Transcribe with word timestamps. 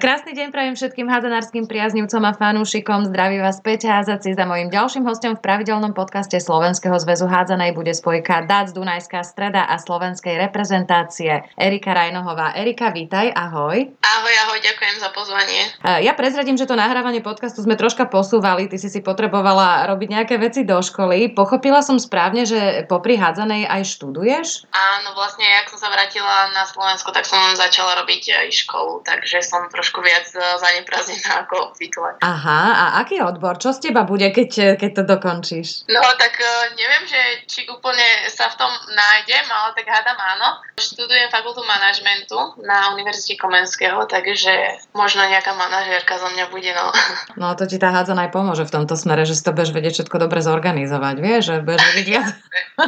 Krásny 0.00 0.32
deň 0.32 0.48
prajem 0.48 0.74
všetkým 0.80 1.12
hádzanárským 1.12 1.68
priaznivcom 1.68 2.24
a 2.24 2.32
fanúšikom. 2.32 3.12
Zdraví 3.12 3.36
vás 3.36 3.60
Peťa 3.60 4.00
Házaci 4.00 4.32
za 4.32 4.48
mojím 4.48 4.72
ďalším 4.72 5.04
hostom 5.04 5.36
v 5.36 5.44
pravidelnom 5.44 5.92
podcaste 5.92 6.40
Slovenského 6.40 6.96
zväzu 6.96 7.28
hádzanej 7.28 7.76
bude 7.76 7.92
spojka 7.92 8.48
DAC 8.48 8.72
Dunajská 8.72 9.20
streda 9.20 9.68
a 9.68 9.76
slovenskej 9.76 10.40
reprezentácie 10.40 11.44
Erika 11.52 11.92
Rajnohová. 11.92 12.56
Erika, 12.56 12.88
vítaj, 12.96 13.28
ahoj. 13.28 13.92
Ahoj, 14.00 14.34
ahoj, 14.48 14.58
ďakujem 14.64 14.96
za 15.04 15.12
pozvanie. 15.12 15.68
Ja 15.84 16.16
prezradím, 16.16 16.56
že 16.56 16.64
to 16.64 16.80
nahrávanie 16.80 17.20
podcastu 17.20 17.60
sme 17.60 17.76
troška 17.76 18.08
posúvali, 18.08 18.72
ty 18.72 18.80
si 18.80 18.88
si 18.88 19.04
potrebovala 19.04 19.84
robiť 19.84 20.08
nejaké 20.16 20.40
veci 20.40 20.64
do 20.64 20.80
školy. 20.80 21.28
Pochopila 21.36 21.84
som 21.84 22.00
správne, 22.00 22.48
že 22.48 22.88
popri 22.88 23.20
hádzanej 23.20 23.68
aj 23.68 23.82
študuješ? 23.84 24.64
Áno, 24.72 25.12
vlastne, 25.12 25.44
ak 25.60 25.68
som 25.68 25.76
sa 25.76 25.92
vrátila 25.92 26.56
na 26.56 26.64
Slovensko, 26.64 27.12
tak 27.12 27.28
som 27.28 27.36
začala 27.52 28.00
robiť 28.00 28.48
aj 28.48 28.48
školu, 28.64 29.04
takže 29.04 29.44
som 29.44 29.68
trošku 29.68 29.89
trošku 29.90 30.06
viac 30.06 30.30
e, 30.30 30.38
zaneprázdnená 30.38 31.42
ako 31.42 31.74
obvykle. 31.74 32.22
Aha, 32.22 32.62
a 32.78 32.84
aký 33.02 33.18
odbor? 33.18 33.58
Čo 33.58 33.74
z 33.74 33.90
teba 33.90 34.06
bude, 34.06 34.30
keď, 34.30 34.78
keď 34.78 34.90
to 34.94 35.02
dokončíš? 35.02 35.90
No, 35.90 35.98
tak 36.14 36.38
e, 36.38 36.46
neviem, 36.78 37.10
že 37.10 37.18
či 37.50 37.66
úplne 37.66 38.30
sa 38.30 38.46
v 38.54 38.62
tom 38.62 38.70
nájdem, 38.94 39.42
ale 39.50 39.74
tak 39.74 39.90
hádam 39.90 40.14
áno. 40.14 40.62
Študujem 40.78 41.26
fakultu 41.34 41.66
manažmentu 41.66 42.62
na 42.62 42.94
Univerzite 42.94 43.34
Komenského, 43.34 44.06
takže 44.06 44.78
možno 44.94 45.26
nejaká 45.26 45.58
manažérka 45.58 46.22
za 46.22 46.30
mňa 46.30 46.44
bude, 46.54 46.70
no. 46.70 46.94
No, 47.40 47.58
to 47.58 47.66
ti 47.66 47.82
tá 47.82 47.90
hádza 47.90 48.14
aj 48.14 48.30
pomôže 48.30 48.62
v 48.68 48.74
tomto 48.78 48.94
smere, 48.94 49.26
že 49.26 49.34
si 49.34 49.42
to 49.42 49.50
budeš 49.50 49.74
vedieť 49.74 49.92
všetko 49.98 50.16
dobre 50.22 50.44
zorganizovať, 50.44 51.14
vieš, 51.18 51.42
že 51.50 51.54
budeš 51.66 51.82
vedieť 51.96 52.06
viac, 52.10 52.28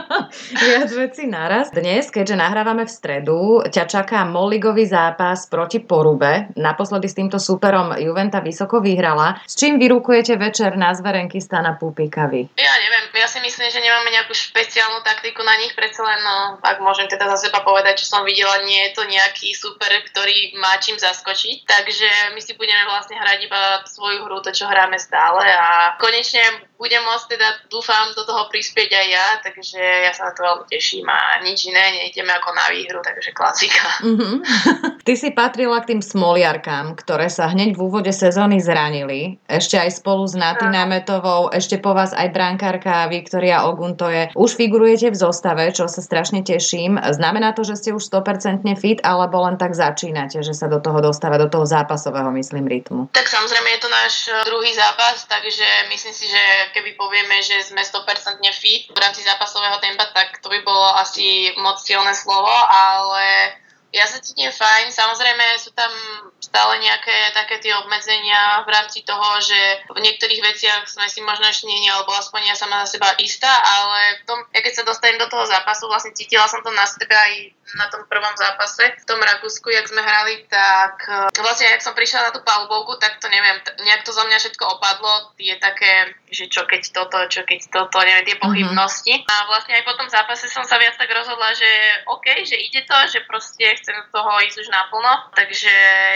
viac 0.71 0.91
vecí 0.93 1.25
naraz. 1.25 1.73
Dnes, 1.73 2.13
keďže 2.13 2.37
nahrávame 2.37 2.85
v 2.85 2.93
stredu, 2.93 3.65
ťa 3.65 3.85
čaká 3.89 4.29
Molligový 4.29 4.85
zápas 4.85 5.49
proti 5.49 5.81
Porube. 5.81 6.53
Naposledy 6.53 6.92
naposledy 6.93 7.09
s 7.09 7.17
týmto 7.17 7.39
superom 7.41 7.97
Juventa 7.97 8.45
vysoko 8.45 8.85
vyhrala. 8.85 9.41
S 9.49 9.57
čím 9.57 9.81
vyrukujete 9.81 10.37
večer 10.37 10.77
na 10.77 10.93
zverenky 10.93 11.41
Stana 11.41 11.73
Pupika 11.81 12.29
vy? 12.29 12.53
Ja 12.61 12.75
neviem, 12.85 13.09
ja 13.17 13.25
si 13.25 13.41
myslím, 13.41 13.73
že 13.73 13.81
nemáme 13.81 14.13
nejakú 14.13 14.37
špeciálnu 14.37 15.01
taktiku 15.01 15.41
na 15.41 15.57
nich, 15.57 15.73
predsa 15.73 16.05
len, 16.05 16.21
no, 16.21 16.61
ak 16.61 16.85
môžem 16.85 17.09
teda 17.09 17.33
za 17.33 17.49
seba 17.49 17.65
povedať, 17.65 18.05
čo 18.05 18.13
som 18.13 18.29
videla, 18.29 18.61
nie 18.69 18.93
je 18.93 19.01
to 19.01 19.09
nejaký 19.09 19.57
super, 19.57 19.89
ktorý 19.89 20.53
má 20.61 20.77
čím 20.85 21.01
zaskočiť, 21.01 21.65
takže 21.65 22.37
my 22.37 22.41
si 22.45 22.53
budeme 22.61 22.85
vlastne 22.85 23.17
hrať 23.17 23.39
iba 23.49 23.81
svoju 23.89 24.29
hru, 24.29 24.45
to 24.45 24.53
čo 24.53 24.69
hráme 24.69 25.01
stále 25.01 25.49
a 25.49 25.97
konečne 25.97 26.45
budem 26.83 26.99
môcť 27.07 27.39
teda, 27.39 27.49
dúfam, 27.71 28.11
do 28.19 28.27
toho 28.27 28.51
prispieť 28.51 28.91
aj 28.91 29.07
ja, 29.07 29.27
takže 29.39 29.79
ja 29.79 30.11
sa 30.11 30.29
na 30.29 30.33
to 30.35 30.43
veľmi 30.43 30.67
teším 30.67 31.07
a 31.07 31.39
nič 31.47 31.71
iné, 31.71 32.03
nejdeme 32.03 32.35
ako 32.35 32.51
na 32.51 32.67
výhru, 32.75 32.99
takže 32.99 33.31
klasika. 33.31 33.87
Mm-hmm. 34.03 34.35
Ty 35.07 35.13
si 35.15 35.31
patrila 35.31 35.79
k 35.79 35.95
tým 35.95 36.03
smoliarkám, 36.03 36.99
ktoré 36.99 37.31
sa 37.31 37.47
hneď 37.47 37.79
v 37.79 37.87
úvode 37.87 38.11
sezóny 38.11 38.59
zranili, 38.59 39.39
ešte 39.47 39.79
aj 39.79 40.03
spolu 40.03 40.27
s 40.27 40.35
Naty 40.35 40.67
Námetovou, 40.67 41.55
ešte 41.55 41.79
po 41.79 41.95
vás 41.95 42.11
aj 42.11 42.35
brankárka 42.35 43.07
Viktoria 43.07 43.63
Oguntoje. 43.71 44.35
Už 44.35 44.59
figurujete 44.59 45.15
v 45.15 45.21
zostave, 45.23 45.71
čo 45.71 45.87
sa 45.87 46.03
strašne 46.03 46.43
teším. 46.43 46.99
Znamená 46.99 47.55
to, 47.55 47.63
že 47.63 47.79
ste 47.79 47.91
už 47.95 48.03
100% 48.11 48.67
fit, 48.75 48.99
alebo 49.07 49.39
len 49.47 49.55
tak 49.55 49.79
začínate, 49.79 50.43
že 50.43 50.57
sa 50.57 50.67
do 50.67 50.83
toho 50.83 50.99
dostáva, 50.99 51.39
do 51.39 51.47
toho 51.47 51.63
zápasového, 51.63 52.35
myslím, 52.35 52.67
rytmu? 52.67 53.15
Tak 53.15 53.31
samozrejme 53.31 53.69
je 53.79 53.81
to 53.85 53.91
náš 53.93 54.15
druhý 54.49 54.73
zápas, 54.75 55.29
takže 55.29 55.67
myslím 55.93 56.15
si, 56.17 56.27
že 56.27 56.43
keby 56.73 56.97
povieme, 56.97 57.39
že 57.45 57.63
sme 57.69 57.85
100% 57.85 58.41
fit 58.57 58.89
v 58.89 58.99
rámci 58.99 59.21
zápasového 59.23 59.79
tempa, 59.79 60.09
tak 60.11 60.41
to 60.41 60.49
by 60.49 60.59
bolo 60.65 60.97
asi 60.99 61.53
moc 61.61 61.79
silné 61.79 62.17
slovo, 62.17 62.51
ale 62.73 63.55
ja 63.93 64.09
sa 64.09 64.19
cítim 64.25 64.49
fajn. 64.49 64.89
Samozrejme 64.89 65.45
sú 65.61 65.77
tam 65.77 65.93
stále 66.41 66.81
nejaké 66.81 67.33
také 67.37 67.61
tie 67.61 67.77
obmedzenia 67.77 68.65
v 68.65 68.73
rámci 68.73 69.05
toho, 69.05 69.39
že 69.39 69.85
v 69.93 70.01
niektorých 70.01 70.41
veciach 70.41 70.89
sme 70.89 71.07
si 71.13 71.21
možno 71.21 71.45
ešte 71.47 71.69
nie, 71.69 71.93
alebo 71.93 72.17
aspoň 72.17 72.53
ja 72.53 72.57
sama 72.57 72.83
za 72.85 72.97
seba 72.97 73.13
istá, 73.21 73.53
ale 73.53 74.21
v 74.21 74.23
tom, 74.25 74.39
ja 74.53 74.61
keď 74.65 74.73
sa 74.81 74.89
dostanem 74.89 75.21
do 75.21 75.29
toho 75.29 75.45
zápasu, 75.45 75.87
vlastne 75.87 76.17
cítila 76.17 76.49
som 76.49 76.65
to 76.65 76.73
na 76.73 76.89
sebe 76.89 77.13
aj 77.13 77.33
na 77.79 77.89
tom 77.89 78.05
prvom 78.05 78.35
zápase 78.37 78.85
v 79.01 79.05
tom 79.09 79.17
Rakúsku, 79.17 79.71
jak 79.73 79.89
sme 79.89 80.05
hrali, 80.05 80.45
tak 80.51 81.09
e, 81.09 81.41
vlastne, 81.41 81.73
ak 81.73 81.81
som 81.81 81.97
prišla 81.97 82.29
na 82.29 82.33
tú 82.35 82.45
palubovku, 82.45 83.01
tak 83.01 83.17
to 83.17 83.33
neviem, 83.33 83.57
nejak 83.81 84.05
to 84.05 84.13
zo 84.13 84.27
mňa 84.29 84.37
všetko 84.37 84.65
opadlo, 84.77 85.33
tie 85.41 85.57
také, 85.57 86.13
že 86.29 86.53
čo 86.53 86.69
keď 86.69 86.83
toto, 86.93 87.19
čo 87.33 87.49
keď 87.49 87.73
toto, 87.73 87.97
neviem, 88.05 88.29
tie 88.29 88.37
mhm. 88.37 88.45
pochybnosti. 88.45 89.15
Mm-hmm. 89.17 89.33
A 89.33 89.49
vlastne 89.49 89.73
aj 89.81 89.85
po 89.89 89.95
tom 89.97 90.09
zápase 90.13 90.53
som 90.53 90.65
sa 90.69 90.77
viac 90.77 90.99
tak 91.01 91.09
rozhodla, 91.09 91.57
že 91.57 91.71
OK, 92.13 92.27
že 92.45 92.57
ide 92.61 92.85
to, 92.85 92.97
že 93.09 93.25
proste 93.25 93.65
chcem 93.83 93.99
do 93.99 94.09
toho 94.15 94.31
ísť 94.47 94.63
už 94.63 94.69
naplno, 94.71 95.13
takže 95.35 95.73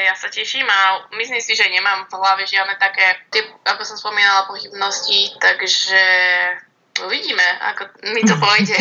ja 0.07 0.15
sa 0.15 0.31
teším 0.31 0.65
a 0.65 1.11
myslím 1.19 1.43
si, 1.43 1.53
že 1.59 1.67
nemám 1.67 2.07
v 2.07 2.15
hlave 2.17 2.47
žiadne 2.47 2.79
také, 2.79 3.19
tie, 3.35 3.43
ako 3.67 3.83
som 3.83 3.99
spomínala, 3.99 4.47
pochybnosti, 4.49 5.35
takže 5.43 6.01
Uvidíme, 6.97 7.45
ako 7.61 7.83
mi 8.17 8.25
to 8.25 8.35
pôjde. 8.45 8.79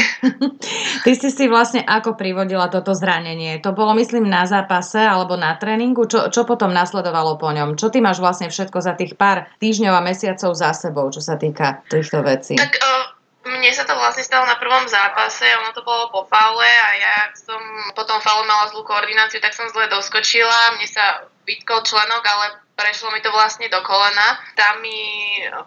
Ty 1.04 1.12
si 1.12 1.30
si 1.32 1.46
vlastne 1.52 1.84
ako 1.84 2.16
privodila 2.16 2.72
toto 2.72 2.96
zranenie? 2.96 3.60
To 3.60 3.76
bolo, 3.76 3.92
myslím, 4.00 4.32
na 4.32 4.48
zápase 4.48 5.04
alebo 5.04 5.36
na 5.36 5.52
tréningu? 5.60 6.08
Čo, 6.08 6.32
čo 6.32 6.48
potom 6.48 6.72
nasledovalo 6.72 7.36
po 7.36 7.52
ňom? 7.52 7.76
Čo 7.76 7.92
ty 7.92 8.00
máš 8.00 8.24
vlastne 8.24 8.48
všetko 8.48 8.80
za 8.80 8.96
tých 8.96 9.20
pár 9.20 9.52
týždňov 9.60 9.94
a 10.00 10.06
mesiacov 10.06 10.56
za 10.56 10.72
sebou, 10.72 11.12
čo 11.12 11.20
sa 11.20 11.36
týka 11.36 11.84
týchto 11.92 12.24
vecí? 12.24 12.56
Tak 12.56 12.80
uh, 12.80 13.15
mne 13.46 13.72
sa 13.72 13.86
to 13.86 13.94
vlastne 13.94 14.26
stalo 14.26 14.50
na 14.50 14.58
prvom 14.58 14.90
zápase, 14.90 15.46
ono 15.62 15.70
to 15.72 15.86
bolo 15.86 16.10
po 16.10 16.26
faule 16.26 16.66
a 16.66 16.90
ja 16.98 17.18
som 17.38 17.62
potom 17.94 18.18
faule 18.22 18.44
mala 18.50 18.74
zlú 18.74 18.82
koordináciu, 18.82 19.38
tak 19.38 19.54
som 19.54 19.70
zle 19.70 19.86
doskočila, 19.88 20.76
mne 20.78 20.88
sa 20.90 21.30
vytkol 21.46 21.86
členok, 21.86 22.24
ale 22.26 22.46
prešlo 22.74 23.14
mi 23.14 23.22
to 23.22 23.30
vlastne 23.30 23.70
do 23.70 23.80
kolena. 23.86 24.42
Tam 24.58 24.82
mi 24.82 24.98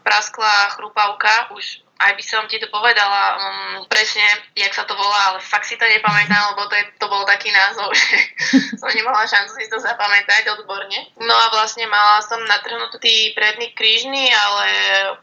praskla 0.03 0.75
chrupavka 0.77 1.55
už 1.55 1.88
aj 1.99 2.13
by 2.15 2.23
som 2.23 2.47
ti 2.47 2.63
to 2.63 2.71
povedala 2.71 3.23
um, 3.35 3.83
presne, 3.91 4.23
jak 4.55 4.71
sa 4.71 4.87
to 4.87 4.95
volá, 4.95 5.35
ale 5.35 5.43
fakt 5.43 5.67
si 5.67 5.75
to 5.75 5.83
nepamätám, 5.83 6.55
lebo 6.55 6.71
to, 6.71 6.79
je, 6.79 6.85
to 6.95 7.07
bol 7.11 7.27
taký 7.27 7.51
názov, 7.51 7.91
že 7.99 8.19
som 8.79 8.87
nemala 8.95 9.27
šancu 9.27 9.59
si 9.59 9.67
to 9.67 9.83
zapamätať 9.83 10.47
odborne. 10.55 10.95
No 11.19 11.35
a 11.35 11.51
vlastne 11.51 11.91
mala 11.91 12.23
som 12.23 12.39
natrhnutý 12.47 13.35
predný 13.35 13.75
krížny, 13.75 14.31
ale 14.31 14.67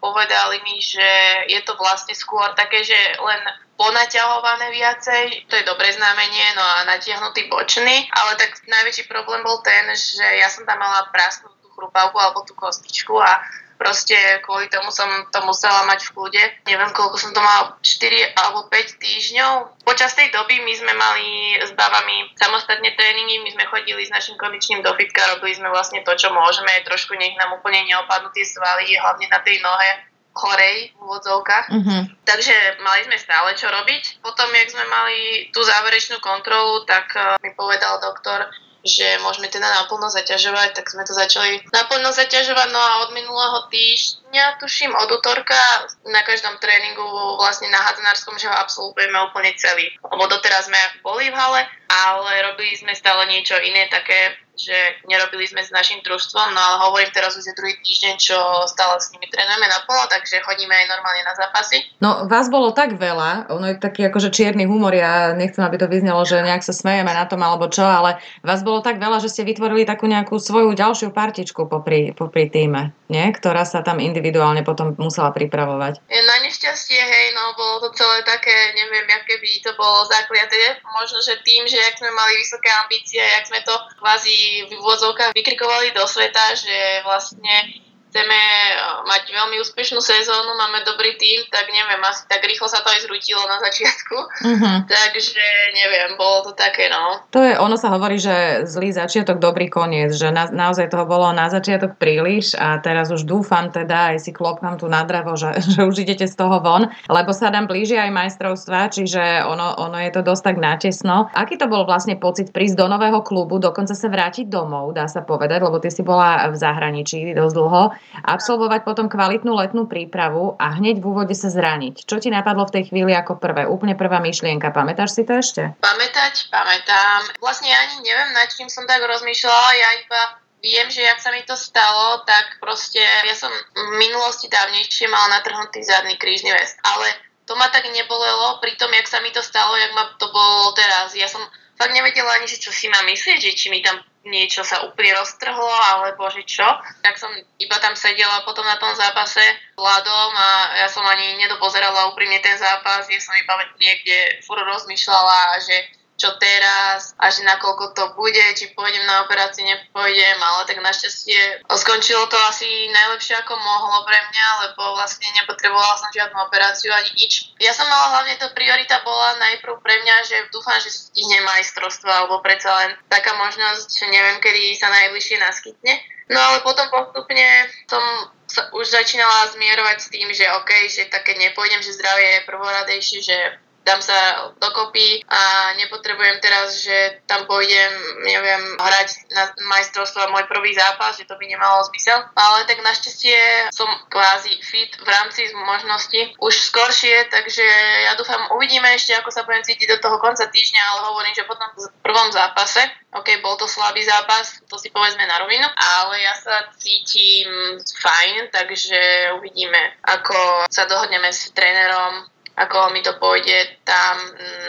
povedali 0.03 0.59
mi, 0.67 0.83
že 0.83 1.07
je 1.47 1.63
to 1.63 1.79
vlastne 1.79 2.11
skôr 2.11 2.51
také, 2.59 2.83
že 2.83 2.97
len 3.23 3.41
ponaťahované 3.79 4.71
viacej, 4.75 5.47
to 5.47 5.55
je 5.55 5.67
dobré 5.67 5.95
znamenie, 5.95 6.47
no 6.59 6.63
a 6.63 6.87
natiahnutý 6.91 7.47
bočný, 7.47 8.07
ale 8.11 8.35
tak 8.35 8.51
najväčší 8.67 9.07
problém 9.07 9.43
bol 9.47 9.63
ten, 9.63 9.87
že 9.95 10.23
ja 10.23 10.51
som 10.51 10.67
tam 10.67 10.79
mala 10.79 11.07
prasnutú 11.11 11.71
chrupavku 11.75 12.15
alebo 12.19 12.43
tú 12.47 12.55
kostičku 12.55 13.15
a 13.19 13.43
proste 13.75 14.15
kvôli 14.43 14.67
tomu 14.71 14.91
som 14.91 15.07
to 15.31 15.39
musela 15.43 15.85
mať 15.87 16.09
v 16.09 16.13
kľude. 16.15 16.43
Neviem, 16.67 16.91
koľko 16.95 17.17
som 17.19 17.31
to 17.31 17.41
mala, 17.43 17.75
4 17.79 18.39
alebo 18.39 18.67
5 18.71 19.03
týždňov. 19.03 19.85
Počas 19.85 20.15
tej 20.15 20.31
doby 20.31 20.59
my 20.63 20.73
sme 20.75 20.93
mali 20.95 21.59
s 21.61 21.71
babami 21.75 22.33
samostatne 22.39 22.91
tréningy, 22.95 23.43
my 23.43 23.49
sme 23.53 23.65
chodili 23.69 24.03
s 24.03 24.11
našim 24.11 24.35
kondičným 24.39 24.81
do 24.81 24.91
fitka, 24.95 25.37
robili 25.37 25.55
sme 25.55 25.69
vlastne 25.69 26.01
to, 26.01 26.11
čo 26.15 26.31
môžeme, 26.31 26.71
trošku 26.87 27.13
nech 27.15 27.35
nám 27.37 27.55
úplne 27.55 27.83
neopadnú 27.87 28.31
tie 28.33 28.43
svaly, 28.47 28.95
hlavne 28.97 29.27
na 29.29 29.39
tej 29.43 29.59
nohe 29.61 29.89
chorej 30.35 30.91
v 30.91 30.99
úvodzovkách. 30.99 31.65
Mm-hmm. 31.71 32.01
Takže 32.27 32.55
mali 32.83 33.07
sme 33.07 33.15
stále 33.15 33.55
čo 33.55 33.71
robiť. 33.71 34.19
Potom, 34.19 34.51
jak 34.51 34.67
sme 34.67 34.83
mali 34.91 35.47
tú 35.55 35.63
záverečnú 35.63 36.19
kontrolu, 36.19 36.83
tak 36.83 37.07
uh, 37.15 37.39
mi 37.39 37.55
povedal 37.55 38.03
doktor, 38.03 38.51
že 38.85 39.17
môžeme 39.25 39.49
teda 39.49 39.65
naplno 39.65 40.13
zaťažovať, 40.13 40.77
tak 40.77 40.85
sme 40.93 41.01
to 41.01 41.17
začali 41.17 41.57
naplno 41.73 42.13
zaťažovať. 42.13 42.69
No 42.69 42.77
a 42.77 43.01
od 43.09 43.17
minulého 43.17 43.65
týždňa, 43.73 44.61
tuším, 44.61 44.93
od 44.93 45.09
útorka 45.09 45.57
na 46.05 46.21
každom 46.21 46.53
tréningu 46.61 47.03
vlastne 47.41 47.73
na 47.73 47.81
hadzárskom, 47.81 48.37
že 48.37 48.45
ho 48.45 48.53
absolvujeme 48.53 49.17
úplne 49.25 49.57
celý. 49.57 49.89
Lebo 50.05 50.29
doteraz 50.29 50.69
sme 50.69 50.77
boli 51.01 51.33
v 51.33 51.35
hale, 51.35 51.65
ale 51.89 52.31
robili 52.53 52.77
sme 52.77 52.93
stále 52.93 53.25
niečo 53.25 53.57
iné, 53.57 53.89
také 53.89 54.37
že 54.55 55.03
nerobili 55.05 55.45
sme 55.45 55.61
s 55.61 55.71
našim 55.71 55.99
družstvom, 56.01 56.55
no 56.55 56.59
ale 56.59 56.75
hovorím 56.87 57.11
teraz 57.11 57.35
už 57.35 57.45
je 57.45 57.55
druhý 57.55 57.75
týždeň, 57.83 58.13
čo 58.17 58.37
stále 58.71 58.95
s 58.97 59.11
nimi 59.11 59.27
trénujeme 59.27 59.67
naplno, 59.67 60.07
takže 60.07 60.41
chodíme 60.43 60.71
aj 60.71 60.87
normálne 60.89 61.23
na 61.27 61.33
zápasy. 61.35 61.77
No 61.99 62.25
vás 62.25 62.47
bolo 62.47 62.71
tak 62.71 62.95
veľa, 62.95 63.51
ono 63.51 63.71
je 63.71 63.75
taký 63.77 64.07
akože 64.07 64.31
čierny 64.31 64.63
humor, 64.63 64.95
ja 64.95 65.35
nechcem, 65.35 65.61
aby 65.61 65.75
to 65.75 65.91
vyznelo, 65.91 66.23
že 66.23 66.39
nejak 66.39 66.63
sa 66.63 66.71
smejeme 66.71 67.11
na 67.11 67.27
tom 67.27 67.43
alebo 67.43 67.67
čo, 67.67 67.83
ale 67.83 68.17
vás 68.41 68.63
bolo 68.63 68.79
tak 68.79 68.97
veľa, 68.97 69.19
že 69.19 69.31
ste 69.31 69.43
vytvorili 69.43 69.83
takú 69.83 70.07
nejakú 70.07 70.39
svoju 70.39 70.71
ďalšiu 70.73 71.11
partičku 71.11 71.67
popri, 71.67 72.15
popri 72.15 72.47
týme, 72.47 72.95
nie? 73.07 73.25
ktorá 73.35 73.63
sa 73.67 73.85
tam 73.85 74.01
individuálne 74.01 74.65
potom 74.65 74.97
musela 74.97 75.29
pripravovať. 75.29 76.01
Na 76.09 76.37
nešťastie, 76.41 76.97
hej, 76.97 77.25
no 77.37 77.53
bolo 77.53 77.87
to 77.87 77.89
celé 77.97 78.25
také, 78.25 78.53
neviem, 78.73 79.05
aké 79.13 79.37
by 79.37 79.51
to 79.61 79.71
bolo 79.77 80.05
zakliaté. 80.09 80.81
Možno, 80.89 81.21
že 81.21 81.41
tým, 81.45 81.65
že 81.69 81.77
ak 81.91 82.01
sme 82.01 82.11
mali 82.13 82.33
vysoké 82.41 82.69
ambície, 82.81 83.21
jak 83.21 83.45
sme 83.45 83.61
to 83.61 83.73
kvázi 84.01 84.65
v 84.67 84.71
úvodzovkách 84.81 85.37
vykrikovali 85.37 85.93
do 85.93 86.05
sveta, 86.09 86.57
že 86.57 87.05
vlastne 87.05 87.85
chceme 88.15 88.39
eh, 88.39 88.79
mať 89.03 89.23
veľmi 89.27 89.59
úspešnú 89.59 89.99
sezónu, 89.99 90.55
máme 90.55 90.87
dobrý 90.87 91.19
tým, 91.19 91.43
tak 91.51 91.67
neviem, 91.67 91.99
asi 92.07 92.23
tak 92.31 92.47
rýchlo 92.47 92.71
sa 92.71 92.79
to 92.79 92.87
aj 92.87 93.03
zrutilo 93.03 93.43
na 93.43 93.59
začiatku. 93.59 94.15
Uh-huh. 94.15 94.75
Takže 94.87 95.43
neviem, 95.75 96.15
bolo 96.15 96.47
to 96.47 96.51
také, 96.55 96.87
no. 96.87 97.19
To 97.35 97.43
je, 97.43 97.59
ono 97.59 97.75
sa 97.75 97.91
hovorí, 97.91 98.15
že 98.15 98.63
zlý 98.63 98.95
začiatok, 98.95 99.43
dobrý 99.43 99.67
koniec, 99.67 100.15
že 100.15 100.31
na, 100.31 100.47
naozaj 100.47 100.87
toho 100.87 101.03
bolo 101.03 101.27
na 101.35 101.51
začiatok 101.51 101.99
príliš 101.99 102.55
a 102.55 102.79
teraz 102.79 103.11
už 103.11 103.27
dúfam 103.27 103.67
teda, 103.67 104.15
aj 104.15 104.23
si 104.23 104.31
klopkám 104.31 104.79
tu 104.79 104.87
na 104.87 105.03
dravo, 105.03 105.35
že, 105.35 105.51
že 105.75 105.83
už 105.83 106.07
idete 106.07 106.23
z 106.23 106.35
toho 106.39 106.63
von, 106.63 106.87
lebo 107.11 107.35
sa 107.35 107.51
nám 107.51 107.67
blíži 107.67 107.99
aj 107.99 108.15
majstrovstva, 108.15 108.95
čiže 108.95 109.43
ono, 109.43 109.75
ono 109.75 109.99
je 109.99 110.11
to 110.15 110.23
dosť 110.23 110.43
tak 110.47 110.57
natesno. 110.63 111.27
Aký 111.35 111.59
to 111.59 111.67
bol 111.67 111.83
vlastne 111.83 112.15
pocit 112.15 112.55
prísť 112.55 112.79
do 112.79 112.87
nového 112.87 113.19
klubu, 113.27 113.59
dokonca 113.59 113.91
sa 113.91 114.07
vrátiť 114.07 114.47
domov, 114.47 114.95
dá 114.95 115.11
sa 115.11 115.19
povedať, 115.19 115.59
lebo 115.59 115.83
ty 115.83 115.91
si 115.91 115.99
bola 115.99 116.47
v 116.47 116.55
zahraničí 116.55 117.35
dosť 117.35 117.55
dlho, 117.57 117.83
absolvovať 118.23 118.81
potom 118.87 119.11
kvalitnú 119.11 119.55
letnú 119.55 119.89
prípravu 119.89 120.55
a 120.59 120.75
hneď 120.77 121.01
v 121.01 121.07
úvode 121.09 121.35
sa 121.35 121.51
zraniť. 121.51 122.05
Čo 122.05 122.21
ti 122.21 122.29
napadlo 122.31 122.65
v 122.69 122.79
tej 122.79 122.83
chvíli 122.91 123.11
ako 123.11 123.37
prvé? 123.41 123.67
Úplne 123.67 123.97
prvá 123.99 124.21
myšlienka. 124.23 124.71
Pamätáš 124.71 125.17
si 125.17 125.23
to 125.27 125.35
ešte? 125.35 125.75
Pamätať, 125.81 126.47
pamätám. 126.53 127.21
Vlastne 127.39 127.69
ani 127.69 128.05
neviem, 128.05 128.31
nad 128.31 128.47
čím 128.51 128.71
som 128.71 128.87
tak 128.87 129.03
rozmýšľala, 129.03 129.69
ja 129.75 129.89
iba 130.03 130.21
viem, 130.65 130.87
že 130.89 131.05
jak 131.05 131.21
sa 131.21 131.29
mi 131.29 131.45
to 131.45 131.53
stalo, 131.53 132.25
tak 132.25 132.57
proste 132.57 132.99
ja 133.01 133.35
som 133.37 133.53
v 133.53 134.01
minulosti 134.01 134.49
dávnejšie 134.49 135.05
mala 135.05 135.37
natrhnutý 135.37 135.85
zadný 135.85 136.17
krížny 136.17 136.49
vest. 136.49 136.81
Ale 136.81 137.05
to 137.45 137.53
ma 137.53 137.69
tak 137.69 137.85
nebolelo 137.85 138.57
pri 138.57 138.73
tom, 138.81 138.89
jak 138.89 139.05
sa 139.05 139.21
mi 139.21 139.29
to 139.29 139.45
stalo, 139.45 139.77
jak 139.77 139.93
ma 139.93 140.09
to 140.17 140.25
bolo 140.33 140.73
teraz. 140.73 141.13
Ja 141.13 141.29
som 141.29 141.45
fakt 141.77 141.93
nevedela 141.93 142.33
ani, 142.41 142.49
že 142.49 142.57
čo 142.57 142.73
si 142.73 142.89
mám 142.89 143.05
myslieť, 143.05 143.37
že 143.37 143.51
či 143.53 143.69
mi 143.69 143.85
tam 143.85 144.01
niečo 144.25 144.65
sa 144.65 144.81
úplne 144.83 145.13
roztrhlo, 145.15 145.69
alebo 145.69 146.25
že 146.33 146.43
čo. 146.49 146.65
Tak 147.05 147.15
som 147.15 147.29
iba 147.61 147.77
tam 147.77 147.93
sedela 147.93 148.41
potom 148.41 148.65
na 148.65 148.75
tom 148.81 148.91
zápase 148.97 149.41
ľadom 149.77 150.29
a 150.33 150.49
ja 150.81 150.87
som 150.89 151.05
ani 151.05 151.37
nedopozerala 151.39 152.09
úprimne 152.11 152.41
ten 152.41 152.57
zápas, 152.57 153.05
ja 153.05 153.21
som 153.21 153.37
iba 153.37 153.53
niekde 153.77 154.41
furt 154.43 154.65
rozmýšľala, 154.65 155.61
že 155.61 155.75
čo 156.15 156.31
teraz 156.39 157.11
a 157.19 157.27
že 157.27 157.43
nakoľko 157.43 157.91
to 157.91 158.03
bude, 158.15 158.45
či 158.55 158.71
pôjdem 158.71 159.03
na 159.03 159.27
operáciu, 159.27 159.67
nepôjdem, 159.67 160.39
ale 160.39 160.63
tak 160.63 160.79
našťastie 160.79 161.67
skončilo 161.67 162.23
to 162.31 162.37
asi 162.47 162.87
najlepšie 162.91 163.35
ako 163.43 163.53
mohlo 163.59 164.07
pre 164.07 164.15
mňa, 164.15 164.47
lebo 164.67 164.95
vlastne 164.95 165.27
nepotrebovala 165.43 165.99
som 165.99 166.09
žiadnu 166.15 166.39
operáciu 166.39 166.95
ani 166.95 167.11
nič. 167.19 167.51
Ja 167.59 167.75
som 167.75 167.87
mala 167.91 168.19
hlavne 168.19 168.39
to 168.39 168.47
priorita 168.55 169.03
bola 169.03 169.35
najprv 169.43 169.75
pre 169.83 169.95
mňa, 170.01 170.15
že 170.23 170.37
dúfam, 170.55 170.79
že 170.79 170.89
stihnem 170.91 171.43
majstrovstvo 171.43 172.07
alebo 172.07 172.39
predsa 172.39 172.71
len 172.83 172.95
taká 173.11 173.35
možnosť, 173.35 173.87
že 173.91 174.05
neviem, 174.07 174.39
kedy 174.39 174.75
sa 174.79 174.87
najbližšie 174.87 175.37
naskytne. 175.43 175.93
No 176.31 176.41
ale 176.41 176.65
potom 176.65 176.89
postupne 176.89 177.69
som 177.85 178.01
sa 178.49 178.71
už 178.73 178.87
začínala 178.87 179.51
zmierovať 179.53 179.97
s 179.99 180.07
tým, 180.09 180.27
že 180.33 180.45
OK, 180.57 180.71
že 180.89 181.11
také 181.11 181.37
nepôjdem, 181.37 181.81
že 181.81 181.97
zdravie 181.97 182.39
je 182.39 182.47
prvoradejšie, 182.49 183.19
že 183.21 183.37
dám 183.85 184.01
sa 184.01 184.49
dokopy 184.57 185.21
a 185.29 185.71
nepotrebujem 185.77 186.41
teraz, 186.41 186.81
že 186.81 187.21
tam 187.29 187.45
pôjdem, 187.45 187.93
neviem, 188.25 188.61
hrať 188.81 189.29
na 189.29 189.53
majstrovstvo 189.69 190.33
môj 190.33 190.49
prvý 190.49 190.73
zápas, 190.73 191.21
že 191.21 191.29
to 191.29 191.37
by 191.37 191.45
nemalo 191.45 191.85
zmysel. 191.93 192.25
Ale 192.33 192.65
tak 192.65 192.81
našťastie 192.81 193.69
som 193.69 193.87
kvázi 194.09 194.57
fit 194.65 194.89
v 194.97 195.07
rámci 195.07 195.45
možnosti 195.53 196.33
už 196.41 196.53
skoršie, 196.73 197.29
takže 197.29 197.65
ja 198.09 198.17
dúfam, 198.17 198.41
uvidíme 198.57 198.89
ešte, 198.97 199.13
ako 199.13 199.29
sa 199.29 199.45
budem 199.45 199.61
cítiť 199.61 199.95
do 199.95 200.01
toho 200.01 200.17
konca 200.17 200.49
týždňa, 200.49 200.81
ale 200.81 200.99
hovorím, 201.13 201.37
že 201.37 201.45
potom 201.45 201.69
v 201.77 201.85
prvom 202.01 202.29
zápase, 202.33 202.81
OK, 203.13 203.39
bol 203.39 203.53
to 203.55 203.69
slabý 203.69 204.01
zápas, 204.01 204.59
to 204.65 204.75
si 204.81 204.89
povedzme 204.89 205.23
na 205.29 205.39
rovinu, 205.39 205.69
ale 205.77 206.25
ja 206.25 206.33
sa 206.33 206.73
cítim 206.75 207.77
fajn, 208.01 208.49
takže 208.49 208.99
uvidíme, 209.37 210.01
ako 210.03 210.65
sa 210.67 210.89
dohodneme 210.89 211.29
s 211.29 211.53
trénerom, 211.53 212.34
ako 212.55 212.95
mi 212.95 213.03
to 213.03 213.19
pôjde 213.19 213.83
tam 213.83 214.15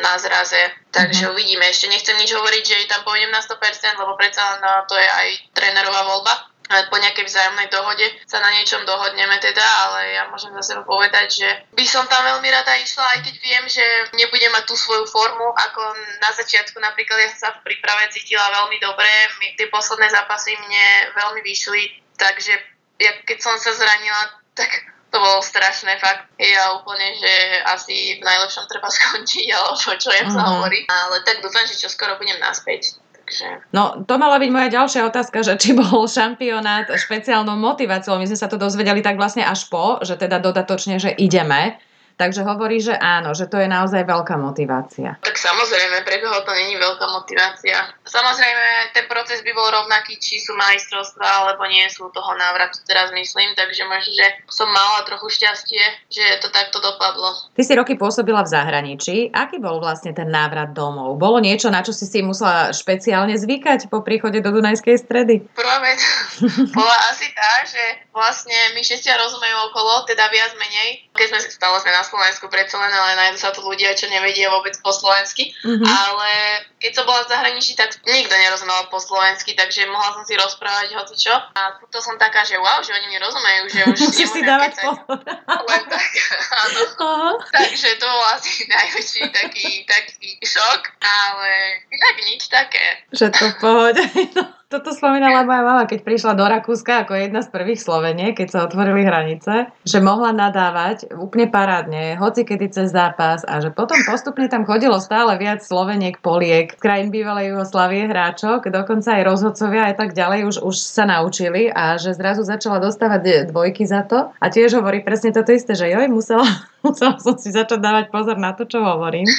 na 0.03 0.19
zraze. 0.19 0.59
Takže 0.91 1.27
mm-hmm. 1.27 1.35
uvidíme. 1.35 1.65
Ešte 1.71 1.87
nechcem 1.87 2.19
nič 2.19 2.35
hovoriť, 2.35 2.63
že 2.67 2.91
tam 2.91 3.07
pôjdem 3.07 3.31
na 3.31 3.39
100%, 3.39 3.95
lebo 3.95 4.19
predsa 4.19 4.59
no, 4.59 4.83
to 4.91 4.99
je 4.99 5.07
aj 5.07 5.29
trénerová 5.55 6.03
voľba. 6.03 6.35
Po 6.67 6.99
nejakej 6.99 7.31
vzájomnej 7.31 7.71
dohode 7.71 8.03
sa 8.27 8.43
na 8.43 8.51
niečom 8.51 8.83
dohodneme 8.83 9.39
teda, 9.39 9.63
ale 9.63 10.19
ja 10.19 10.27
môžem 10.27 10.51
za 10.59 10.75
seba 10.75 10.83
povedať, 10.83 11.47
že 11.47 11.49
by 11.79 11.87
som 11.87 12.03
tam 12.11 12.27
veľmi 12.27 12.49
rada 12.51 12.75
išla, 12.83 13.07
aj 13.07 13.21
keď 13.23 13.35
viem, 13.39 13.65
že 13.71 13.87
nebudem 14.19 14.51
mať 14.51 14.67
tú 14.67 14.75
svoju 14.75 15.07
formu, 15.07 15.47
ako 15.55 15.83
na 16.19 16.35
začiatku 16.35 16.75
napríklad 16.83 17.23
ja 17.23 17.31
som 17.31 17.39
sa 17.39 17.51
v 17.55 17.71
príprave 17.71 18.11
cítila 18.11 18.51
veľmi 18.51 18.83
dobre, 18.83 19.07
my, 19.39 19.55
tie 19.55 19.71
posledné 19.71 20.11
zápasy 20.11 20.59
mne 20.59 21.15
veľmi 21.15 21.41
vyšli, 21.47 22.03
takže 22.19 22.59
ja, 22.99 23.15
keď 23.23 23.39
som 23.39 23.55
sa 23.63 23.71
zranila, 23.71 24.35
tak 24.59 24.96
to 25.17 25.25
bolo 25.25 25.41
strašné 25.41 25.97
fakt. 25.97 26.29
Ja 26.37 26.77
úplne, 26.77 27.17
že 27.17 27.33
asi 27.65 28.21
v 28.21 28.23
najlepšom 28.23 28.69
treba 28.69 28.93
skončiť, 29.01 29.49
alebo 29.57 29.97
čo 29.97 30.13
ja 30.13 30.29
sa 30.29 30.45
uh-huh. 30.45 30.53
hovorí. 30.61 30.85
Ale 30.85 31.25
tak 31.25 31.41
dúfam, 31.41 31.65
že 31.65 31.81
čo 31.81 31.89
skoro 31.89 32.21
budem 32.21 32.37
naspäť. 32.37 33.01
Takže... 33.17 33.73
No, 33.75 34.07
to 34.07 34.21
mala 34.21 34.39
byť 34.39 34.51
moja 34.55 34.69
ďalšia 34.71 35.03
otázka, 35.09 35.43
že 35.43 35.59
či 35.59 35.75
bol 35.75 36.07
šampionát 36.07 36.87
špeciálnou 36.87 37.59
motiváciou. 37.59 38.21
My 38.21 38.29
sme 38.29 38.39
sa 38.39 38.47
to 38.47 38.61
dozvedeli 38.61 39.03
tak 39.03 39.19
vlastne 39.19 39.43
až 39.43 39.67
po, 39.67 39.99
že 40.05 40.15
teda 40.21 40.39
dodatočne, 40.39 41.01
že 41.01 41.11
ideme. 41.17 41.81
Takže 42.17 42.49
hovorí, 42.49 42.81
že 42.81 42.97
áno, 42.97 43.37
že 43.37 43.45
to 43.45 43.61
je 43.61 43.69
naozaj 43.69 44.09
veľká 44.09 44.41
motivácia. 44.41 45.21
Tak 45.21 45.37
samozrejme, 45.37 46.01
pre 46.01 46.17
koho 46.25 46.41
to 46.49 46.53
není 46.57 46.79
veľká 46.81 47.07
motivácia. 47.13 47.93
Samozrejme, 48.07 48.95
ten 48.95 49.11
proces 49.11 49.43
by 49.43 49.51
bol 49.51 49.67
rovnaký, 49.67 50.15
či 50.23 50.39
sú 50.39 50.55
majstrovstvá, 50.55 51.43
alebo 51.43 51.67
nie 51.67 51.83
sú 51.91 52.07
toho 52.15 52.33
návratu, 52.39 52.79
teraz 52.87 53.11
myslím, 53.11 53.51
takže 53.59 53.83
možno, 53.83 54.15
že 54.15 54.27
som 54.47 54.71
mala 54.71 55.03
trochu 55.03 55.27
šťastie, 55.35 55.83
že 56.07 56.25
to 56.39 56.55
takto 56.55 56.79
dopadlo. 56.79 57.35
Ty 57.59 57.63
si 57.67 57.75
roky 57.75 57.99
pôsobila 57.99 58.47
v 58.47 58.53
zahraničí. 58.55 59.35
Aký 59.35 59.59
bol 59.59 59.83
vlastne 59.83 60.15
ten 60.15 60.31
návrat 60.31 60.71
domov? 60.71 61.19
Bolo 61.19 61.43
niečo, 61.43 61.67
na 61.67 61.83
čo 61.83 61.91
si 61.91 62.07
si 62.07 62.23
musela 62.23 62.71
špeciálne 62.71 63.35
zvykať 63.35 63.91
po 63.91 64.07
príchode 64.07 64.39
do 64.39 64.55
Dunajskej 64.55 65.03
stredy? 65.03 65.43
Prvá 65.59 65.83
vec 65.83 65.99
bola 66.79 66.97
asi 67.11 67.27
tá, 67.35 67.67
že 67.67 68.07
vlastne 68.15 68.55
my 68.79 68.81
všetci 68.87 69.09
rozumejú 69.11 69.57
okolo, 69.75 70.07
teda 70.07 70.31
viac 70.31 70.55
menej. 70.55 71.11
Keď 71.19 71.27
sme 71.27 71.39
stále 71.43 71.77
sme 71.83 71.91
na 71.91 72.07
Slovensku 72.07 72.47
predsa 72.47 72.79
len, 72.79 72.95
ale 72.95 73.19
nájdú 73.19 73.39
sa 73.43 73.51
tu 73.51 73.67
ľudia, 73.67 73.99
čo 73.99 74.07
nevedia 74.07 74.47
vôbec 74.49 74.79
po 74.79 74.95
slovensky. 74.95 75.51
Mm-hmm. 75.67 75.85
Ale 75.85 76.31
keď 76.79 76.93
som 76.93 77.05
bola 77.09 77.27
v 77.27 77.33
zahraničí, 77.35 77.75
tak 77.75 77.96
nikto 78.05 78.35
nerozumel 78.37 78.91
po 78.93 79.01
slovensky, 79.01 79.57
takže 79.57 79.89
mohla 79.89 80.13
som 80.13 80.25
si 80.29 80.37
rozprávať 80.37 80.93
hoci 80.97 81.15
čo. 81.17 81.33
A 81.33 81.81
to 81.89 81.99
som 82.05 82.21
taká, 82.21 82.45
že 82.45 82.61
wow, 82.61 82.85
že 82.85 82.93
oni 82.93 83.07
mi 83.09 83.17
rozumejú, 83.17 83.63
že 83.73 83.81
už 83.89 83.99
Musíš 84.11 84.29
si 84.33 84.41
dávať 84.45 84.73
pozor. 84.83 85.21
Len 85.47 85.83
tak, 85.89 86.11
áno. 86.53 86.81
Uh-huh. 86.97 87.35
Takže 87.53 87.89
to 88.01 88.07
bol 88.09 88.25
asi 88.33 88.65
najväčší 88.67 89.23
taký, 89.31 89.69
taký 89.85 90.41
šok, 90.43 90.81
ale 91.01 91.51
inak 91.93 92.17
nič 92.25 92.43
také. 92.49 93.05
Že 93.13 93.27
to 93.33 93.45
v 93.53 93.57
pohode. 93.61 94.03
No. 94.37 94.56
Toto 94.67 94.91
spomínala 94.91 95.47
moja 95.47 95.63
mama, 95.63 95.87
keď 95.87 96.03
prišla 96.03 96.35
do 96.35 96.43
Rakúska 96.43 97.07
ako 97.07 97.15
jedna 97.15 97.39
z 97.39 97.55
prvých 97.55 97.79
Slovenie, 97.79 98.35
keď 98.35 98.49
sa 98.51 98.59
otvorili 98.67 99.07
hranice, 99.07 99.71
že 99.87 100.03
mohla 100.03 100.35
nadávať 100.35 101.15
úplne 101.15 101.47
parádne, 101.47 102.19
hoci 102.19 102.43
kedy 102.43 102.75
cez 102.75 102.91
zápas 102.91 103.47
a 103.47 103.63
že 103.63 103.71
potom 103.71 103.95
postupne 104.03 104.51
tam 104.51 104.67
chodilo 104.67 104.99
stále 104.99 105.39
viac 105.39 105.63
Sloveniek, 105.63 106.19
Poliek, 106.19 106.83
krajín 106.83 107.15
bývalej 107.15 107.55
Jugoslavie 107.55 108.11
hráčok, 108.11 108.67
dokonca 108.75 109.15
aj 109.15 109.23
rozhodcovia 109.23 109.95
aj 109.95 110.03
tak 110.03 110.19
ďalej 110.19 110.51
už, 110.51 110.57
už 110.59 110.77
sa 110.83 111.07
naučili 111.07 111.71
a 111.71 111.95
že 111.95 112.19
zrazu 112.19 112.43
začala 112.43 112.83
dostávať 112.83 113.47
dvojky 113.47 113.87
za 113.87 114.03
to 114.03 114.35
a 114.35 114.47
tiež 114.51 114.83
hovorí 114.83 114.99
presne 114.99 115.31
toto 115.31 115.55
isté, 115.55 115.79
že 115.79 115.95
joj, 115.95 116.11
musela, 116.11 116.43
musela 116.83 117.15
som 117.23 117.39
si 117.39 117.55
začať 117.55 117.79
dávať 117.79 118.11
pozor 118.11 118.35
na 118.35 118.51
to, 118.51 118.67
čo 118.67 118.83
hovorím, 118.83 119.31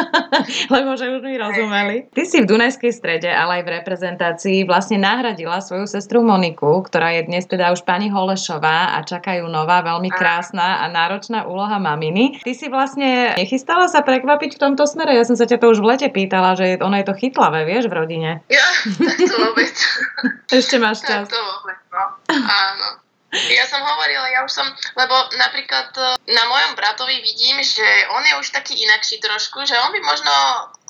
lebo 0.72 0.96
že 0.96 1.12
už 1.12 1.20
mi 1.20 1.36
rozumeli. 1.36 2.08
Ty 2.16 2.24
si 2.24 2.40
v 2.40 2.48
Dunajskej 2.48 2.92
strede, 2.96 3.28
ale 3.28 3.60
aj 3.60 3.62
v 3.68 3.72
reprezentácii 3.76 4.53
vlastne 4.62 5.02
nahradila 5.02 5.58
svoju 5.58 5.90
sestru 5.90 6.22
Moniku, 6.22 6.86
ktorá 6.86 7.18
je 7.18 7.26
dnes 7.26 7.42
teda 7.50 7.74
už 7.74 7.82
pani 7.82 8.06
Holešová 8.14 8.94
a 8.94 9.02
čakajú 9.02 9.50
nová, 9.50 9.82
veľmi 9.82 10.14
krásna 10.14 10.86
a 10.86 10.92
náročná 10.92 11.50
úloha 11.50 11.82
maminy. 11.82 12.38
Ty 12.46 12.52
si 12.54 12.70
vlastne 12.70 13.34
nechystala 13.34 13.90
sa 13.90 14.06
prekvapiť 14.06 14.54
v 14.54 14.62
tomto 14.62 14.86
smere? 14.86 15.18
Ja 15.18 15.26
som 15.26 15.34
sa 15.34 15.50
ťa 15.50 15.58
to 15.58 15.74
už 15.74 15.82
v 15.82 15.90
lete 15.90 16.08
pýtala, 16.14 16.54
že 16.54 16.78
ono 16.78 16.94
je 17.02 17.06
to 17.10 17.18
chytlavé, 17.18 17.66
vieš, 17.66 17.90
v 17.90 17.98
rodine. 17.98 18.30
Ja, 18.46 18.68
to 19.32 19.36
vôbec. 19.50 19.74
Ešte 20.54 20.78
máš 20.78 21.02
čas. 21.02 21.26
To 21.26 21.40
vôbec, 21.42 21.80
no. 21.90 22.04
Áno. 22.38 23.02
Ja 23.34 23.66
som 23.66 23.82
hovorila, 23.82 24.30
ja 24.30 24.46
už 24.46 24.52
som, 24.54 24.66
lebo 24.94 25.14
napríklad 25.34 25.90
e, 25.98 26.02
na 26.30 26.44
mojom 26.46 26.78
bratovi 26.78 27.18
vidím, 27.18 27.58
že 27.66 27.82
on 28.14 28.22
je 28.22 28.34
už 28.38 28.54
taký 28.54 28.78
inakší 28.78 29.18
trošku, 29.18 29.66
že 29.66 29.74
on 29.74 29.90
by 29.90 30.00
možno, 30.06 30.32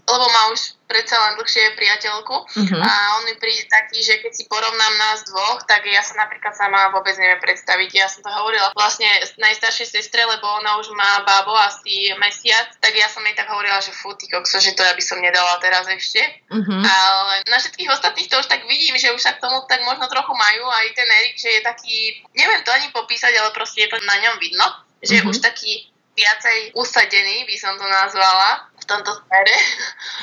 lebo 0.04 0.25
má 0.28 0.52
už 0.52 0.76
predsa 0.84 1.16
len 1.16 1.40
dlhšie 1.40 1.75
priateľku 1.80 2.37
uh-huh. 2.44 2.80
a 2.84 2.92
on 3.18 3.23
mi 3.25 3.34
príde 3.40 3.64
taký, 3.73 4.04
že 4.04 4.20
keď 4.20 4.32
si 4.37 4.44
porovnám 4.46 4.94
nás 5.00 5.25
dvoch, 5.25 5.64
tak 5.64 5.88
ja 5.88 6.04
sa 6.04 6.12
napríklad 6.20 6.52
sama 6.52 6.92
vôbec 6.92 7.16
neviem 7.16 7.40
predstaviť. 7.40 7.90
Ja 7.96 8.06
som 8.12 8.20
to 8.20 8.28
hovorila 8.28 8.68
vlastne 8.76 9.08
najstaršej 9.40 9.96
sestre, 9.96 10.20
lebo 10.28 10.44
ona 10.61 10.76
už 10.76 10.92
má 10.92 11.25
bábo 11.25 11.56
asi 11.56 12.12
mesiac, 12.20 12.68
tak 12.84 12.92
ja 12.92 13.08
som 13.08 13.25
jej 13.25 13.32
tak 13.32 13.49
hovorila, 13.49 13.80
že 13.80 13.96
fú, 13.96 14.12
ty 14.14 14.28
kokso, 14.28 14.61
že 14.61 14.76
to 14.76 14.84
ja 14.84 14.92
by 14.92 15.02
som 15.02 15.25
nedala 15.25 15.56
teraz 15.64 15.88
ešte. 15.88 16.20
Uh-huh. 16.52 16.80
Ale 16.84 17.34
na 17.49 17.56
všetkých 17.56 17.88
ostatných 17.88 18.28
to 18.28 18.37
už 18.44 18.46
tak 18.46 18.68
vidím, 18.68 19.00
že 19.00 19.08
už 19.11 19.25
sa 19.25 19.32
k 19.32 19.40
tomu 19.40 19.64
tak 19.64 19.80
možno 19.88 20.04
trochu 20.12 20.37
majú 20.37 20.68
aj 20.68 20.87
ten 20.92 21.08
Erik, 21.08 21.37
že 21.40 21.49
je 21.49 21.61
taký, 21.64 21.96
neviem 22.37 22.61
to 22.61 22.70
ani 22.76 22.92
popísať, 22.92 23.32
ale 23.40 23.56
proste 23.56 23.88
je 23.88 23.90
to 23.90 23.99
na 24.04 24.16
ňom 24.20 24.37
vidno, 24.37 24.68
že 25.00 25.25
uh-huh. 25.25 25.32
už 25.32 25.40
taký 25.40 25.88
viacej 26.14 26.78
usadený, 26.78 27.42
by 27.42 27.56
som 27.58 27.75
to 27.75 27.87
nazvala, 27.90 28.70
v 28.85 28.87
tomto 28.93 29.17
smere. 29.17 29.57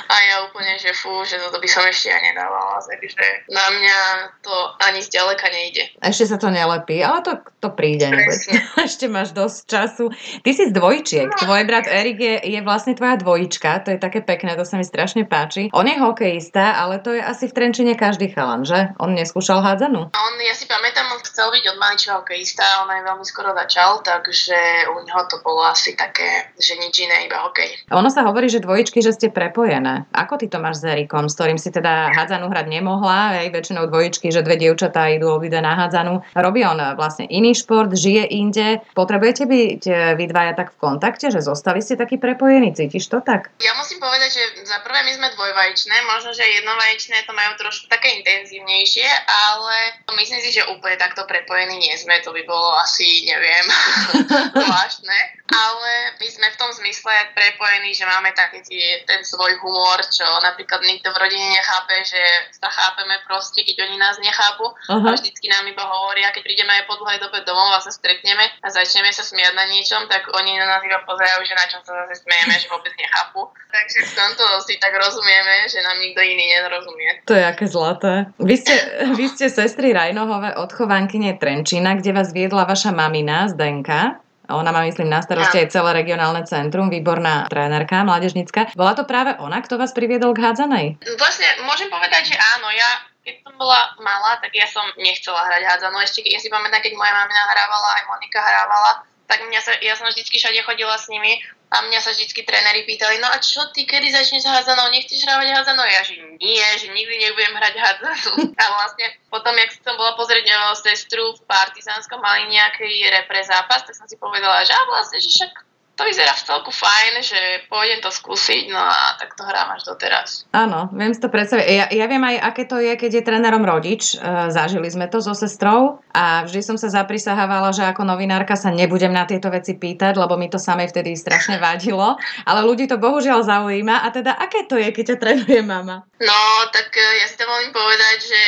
A 0.06 0.16
ja 0.30 0.36
úplne, 0.46 0.78
že 0.78 0.94
fú, 0.94 1.26
že 1.26 1.42
toto 1.42 1.58
by 1.58 1.66
som 1.66 1.82
ešte 1.90 2.14
aj 2.14 2.22
nedávala. 2.22 2.78
Takže 2.78 3.50
na 3.50 3.66
mňa 3.74 4.00
to 4.46 4.54
ani 4.86 5.02
zďaleka 5.02 5.50
nejde. 5.50 5.84
Ešte 5.98 6.30
sa 6.30 6.38
to 6.38 6.54
nelepí, 6.54 7.02
ale 7.02 7.26
to, 7.26 7.42
to 7.58 7.74
príde. 7.74 8.06
Ešte 8.88 9.10
máš 9.10 9.34
dosť 9.34 9.58
času. 9.66 10.06
Ty 10.46 10.52
si 10.54 10.64
z 10.70 10.74
dvojčiek. 10.78 11.26
No. 11.26 11.38
Tvoj 11.42 11.64
brat 11.66 11.90
Erik 11.90 12.22
je, 12.22 12.36
je 12.46 12.60
vlastne 12.62 12.94
tvoja 12.94 13.18
dvojička. 13.18 13.82
To 13.88 13.98
je 13.98 14.00
také 14.00 14.22
pekné, 14.22 14.54
to 14.54 14.68
sa 14.68 14.78
mi 14.78 14.86
strašne 14.86 15.26
páči. 15.26 15.74
On 15.74 15.88
je 15.88 15.98
hokejista, 15.98 16.78
ale 16.78 17.02
to 17.02 17.18
je 17.18 17.22
asi 17.24 17.50
v 17.50 17.56
Trenčine 17.58 17.98
každý 17.98 18.30
chalan, 18.30 18.62
že? 18.62 18.94
On 19.02 19.10
neskúšal 19.10 19.66
hádzanú? 19.66 20.14
On, 20.14 20.34
ja 20.44 20.54
si 20.54 20.70
pamätám, 20.70 21.10
on 21.10 21.22
chcel 21.26 21.50
byť 21.50 21.64
od 21.74 21.78
malička 21.80 22.12
hokejista, 22.20 22.86
on 22.86 22.90
aj 22.92 23.02
veľmi 23.08 23.26
skoro 23.26 23.56
začal, 23.56 24.04
takže 24.06 24.58
u 24.92 25.02
neho 25.02 25.22
to 25.32 25.40
bolo 25.42 25.64
asi 25.66 25.96
také, 25.96 26.52
že 26.60 26.76
nič 26.76 27.08
iné, 27.08 27.32
iba 27.32 27.42
hokej. 27.48 27.88
Ono 27.96 28.10
sa 28.12 28.28
hovorí, 28.28 28.51
že 28.52 28.60
dvojičky, 28.60 29.00
že 29.00 29.16
ste 29.16 29.32
prepojené. 29.32 30.04
Ako 30.12 30.36
ty 30.36 30.52
to 30.52 30.60
máš 30.60 30.84
s 30.84 30.92
Erikom, 30.92 31.32
s 31.32 31.36
ktorým 31.40 31.56
si 31.56 31.72
teda 31.72 32.12
hádzanú 32.12 32.52
hrať 32.52 32.68
nemohla, 32.68 33.40
aj 33.42 33.56
väčšinou 33.56 33.88
dvojičky, 33.88 34.28
že 34.30 34.44
dve 34.44 34.60
dievčatá 34.60 35.08
idú 35.08 35.32
obide 35.32 35.64
na 35.64 35.74
hádzanú. 35.80 36.22
Robí 36.36 36.62
on 36.68 36.78
vlastne 37.00 37.26
iný 37.32 37.56
šport, 37.56 37.96
žije 37.96 38.28
inde. 38.28 38.84
Potrebujete 38.92 39.48
byť 39.48 39.82
e, 39.88 39.94
vy 40.20 40.26
dvaja 40.28 40.54
tak 40.60 40.76
v 40.76 40.82
kontakte, 40.84 41.32
že 41.32 41.40
zostali 41.40 41.80
ste 41.80 41.96
takí 41.96 42.20
prepojení, 42.20 42.76
cítiš 42.76 43.08
to 43.08 43.24
tak? 43.24 43.54
Ja 43.64 43.72
musím 43.80 44.04
povedať, 44.04 44.30
že 44.36 44.44
za 44.68 44.84
prvé 44.84 45.06
my 45.08 45.12
sme 45.16 45.28
dvojvajčné, 45.32 45.96
možno, 46.10 46.36
že 46.36 46.44
jednovajčné 46.44 47.24
to 47.24 47.32
majú 47.32 47.56
trošku 47.56 47.88
také 47.88 48.20
intenzívnejšie, 48.20 49.08
ale 49.30 49.76
myslím 50.18 50.40
si, 50.44 50.50
že 50.52 50.68
úplne 50.68 51.00
takto 51.00 51.24
prepojení 51.24 51.78
nie 51.78 51.96
sme, 51.96 52.20
to 52.26 52.36
by 52.36 52.44
bolo 52.44 52.76
asi, 52.82 53.24
neviem, 53.30 53.66
zvláštne. 54.58 55.20
Ale 55.52 55.92
my 56.16 56.28
sme 56.32 56.48
v 56.48 56.60
tom 56.60 56.72
zmysle 56.72 57.12
prepojení, 57.36 57.92
že 57.92 58.08
máme 58.08 58.32
taký 58.50 59.06
ten 59.06 59.22
svoj 59.22 59.60
humor, 59.62 60.02
čo 60.08 60.26
napríklad 60.42 60.82
nikto 60.82 61.14
v 61.14 61.22
rodine 61.22 61.48
nechápe, 61.54 62.02
že 62.02 62.22
sa 62.56 62.72
chápeme 62.72 63.20
proste, 63.30 63.62
keď 63.62 63.86
oni 63.86 63.98
nás 64.02 64.18
nechápu. 64.18 64.66
Uh-huh. 64.72 65.06
A 65.06 65.14
vždycky 65.14 65.46
nám 65.52 65.68
iba 65.70 65.84
hovoria, 65.86 66.34
keď 66.34 66.42
prídeme 66.42 66.74
aj 66.74 66.90
po 66.90 66.98
dlhej 66.98 67.20
dobe 67.22 67.44
domov 67.46 67.78
a 67.78 67.84
sa 67.84 67.92
stretneme 67.94 68.48
a 68.64 68.68
začneme 68.72 69.12
sa 69.14 69.22
smiať 69.22 69.54
na 69.54 69.66
niečom, 69.70 70.10
tak 70.10 70.26
oni 70.32 70.58
na 70.58 70.66
nás 70.66 70.82
iba 70.82 71.04
pozerajú, 71.06 71.42
že 71.46 71.54
na 71.54 71.66
čom 71.70 71.82
sa 71.86 71.94
zase 72.06 72.24
smejeme, 72.26 72.56
že 72.58 72.72
vôbec 72.72 72.94
nechápu. 72.98 73.52
Takže 73.72 74.00
v 74.08 74.14
tomto 74.18 74.44
si 74.66 74.76
tak 74.82 74.94
rozumieme, 74.96 75.68
že 75.70 75.80
nám 75.84 75.98
nikto 76.00 76.20
iný 76.24 76.46
nerozumie. 76.58 77.10
To 77.28 77.34
je 77.36 77.44
aké 77.44 77.66
zlaté. 77.68 78.14
Vy 78.40 78.56
ste, 78.58 78.76
vy 79.20 79.26
ste 79.30 79.52
sestry 79.52 79.92
Rajnohové 79.92 80.56
odchovankyne 80.56 81.36
Trenčína, 81.38 82.00
kde 82.00 82.12
vás 82.16 82.32
viedla 82.32 82.64
vaša 82.64 82.96
mamina 82.96 83.52
Zdenka. 83.52 84.24
Ona 84.56 84.70
má, 84.76 84.84
myslím, 84.84 85.08
na 85.08 85.24
starosti 85.24 85.64
aj 85.64 85.72
celé 85.72 85.92
regionálne 85.96 86.44
centrum, 86.44 86.92
výborná 86.92 87.48
trénerka, 87.48 88.04
mládežnická. 88.04 88.76
Bola 88.76 88.94
to 88.98 89.08
práve 89.08 89.36
ona, 89.40 89.64
kto 89.64 89.80
vás 89.80 89.96
priviedol 89.96 90.36
k 90.36 90.44
hádzanej? 90.44 90.86
Vlastne 91.20 91.48
môžem 91.64 91.88
povedať, 91.88 92.34
že 92.34 92.36
áno. 92.36 92.68
Ja 92.72 93.12
keď 93.22 93.46
som 93.46 93.54
bola 93.54 93.94
malá, 94.02 94.42
tak 94.42 94.50
ja 94.58 94.66
som 94.66 94.82
nechcela 94.98 95.46
hrať 95.46 95.62
hádzanú. 95.62 96.02
Ešte 96.02 96.26
ja 96.26 96.42
si 96.42 96.50
pamätám, 96.50 96.82
keď 96.82 96.98
moja 96.98 97.14
mamina 97.14 97.54
hrávala, 97.54 97.90
aj 98.02 98.04
Monika 98.10 98.42
hrávala, 98.42 98.92
tak 99.30 99.46
mňa 99.46 99.62
sa, 99.62 99.72
ja 99.78 99.94
som 99.94 100.10
vždy 100.10 100.26
všade 100.26 100.60
chodila 100.66 100.98
s 100.98 101.06
nimi 101.08 101.38
a 101.72 101.88
mňa 101.88 102.04
sa 102.04 102.12
vždy 102.12 102.44
tréneri 102.44 102.84
pýtali, 102.84 103.24
no 103.24 103.32
a 103.32 103.40
čo 103.40 103.64
ty, 103.72 103.88
kedy 103.88 104.12
začneš 104.12 104.44
hádzanou, 104.44 104.92
nechceš 104.92 105.24
hrávať 105.24 105.56
hádzanou? 105.56 105.88
Ja 105.88 106.04
že 106.04 106.20
nie, 106.36 106.68
že 106.76 106.92
nikdy 106.92 107.16
nebudem 107.16 107.56
hrať 107.56 107.76
hádzanú. 107.80 108.32
A 108.62 108.64
vlastne 108.76 109.08
potom, 109.32 109.56
jak 109.56 109.72
som 109.80 109.96
bola 109.96 110.20
pozrieť 110.20 110.52
o 110.52 110.76
sestru 110.76 111.32
v 111.32 111.42
Partizánskom, 111.48 112.20
mali 112.20 112.52
nejaký 112.52 113.08
repre 113.16 113.40
zápas, 113.48 113.88
tak 113.88 113.96
som 113.96 114.04
si 114.04 114.20
povedala, 114.20 114.68
že 114.68 114.76
a 114.76 114.84
vlastne, 114.84 115.24
že 115.24 115.32
však 115.32 115.71
to 116.02 116.10
vyzerá 116.10 116.34
v 116.34 116.46
celku 116.50 116.74
fajn, 116.74 117.14
že 117.22 117.40
pôjdem 117.70 118.02
to 118.02 118.10
skúsiť, 118.10 118.74
no 118.74 118.82
a 118.82 119.22
tak 119.22 119.38
to 119.38 119.46
hrám 119.46 119.78
až 119.78 119.86
doteraz. 119.86 120.50
Áno, 120.50 120.90
viem 120.98 121.14
si 121.14 121.22
to 121.22 121.30
predstaviť. 121.30 121.66
Ja, 121.70 121.86
ja 121.94 122.06
viem 122.10 122.26
aj, 122.26 122.42
aké 122.42 122.66
to 122.66 122.82
je, 122.82 122.90
keď 122.98 123.22
je 123.22 123.28
trénerom 123.30 123.62
rodič. 123.62 124.18
E, 124.18 124.50
zažili 124.50 124.90
sme 124.90 125.06
to 125.06 125.22
so 125.22 125.38
sestrou 125.38 126.02
a 126.10 126.42
vždy 126.50 126.66
som 126.66 126.74
sa 126.82 126.90
zaprisahávala, 126.90 127.70
že 127.70 127.86
ako 127.86 128.02
novinárka 128.02 128.58
sa 128.58 128.74
nebudem 128.74 129.14
na 129.14 129.30
tieto 129.30 129.54
veci 129.54 129.78
pýtať, 129.78 130.18
lebo 130.18 130.42
mi 130.42 130.50
to 130.50 130.58
samej 130.58 130.90
vtedy 130.90 131.14
strašne 131.14 131.62
vadilo. 131.62 132.18
Ale 132.50 132.66
ľudí 132.66 132.90
to 132.90 132.98
bohužiaľ 132.98 133.46
zaujíma. 133.46 134.02
A 134.02 134.10
teda, 134.10 134.34
aké 134.42 134.66
to 134.66 134.82
je, 134.82 134.90
keď 134.90 135.14
ťa 135.14 135.18
trénuje 135.22 135.62
mama? 135.62 136.02
No, 136.18 136.42
tak 136.74 136.90
e, 136.98 137.22
ja 137.22 137.30
si 137.30 137.38
to 137.38 137.46
môžem 137.46 137.70
povedať, 137.70 138.18
že 138.26 138.42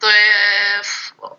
to 0.00 0.08
je 0.08 0.32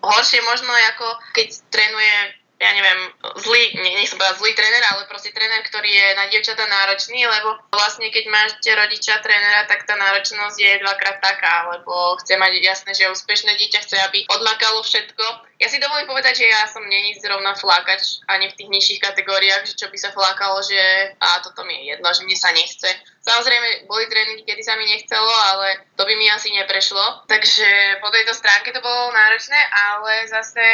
horšie 0.02 0.42
možno 0.42 0.70
ako 0.94 1.06
keď 1.34 1.48
trénuje 1.70 2.37
ja 2.58 2.74
neviem, 2.74 3.00
zlý, 3.38 3.62
nie, 3.78 3.94
nech 4.02 4.10
som 4.10 4.18
povedať 4.18 4.42
zlý 4.42 4.52
tréner, 4.58 4.82
ale 4.90 5.06
proste 5.06 5.30
tréner, 5.30 5.62
ktorý 5.62 5.86
je 5.86 6.06
na 6.18 6.26
dievčata 6.26 6.66
náročný, 6.66 7.22
lebo 7.22 7.54
vlastne 7.70 8.10
keď 8.10 8.24
máte 8.34 8.70
rodiča 8.74 9.22
trénera, 9.22 9.62
tak 9.70 9.86
tá 9.86 9.94
náročnosť 9.94 10.58
je 10.58 10.82
dvakrát 10.82 11.22
taká, 11.22 11.70
lebo 11.70 12.18
chce 12.18 12.34
mať 12.34 12.52
jasné, 12.58 12.90
že 12.98 13.14
úspešné 13.14 13.54
dieťa 13.54 13.80
chce, 13.86 13.96
aby 14.10 14.26
odmakalo 14.26 14.82
všetko. 14.82 15.24
Ja 15.62 15.70
si 15.70 15.78
dovolím 15.78 16.10
povedať, 16.10 16.42
že 16.42 16.46
ja 16.50 16.66
som 16.66 16.82
není 16.82 17.14
zrovna 17.22 17.54
flákač 17.54 18.26
ani 18.26 18.50
v 18.50 18.56
tých 18.58 18.70
nižších 18.74 19.00
kategóriách, 19.06 19.62
že 19.62 19.78
čo 19.78 19.86
by 19.86 19.98
sa 19.98 20.10
flákalo, 20.10 20.58
že 20.66 21.14
a 21.18 21.38
toto 21.42 21.62
mi 21.62 21.78
je 21.78 21.94
jedno, 21.94 22.10
že 22.10 22.26
mne 22.26 22.38
sa 22.38 22.50
nechce. 22.50 22.90
Samozrejme, 23.28 23.84
boli 23.84 24.08
tréningy, 24.08 24.42
kedy 24.48 24.62
sa 24.64 24.72
mi 24.80 24.88
nechcelo, 24.88 25.28
ale 25.52 25.84
to 26.00 26.08
by 26.08 26.14
mi 26.16 26.32
asi 26.32 26.48
neprešlo. 26.48 27.28
Takže 27.28 28.00
po 28.00 28.08
tejto 28.08 28.32
stránke 28.32 28.72
to 28.72 28.80
bolo 28.80 29.12
náročné, 29.12 29.60
ale 29.92 30.24
zase 30.32 30.64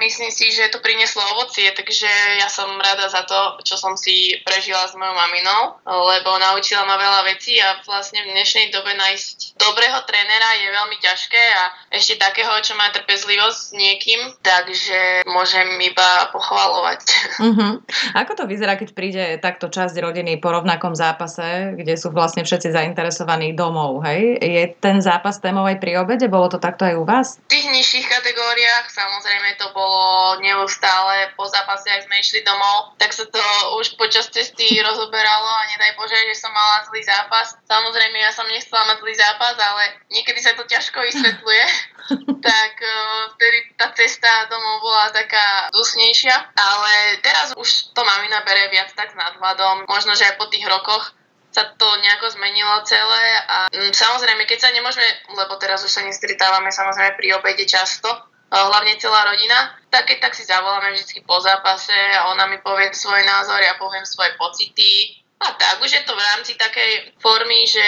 myslím 0.00 0.30
si, 0.34 0.50
že 0.50 0.72
to 0.72 0.82
prinieslo 0.82 1.22
ovocie, 1.36 1.70
takže 1.76 2.08
ja 2.42 2.48
som 2.50 2.74
rada 2.80 3.06
za 3.06 3.22
to, 3.22 3.62
čo 3.62 3.78
som 3.78 3.94
si 3.94 4.34
prežila 4.42 4.88
s 4.90 4.98
mojou 4.98 5.14
maminou, 5.14 5.78
lebo 5.86 6.42
naučila 6.42 6.82
ma 6.82 6.98
veľa 6.98 7.20
vecí 7.30 7.60
a 7.62 7.78
vlastne 7.86 8.24
v 8.26 8.34
dnešnej 8.34 8.74
dobe 8.74 8.98
nájsť 8.98 9.54
dobrého 9.60 9.98
trénera 10.08 10.48
je 10.58 10.68
veľmi 10.74 10.96
ťažké 10.98 11.42
a 11.54 11.62
ešte 11.94 12.18
takého, 12.18 12.50
čo 12.64 12.74
má 12.74 12.90
trpezlivosť 12.90 13.58
s 13.58 13.70
niekým, 13.76 14.20
takže 14.42 15.28
môžem 15.28 15.68
iba 15.78 16.26
pochvalovať. 16.34 17.00
Uh-huh. 17.38 17.78
Ako 18.18 18.34
to 18.34 18.44
vyzerá, 18.50 18.74
keď 18.74 18.88
príde 18.96 19.24
takto 19.38 19.70
časť 19.70 19.94
rodiny 20.02 20.42
po 20.42 20.50
rovnakom 20.50 20.98
zápase, 20.98 21.78
kde 21.82 21.98
sú 21.98 22.14
vlastne 22.14 22.46
všetci 22.46 22.72
zainteresovaní 22.72 23.52
domov, 23.52 24.00
hej? 24.06 24.38
Je 24.38 24.64
ten 24.78 25.02
zápas 25.02 25.42
témov 25.42 25.66
aj 25.68 25.82
pri 25.82 25.98
obede? 25.98 26.30
Bolo 26.30 26.48
to 26.48 26.62
takto 26.62 26.86
aj 26.86 26.94
u 26.96 27.04
vás? 27.04 27.36
V 27.50 27.58
tých 27.58 27.66
nižších 27.68 28.06
kategóriách 28.06 28.86
samozrejme 28.88 29.58
to 29.58 29.66
bolo 29.74 30.38
neustále 30.40 31.34
po 31.34 31.44
zápase, 31.50 31.90
ak 31.90 32.06
sme 32.06 32.16
išli 32.22 32.40
domov, 32.46 32.94
tak 32.96 33.10
sa 33.10 33.26
to 33.26 33.42
už 33.82 33.98
počas 33.98 34.30
cesty 34.30 34.78
rozoberalo 34.80 35.50
a 35.50 35.68
nedaj 35.74 35.98
Bože, 35.98 36.16
že 36.30 36.38
som 36.38 36.54
mala 36.54 36.86
zlý 36.88 37.02
zápas. 37.04 37.58
Samozrejme, 37.66 38.16
ja 38.22 38.30
som 38.30 38.46
nechcela 38.48 38.86
mať 38.88 38.98
zlý 39.02 39.14
zápas, 39.18 39.56
ale 39.58 39.82
niekedy 40.08 40.40
sa 40.40 40.54
to 40.54 40.64
ťažko 40.64 40.98
vysvetľuje. 41.02 41.64
tak 42.42 42.74
uh, 42.82 43.30
vtedy 43.38 43.58
tá 43.78 43.94
cesta 43.94 44.30
domov 44.50 44.82
bola 44.82 45.06
taká 45.14 45.70
dusnejšia, 45.70 46.34
ale 46.58 46.92
teraz 47.22 47.54
už 47.54 47.94
to 47.94 48.00
mamina 48.02 48.42
bere 48.42 48.68
viac 48.74 48.90
tak 48.92 49.14
s 49.14 49.16
nadhľadom. 49.16 49.86
Možno, 49.86 50.18
že 50.18 50.26
aj 50.26 50.38
po 50.38 50.50
tých 50.50 50.66
rokoch 50.66 51.14
sa 51.52 51.68
to 51.76 51.88
nejako 52.00 52.32
zmenilo 52.32 52.80
celé 52.88 53.24
a 53.44 53.56
mm, 53.68 53.92
samozrejme, 53.92 54.48
keď 54.48 54.58
sa 54.58 54.70
nemôžeme, 54.72 55.04
lebo 55.36 55.60
teraz 55.60 55.84
už 55.84 55.92
sa 55.92 56.00
nestretávame 56.00 56.72
samozrejme 56.72 57.12
pri 57.20 57.36
obede 57.36 57.68
často, 57.68 58.08
hlavne 58.52 59.00
celá 59.00 59.24
rodina, 59.24 59.72
tak 59.88 60.12
keď 60.12 60.28
tak 60.28 60.36
si 60.36 60.44
zavoláme 60.44 60.92
vždy 60.92 61.24
po 61.24 61.40
zápase 61.40 61.96
a 61.96 62.28
ona 62.28 62.44
mi 62.48 62.60
povie 62.60 62.92
svoj 62.92 63.24
názor, 63.24 63.60
ja 63.64 63.80
poviem 63.80 64.04
svoje 64.04 64.36
pocity. 64.36 65.16
A 65.42 65.56
tak, 65.56 65.80
už 65.80 65.90
je 65.90 66.02
to 66.04 66.12
v 66.14 66.22
rámci 66.22 66.52
takej 66.54 67.16
formy, 67.18 67.66
že 67.66 67.84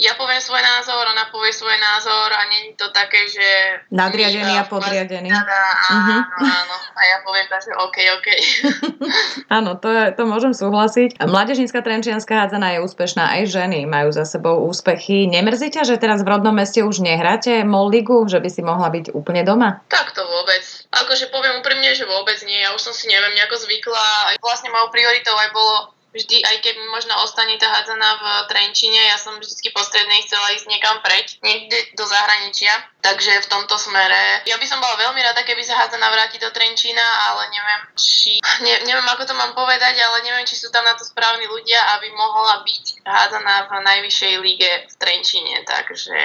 ja 0.00 0.16
poviem 0.16 0.40
svoj 0.40 0.64
názor, 0.64 1.04
ona 1.12 1.28
povie 1.28 1.52
svoj 1.52 1.76
názor 1.76 2.32
a 2.32 2.48
nie 2.48 2.72
je 2.72 2.80
to 2.80 2.88
také, 2.88 3.28
že... 3.28 3.46
Nadriadený 3.92 4.56
a 4.56 4.64
podriadený. 4.64 5.28
Áno, 5.28 5.44
uh-huh. 5.44 6.20
áno. 6.40 6.74
A 6.96 7.00
ja 7.04 7.16
poviem 7.20 7.44
tak, 7.52 7.60
že 7.60 7.76
OK, 7.76 7.96
OK. 8.16 8.28
áno, 9.60 9.76
to, 9.76 9.92
je, 9.92 10.04
to 10.16 10.24
môžem 10.24 10.56
súhlasiť. 10.56 11.20
Mladežnícka 11.20 11.84
trenčianská 11.84 12.48
hádzaná 12.48 12.80
je 12.80 12.88
úspešná, 12.88 13.28
aj 13.36 13.52
ženy 13.52 13.84
majú 13.84 14.08
za 14.08 14.24
sebou 14.24 14.64
úspechy. 14.64 15.28
Nemrzí 15.28 15.68
ťa, 15.68 15.84
že 15.84 16.00
teraz 16.00 16.24
v 16.24 16.32
rodnom 16.32 16.56
meste 16.56 16.80
už 16.80 17.04
nehráte 17.04 17.60
MOL 17.68 17.92
ligu, 17.92 18.24
že 18.24 18.40
by 18.40 18.48
si 18.48 18.64
mohla 18.64 18.88
byť 18.88 19.12
úplne 19.12 19.44
doma? 19.44 19.84
Tak 19.92 20.16
to 20.16 20.24
vôbec. 20.24 20.64
Akože 20.96 21.28
poviem 21.28 21.60
úprimne, 21.60 21.92
že 21.92 22.08
vôbec 22.08 22.40
nie. 22.48 22.56
Ja 22.64 22.72
už 22.72 22.88
som 22.88 22.96
si 22.96 23.04
neviem 23.04 23.36
nejako 23.36 23.68
zvykla. 23.68 24.40
Vlastne 24.40 24.72
mojou 24.72 24.88
prioritou 24.88 25.36
aj 25.36 25.52
bolo 25.52 25.99
vždy, 26.10 26.42
aj 26.42 26.56
keď 26.62 26.74
možno 26.90 27.14
ostane 27.22 27.54
tá 27.58 27.70
hádzana 27.70 28.10
v 28.18 28.24
Trenčine, 28.50 28.98
ja 29.10 29.18
som 29.18 29.38
vždy 29.38 29.70
postrednej 29.70 30.26
chcela 30.26 30.52
ísť 30.54 30.66
niekam 30.66 30.98
preč, 31.02 31.38
niekde 31.42 31.78
do 31.94 32.04
zahraničia. 32.06 32.72
Takže 33.00 33.40
v 33.42 33.50
tomto 33.50 33.80
smere, 33.80 34.44
ja 34.44 34.60
by 34.60 34.66
som 34.68 34.76
bola 34.76 34.92
veľmi 35.08 35.20
rada, 35.24 35.40
keby 35.40 35.64
sa 35.64 35.78
hádzana 35.80 36.12
vráti 36.12 36.36
do 36.36 36.52
Trenčína, 36.52 37.06
ale 37.32 37.48
neviem, 37.48 37.82
či, 37.96 38.42
ne, 38.60 38.74
neviem 38.84 39.08
ako 39.08 39.24
to 39.24 39.34
mám 39.34 39.56
povedať, 39.56 39.96
ale 39.96 40.20
neviem, 40.26 40.44
či 40.44 40.58
sú 40.58 40.68
tam 40.68 40.84
na 40.84 40.92
to 40.92 41.06
správni 41.06 41.48
ľudia, 41.48 41.80
aby 41.96 42.12
mohla 42.12 42.60
byť 42.60 42.84
hádzaná 43.06 43.54
v 43.66 43.72
najvyššej 43.80 44.34
lige 44.44 44.70
v 44.90 44.94
Trenčíne. 45.00 45.64
Takže 45.64 46.20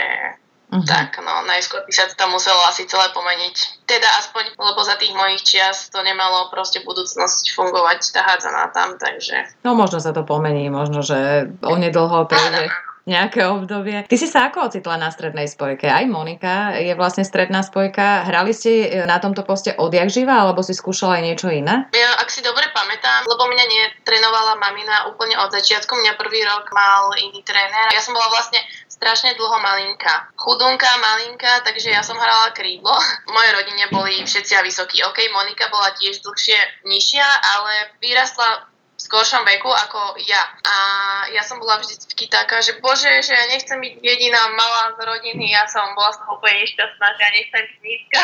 Uh-huh. 0.65 0.81
Tak, 0.81 1.21
no, 1.21 1.45
najskôr 1.45 1.85
by 1.85 1.93
sa 1.93 2.09
to 2.09 2.17
tam 2.17 2.33
muselo 2.33 2.57
asi 2.65 2.89
celé 2.89 3.05
pomeniť. 3.13 3.85
Teda 3.85 4.09
aspoň, 4.17 4.57
lebo 4.57 4.81
za 4.81 4.97
tých 4.97 5.13
mojich 5.13 5.45
čias 5.45 5.93
to 5.93 6.01
nemalo 6.01 6.49
proste 6.49 6.81
budúcnosť 6.81 7.53
fungovať, 7.53 7.99
tá 8.09 8.25
hádzaná 8.25 8.73
tam, 8.73 8.97
takže... 8.97 9.61
No 9.61 9.77
možno 9.77 10.01
sa 10.01 10.09
to 10.09 10.25
pomení, 10.25 10.67
možno, 10.73 11.05
že 11.05 11.47
onedlho 11.61 12.25
prejde 12.25 12.73
nejaké 13.05 13.45
obdobie. 13.45 14.01
Ty 14.09 14.15
si 14.17 14.25
sa 14.25 14.49
ako 14.49 14.65
ocitla 14.65 14.97
na 14.97 15.13
strednej 15.13 15.45
spojke? 15.45 15.85
Aj 15.85 16.01
Monika 16.09 16.73
je 16.73 16.89
vlastne 16.97 17.21
stredná 17.21 17.61
spojka. 17.61 18.25
Hrali 18.25 18.49
ste 18.49 19.05
na 19.05 19.21
tomto 19.21 19.45
poste 19.45 19.77
odjak 19.77 20.09
živa, 20.09 20.41
alebo 20.41 20.65
si 20.65 20.73
skúšala 20.73 21.21
aj 21.21 21.23
niečo 21.23 21.47
iné? 21.53 21.85
Ja, 21.93 22.17
ak 22.17 22.33
si 22.33 22.41
dobre 22.41 22.65
pamätám, 22.73 23.29
lebo 23.29 23.45
mňa 23.45 23.65
netrenovala 23.69 24.57
mamina 24.57 25.05
úplne 25.13 25.37
od 25.37 25.53
začiatku, 25.53 25.93
mňa 25.93 26.17
prvý 26.17 26.41
rok 26.49 26.65
mal 26.73 27.13
iný 27.21 27.45
tréner. 27.45 27.93
Ja 27.93 28.01
som 28.01 28.17
bola 28.17 28.25
vlastne 28.33 28.57
strašne 28.95 29.35
dlho 29.35 29.59
malinka. 29.59 30.31
Chudunka, 30.39 30.87
malinka, 31.03 31.59
takže 31.67 31.91
ja 31.91 31.99
som 31.99 32.15
hrala 32.15 32.55
krídlo. 32.55 32.95
V 33.27 33.31
mojej 33.35 33.51
rodine 33.51 33.85
boli 33.91 34.23
všetci 34.23 34.55
vysokí. 34.63 35.03
OK, 35.03 35.19
Monika 35.35 35.67
bola 35.67 35.91
tiež 35.99 36.23
dlhšie 36.23 36.87
nižšia, 36.87 37.27
ale 37.27 37.99
vyrastla 37.99 38.71
v 38.95 38.99
skoršom 39.03 39.43
veku 39.43 39.67
ako 39.67 40.15
ja. 40.23 40.39
A 40.63 40.75
ja 41.35 41.43
som 41.43 41.59
bola 41.59 41.83
vždycky 41.83 42.31
taká, 42.31 42.63
že 42.63 42.79
bože, 42.79 43.11
že 43.27 43.35
ja 43.35 43.43
nechcem 43.51 43.75
byť 43.75 43.99
jediná 43.99 44.47
malá 44.55 44.95
z 44.95 45.03
rodiny, 45.03 45.51
ja 45.51 45.67
som 45.67 45.91
bola 45.99 46.15
z 46.15 46.23
toho 46.23 46.39
úplne 46.39 46.63
nešťastná, 46.63 47.07
že 47.11 47.21
ja 47.21 47.31
nechcem 47.35 47.61
byť 47.67 47.79
nízka. 47.83 48.23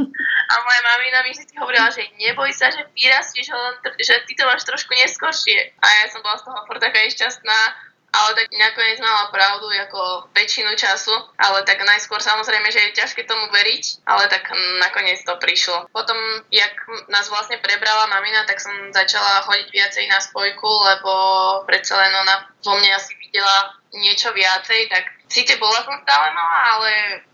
A 0.50 0.54
moja 0.66 0.80
mamina 0.82 1.22
mi 1.24 1.30
vždy 1.30 1.54
hovorila, 1.56 1.88
že 1.94 2.04
neboj 2.18 2.50
sa, 2.52 2.68
že 2.68 2.82
vyrastieš, 2.92 3.54
že 4.02 4.14
ty 4.26 4.32
to 4.34 4.44
máš 4.44 4.66
trošku 4.66 4.92
neskôršie. 4.98 5.72
A 5.80 5.86
ja 6.04 6.04
som 6.12 6.20
bola 6.20 6.36
z 6.36 6.44
toho 6.44 6.58
furt 6.68 6.82
taká 6.82 7.00
nešťastná 7.06 7.89
ale 8.10 8.30
tak 8.34 8.46
nakoniec 8.50 8.98
mala 8.98 9.30
pravdu 9.30 9.70
ako 9.70 10.30
väčšinu 10.34 10.74
času, 10.74 11.14
ale 11.38 11.62
tak 11.62 11.82
najskôr 11.82 12.18
samozrejme, 12.18 12.66
že 12.70 12.90
je 12.90 12.98
ťažké 12.98 13.22
tomu 13.24 13.46
veriť, 13.54 14.04
ale 14.06 14.26
tak 14.26 14.50
nakoniec 14.82 15.22
to 15.22 15.34
prišlo. 15.38 15.86
Potom, 15.94 16.18
jak 16.50 16.74
nás 17.06 17.30
vlastne 17.30 17.62
prebrala 17.62 18.10
mamina, 18.10 18.42
tak 18.46 18.58
som 18.58 18.74
začala 18.90 19.46
chodiť 19.46 19.68
viacej 19.70 20.04
na 20.10 20.18
spojku, 20.18 20.66
lebo 20.66 21.12
predsa 21.70 21.98
len 22.02 22.12
ona 22.14 22.50
vo 22.66 22.74
mne 22.76 22.90
asi 22.98 23.14
videla 23.18 23.78
niečo 23.94 24.34
viacej, 24.34 24.90
tak 24.90 25.06
síce 25.30 25.54
bola 25.62 25.82
som 25.86 25.94
stále 26.02 26.34
malá, 26.34 26.58
ale 26.78 26.90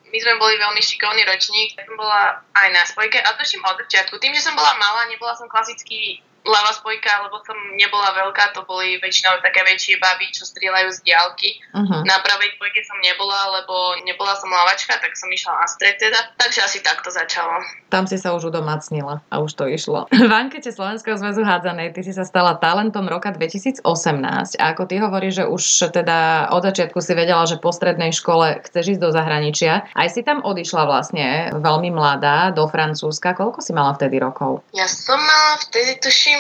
my 0.07 0.19
sme 0.23 0.39
boli 0.39 0.55
veľmi 0.57 0.81
šikovný 0.81 1.23
ročník, 1.27 1.75
tak 1.75 1.89
som 1.89 1.97
bola 1.99 2.41
aj 2.55 2.69
na 2.73 2.83
spojke 2.87 3.19
a 3.21 3.35
tuším 3.35 3.65
od 3.65 3.81
začiatku. 3.85 4.17
Tým, 4.23 4.33
že 4.37 4.45
som 4.45 4.55
bola 4.55 4.77
malá, 4.79 5.09
nebola 5.11 5.35
som 5.35 5.51
klasický 5.51 6.23
ľava 6.47 6.73
spojka, 6.73 7.27
lebo 7.27 7.43
som 7.43 7.59
nebola 7.75 8.15
veľká, 8.15 8.55
to 8.55 8.63
boli 8.65 8.97
väčšinou 9.03 9.43
také 9.43 9.67
väčšie 9.67 9.99
baby, 9.99 10.31
čo 10.31 10.47
strieľajú 10.47 10.89
z 10.95 10.99
diálky. 11.03 11.51
Uh-huh. 11.75 12.03
Na 12.07 12.23
pravej 12.23 12.55
spojke 12.57 12.81
som 12.87 12.99
nebola, 13.03 13.61
lebo 13.61 13.99
nebola 14.07 14.39
som 14.39 14.49
lavačka, 14.49 14.97
tak 14.99 15.13
som 15.19 15.29
išla 15.29 15.53
na 15.59 15.67
stred 15.67 15.99
teda. 15.99 16.35
Takže 16.39 16.61
asi 16.63 16.79
takto 16.81 17.11
začalo. 17.11 17.61
Tam 17.91 18.07
si 18.07 18.17
sa 18.19 18.35
už 18.35 18.55
udomacnila 18.55 19.23
a 19.31 19.35
už 19.43 19.59
to 19.59 19.65
išlo. 19.67 20.07
V 20.31 20.33
ankete 20.33 20.71
Slovenského 20.71 21.19
zväzu 21.19 21.43
hádzanej 21.43 21.95
ty 21.95 22.07
si 22.07 22.13
sa 22.15 22.23
stala 22.23 22.59
talentom 22.59 23.07
roka 23.07 23.31
2018 23.35 23.83
a 24.59 24.65
ako 24.75 24.83
ty 24.87 25.03
hovoríš, 25.03 25.43
že 25.43 25.45
už 25.47 25.63
teda 25.95 26.51
od 26.53 26.63
začiatku 26.63 26.99
si 27.03 27.13
vedela, 27.15 27.43
že 27.47 27.59
po 27.59 27.73
strednej 27.75 28.15
škole 28.15 28.63
chceš 28.67 28.99
ísť 28.99 29.03
do 29.03 29.11
zahraničia. 29.11 29.89
Aj 29.95 30.09
si 30.11 30.21
tam 30.23 30.45
odišla 30.45 30.83
vlastne 30.87 31.51
veľmi 31.57 31.91
mladá 31.91 32.53
do 32.53 32.69
Francúzska. 32.69 33.33
Koľko 33.33 33.65
si 33.65 33.73
mala 33.73 33.97
vtedy 33.97 34.21
rokov? 34.21 34.61
Ja 34.77 34.85
som 34.91 35.17
mala 35.17 35.57
vtedy 35.65 35.97
tuším 36.03 36.36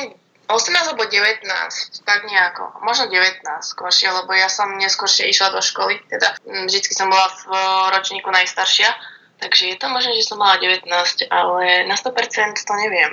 18 0.46 0.94
alebo 0.94 1.02
19, 1.02 1.42
tak 2.06 2.20
nejako. 2.22 2.78
Možno 2.86 3.10
19 3.10 3.42
skôršie, 3.66 4.14
lebo 4.14 4.30
ja 4.30 4.46
som 4.46 4.78
neskôršie 4.78 5.26
išla 5.26 5.50
do 5.50 5.58
školy. 5.58 5.98
Teda 6.06 6.38
mm, 6.46 6.70
vždycky 6.70 6.94
som 6.94 7.10
bola 7.10 7.26
v 7.26 7.50
ročníku 7.90 8.30
najstaršia. 8.30 8.94
Takže 9.36 9.68
je 9.68 9.76
to 9.76 9.92
možné, 9.92 10.16
že 10.16 10.32
som 10.32 10.40
mala 10.40 10.56
19, 10.56 10.88
ale 11.28 11.84
na 11.84 11.92
100% 11.92 12.56
to 12.56 12.72
neviem. 12.80 13.12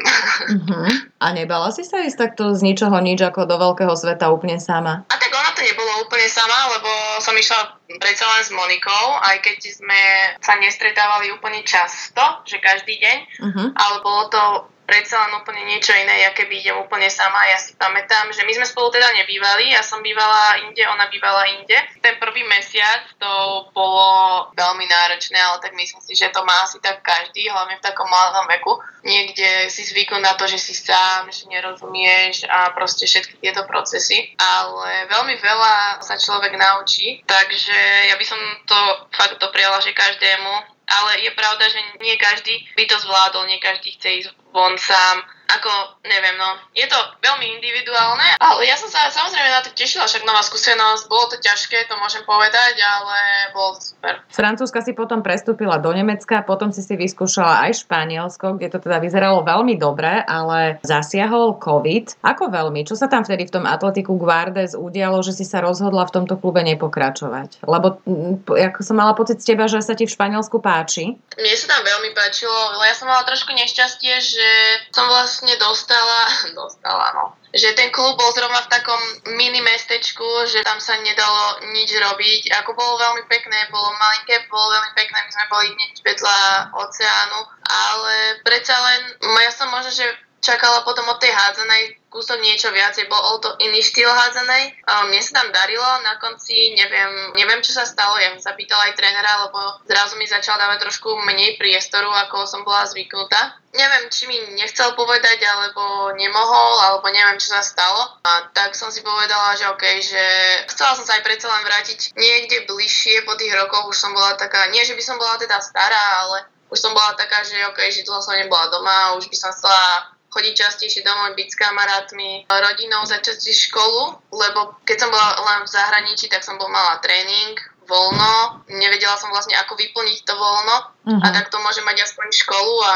Uh-huh. 0.56 0.88
A 1.24 1.36
nebala 1.36 1.68
si 1.76 1.84
sa 1.84 2.00
ísť 2.00 2.16
takto 2.16 2.56
z 2.56 2.64
ničoho 2.64 2.96
nič 3.04 3.20
ako 3.20 3.44
do 3.44 3.60
veľkého 3.60 3.92
sveta 3.92 4.32
úplne 4.32 4.56
sama? 4.56 5.04
A 5.08 5.16
tak 5.20 5.32
ona 5.32 5.52
to 5.52 5.64
nebolo 5.64 6.04
úplne 6.04 6.28
sama, 6.32 6.72
lebo 6.80 6.92
som 7.20 7.36
išla 7.36 7.76
predsa 8.00 8.24
len 8.28 8.44
s 8.44 8.52
Monikou, 8.56 9.06
aj 9.20 9.40
keď 9.44 9.58
sme 9.68 10.02
sa 10.40 10.56
nestretávali 10.60 11.32
úplne 11.36 11.60
často, 11.68 12.24
že 12.48 12.60
každý 12.64 13.00
deň, 13.04 13.18
uh-huh. 13.44 13.68
ale 13.76 13.96
bolo 14.00 14.24
to 14.32 14.42
predsa 14.84 15.16
len 15.28 15.40
úplne 15.40 15.64
niečo 15.66 15.96
iné, 15.96 16.28
ja 16.28 16.32
keby 16.36 16.60
idem 16.60 16.78
úplne 16.80 17.08
sama. 17.08 17.40
Ja 17.50 17.58
si 17.60 17.74
pamätám, 17.76 18.30
že 18.36 18.44
my 18.44 18.52
sme 18.54 18.68
spolu 18.68 18.92
teda 18.92 19.10
nebývali, 19.24 19.72
ja 19.74 19.82
som 19.82 20.04
bývala 20.04 20.60
inde, 20.68 20.84
ona 20.88 21.08
bývala 21.08 21.48
inde. 21.60 21.76
Ten 22.04 22.20
prvý 22.20 22.44
mesiac 22.46 23.08
to 23.18 23.32
bolo 23.72 24.06
veľmi 24.54 24.86
náročné, 24.86 25.40
ale 25.40 25.58
tak 25.64 25.74
myslím 25.74 26.02
si, 26.04 26.14
že 26.14 26.30
to 26.30 26.44
má 26.44 26.68
asi 26.68 26.78
tak 26.84 27.00
každý, 27.02 27.48
hlavne 27.48 27.80
v 27.80 27.86
takom 27.86 28.08
mladom 28.08 28.46
veku. 28.52 28.74
Niekde 29.04 29.72
si 29.72 29.84
zvyknú 29.88 30.20
na 30.20 30.36
to, 30.36 30.48
že 30.48 30.60
si 30.60 30.76
sám, 30.76 31.28
že 31.32 31.48
nerozumieš 31.48 32.48
a 32.48 32.72
proste 32.76 33.08
všetky 33.08 33.40
tieto 33.40 33.64
procesy. 33.68 34.36
Ale 34.40 35.08
veľmi 35.08 35.36
veľa 35.40 36.04
sa 36.04 36.16
človek 36.20 36.56
naučí, 36.56 37.24
takže 37.24 37.76
ja 38.12 38.16
by 38.20 38.26
som 38.28 38.40
to 38.68 38.80
fakt 39.16 39.40
dopriala, 39.40 39.80
že 39.80 39.96
každému 39.96 40.76
ale 40.84 41.26
je 41.26 41.32
pravda, 41.32 41.66
že 41.72 41.80
nie 42.04 42.16
každý 42.20 42.68
by 42.76 42.84
to 42.86 43.00
zvládol, 43.00 43.48
nie 43.48 43.58
každý 43.64 43.96
chce 43.96 44.10
ísť 44.20 44.43
von 44.54 44.78
sám 44.78 45.24
ako, 45.60 46.04
neviem, 46.06 46.36
no, 46.38 46.58
je 46.74 46.86
to 46.90 46.98
veľmi 47.22 47.46
individuálne, 47.60 48.38
ale 48.42 48.66
ja 48.66 48.76
som 48.78 48.90
sa 48.90 49.10
samozrejme 49.10 49.50
na 49.50 49.62
to 49.62 49.72
tešila, 49.76 50.08
však 50.08 50.26
nová 50.26 50.42
skúsenosť, 50.46 51.10
bolo 51.10 51.26
to 51.34 51.38
ťažké, 51.42 51.90
to 51.90 51.96
môžem 52.00 52.24
povedať, 52.24 52.80
ale 52.80 53.18
bolo 53.52 53.76
super. 53.78 54.22
Z 54.30 54.38
Francúzska 54.38 54.80
si 54.86 54.94
potom 54.96 55.26
prestúpila 55.26 55.82
do 55.82 55.92
Nemecka, 55.92 56.46
potom 56.46 56.70
si 56.70 56.86
si 56.86 56.94
vyskúšala 56.96 57.68
aj 57.70 57.84
Španielsko, 57.84 58.56
kde 58.56 58.68
to 58.72 58.80
teda 58.80 59.02
vyzeralo 59.04 59.44
veľmi 59.44 59.76
dobre, 59.76 60.24
ale 60.24 60.80
zasiahol 60.86 61.58
COVID. 61.60 62.24
Ako 62.24 62.54
veľmi? 62.54 62.88
Čo 62.88 62.96
sa 62.96 63.10
tam 63.10 63.28
vtedy 63.28 63.50
v 63.50 63.54
tom 63.60 63.66
Atletiku 63.66 64.16
Guardes 64.16 64.78
udialo, 64.78 65.20
že 65.26 65.36
si 65.36 65.44
sa 65.44 65.60
rozhodla 65.60 66.08
v 66.08 66.14
tomto 66.22 66.40
klube 66.40 66.64
nepokračovať? 66.64 67.66
Lebo 67.68 68.00
ako 68.48 68.80
som 68.82 68.96
mala 68.96 69.18
pocit 69.18 69.44
z 69.44 69.54
teba, 69.54 69.68
že 69.68 69.84
sa 69.84 69.98
ti 69.98 70.08
v 70.08 70.14
Španielsku 70.14 70.60
páči. 70.64 71.16
Mne 71.36 71.56
sa 71.58 71.68
tam 71.76 71.82
veľmi 71.84 72.16
páčilo, 72.16 72.54
ale 72.78 72.92
ja 72.92 72.96
som 72.96 73.10
mala 73.10 73.26
trošku 73.28 73.52
nešťastie, 73.52 74.14
že 74.22 74.50
som 74.94 75.10
vlastne 75.10 75.43
vlastne 75.44 75.60
dostala, 75.60 76.20
dostala 76.60 77.06
no, 77.20 77.26
že 77.52 77.76
ten 77.76 77.92
klub 77.92 78.16
bol 78.16 78.32
zrovna 78.32 78.64
v 78.64 78.72
takom 78.72 79.02
mini 79.36 79.60
mestečku, 79.60 80.48
že 80.48 80.64
tam 80.64 80.80
sa 80.80 80.96
nedalo 81.04 81.68
nič 81.76 81.92
robiť. 81.92 82.56
Ako 82.64 82.72
bolo 82.72 82.96
veľmi 82.96 83.28
pekné, 83.28 83.68
bolo 83.68 83.92
malinké, 84.00 84.48
bolo 84.48 84.72
veľmi 84.72 84.92
pekné, 84.96 85.18
my 85.20 85.32
sme 85.36 85.46
boli 85.52 85.68
hneď 85.76 85.94
vedľa 86.00 86.40
oceánu, 86.80 87.40
ale 87.68 88.16
predsa 88.48 88.74
len, 88.80 89.02
ja 89.20 89.52
som 89.52 89.68
možno, 89.68 89.92
že 89.92 90.08
čakala 90.40 90.88
potom 90.88 91.08
od 91.12 91.20
tej 91.20 91.36
hádzanej 91.36 92.03
kúsok 92.14 92.38
niečo 92.38 92.70
viacej, 92.70 93.10
bol 93.10 93.42
to 93.42 93.58
iný 93.58 93.82
štýl 93.82 94.06
hádzanej. 94.06 94.86
Mne 95.10 95.20
sa 95.26 95.42
tam 95.42 95.50
darilo, 95.50 95.82
na 96.06 96.22
konci 96.22 96.78
neviem, 96.78 97.34
neviem 97.34 97.58
čo 97.66 97.74
sa 97.74 97.90
stalo, 97.90 98.22
ja 98.22 98.30
sa 98.38 98.54
pýtala 98.54 98.94
aj 98.94 98.94
trénera, 98.94 99.50
lebo 99.50 99.82
zrazu 99.90 100.14
mi 100.22 100.30
začal 100.30 100.62
dávať 100.62 100.86
trošku 100.86 101.10
menej 101.26 101.58
priestoru, 101.58 102.14
ako 102.30 102.46
som 102.46 102.62
bola 102.62 102.86
zvyknutá. 102.86 103.58
Neviem, 103.74 104.06
či 104.14 104.30
mi 104.30 104.38
nechcel 104.54 104.94
povedať, 104.94 105.42
alebo 105.42 106.14
nemohol, 106.14 106.74
alebo 106.86 107.10
neviem, 107.10 107.42
čo 107.42 107.58
sa 107.58 107.66
stalo. 107.66 108.22
A 108.22 108.46
tak 108.54 108.78
som 108.78 108.94
si 108.94 109.02
povedala, 109.02 109.58
že 109.58 109.66
OK, 109.74 109.82
že 109.98 110.24
chcela 110.70 110.94
som 110.94 111.02
sa 111.02 111.18
aj 111.18 111.26
predsa 111.26 111.50
len 111.50 111.66
vrátiť 111.66 112.14
niekde 112.14 112.70
bližšie 112.70 113.26
po 113.26 113.34
tých 113.34 113.50
rokoch, 113.58 113.90
už 113.90 113.98
som 113.98 114.14
bola 114.14 114.38
taká, 114.38 114.70
nie 114.70 114.86
že 114.86 114.94
by 114.94 115.02
som 115.02 115.18
bola 115.18 115.42
teda 115.42 115.58
stará, 115.58 116.22
ale 116.22 116.46
už 116.70 116.78
som 116.78 116.94
bola 116.94 117.18
taká, 117.18 117.42
že 117.42 117.58
OK, 117.74 117.82
že 117.90 118.06
dlho 118.06 118.22
som 118.22 118.38
nebola 118.38 118.70
doma, 118.70 119.18
už 119.18 119.26
by 119.26 119.38
som 119.42 119.50
chcela 119.50 120.13
chodiť 120.34 120.54
častejšie 120.58 121.06
domov, 121.06 121.38
byť 121.38 121.48
s 121.54 121.60
kamarátmi, 121.62 122.32
rodinou, 122.50 123.06
začať 123.06 123.54
školu, 123.54 124.18
lebo 124.34 124.82
keď 124.84 125.06
som 125.06 125.10
bola 125.14 125.38
len 125.38 125.60
v 125.62 125.70
zahraničí, 125.70 126.26
tak 126.28 126.42
som 126.42 126.58
bol 126.58 126.68
mala 126.74 126.98
tréning, 127.00 127.54
voľno, 127.88 128.64
nevedela 128.72 129.16
som 129.20 129.30
vlastne 129.30 129.56
ako 129.60 129.76
vyplniť 129.76 130.20
to 130.24 130.34
voľno 130.36 130.78
uh-huh. 131.08 131.20
a 131.24 131.28
tak 131.32 131.52
to 131.52 131.60
môže 131.60 131.84
mať 131.84 132.08
aspoň 132.08 132.28
školu 132.32 132.76
a 132.84 132.94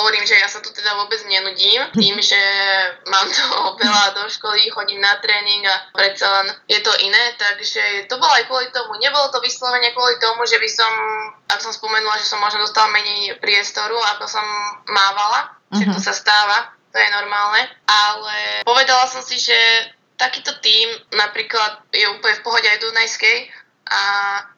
hovorím, 0.00 0.24
že 0.28 0.36
ja 0.36 0.48
sa 0.48 0.60
tu 0.60 0.70
teda 0.72 0.96
vôbec 1.00 1.20
nenudím 1.24 1.80
tým, 2.00 2.16
že 2.20 2.40
mám 3.08 3.26
to 3.28 3.44
veľa 3.80 4.06
do 4.16 4.24
školy, 4.28 4.68
chodím 4.72 5.00
na 5.00 5.16
tréning 5.20 5.64
a 5.64 5.76
predsa 5.96 6.28
len 6.28 6.46
je 6.68 6.80
to 6.84 6.92
iné, 7.02 7.24
takže 7.40 8.08
to 8.08 8.20
bolo 8.20 8.32
aj 8.36 8.44
kvôli 8.48 8.68
tomu, 8.72 9.00
nebolo 9.00 9.32
to 9.32 9.40
vyslovene 9.40 9.92
kvôli 9.96 10.16
tomu, 10.20 10.44
že 10.44 10.60
by 10.60 10.68
som, 10.68 10.92
ak 11.48 11.60
som 11.60 11.72
spomenula, 11.72 12.20
že 12.20 12.28
som 12.28 12.40
možno 12.40 12.64
dostala 12.64 12.92
menej 12.92 13.40
priestoru, 13.40 13.96
ako 14.16 14.24
som 14.28 14.44
mávala, 14.88 15.56
uh-huh. 15.72 15.80
že 15.80 15.84
to 15.90 16.00
sa 16.00 16.12
stáva, 16.12 16.75
to 16.96 17.04
je 17.04 17.10
normálne, 17.12 17.68
ale 17.84 18.64
povedala 18.64 19.04
som 19.04 19.20
si, 19.20 19.36
že 19.36 19.52
takýto 20.16 20.56
tím 20.64 20.88
napríklad 21.12 21.84
je 21.92 22.08
úplne 22.08 22.40
v 22.40 22.44
pohode 22.48 22.64
aj 22.64 22.80
Dunajskej 22.80 23.52
a 23.86 24.02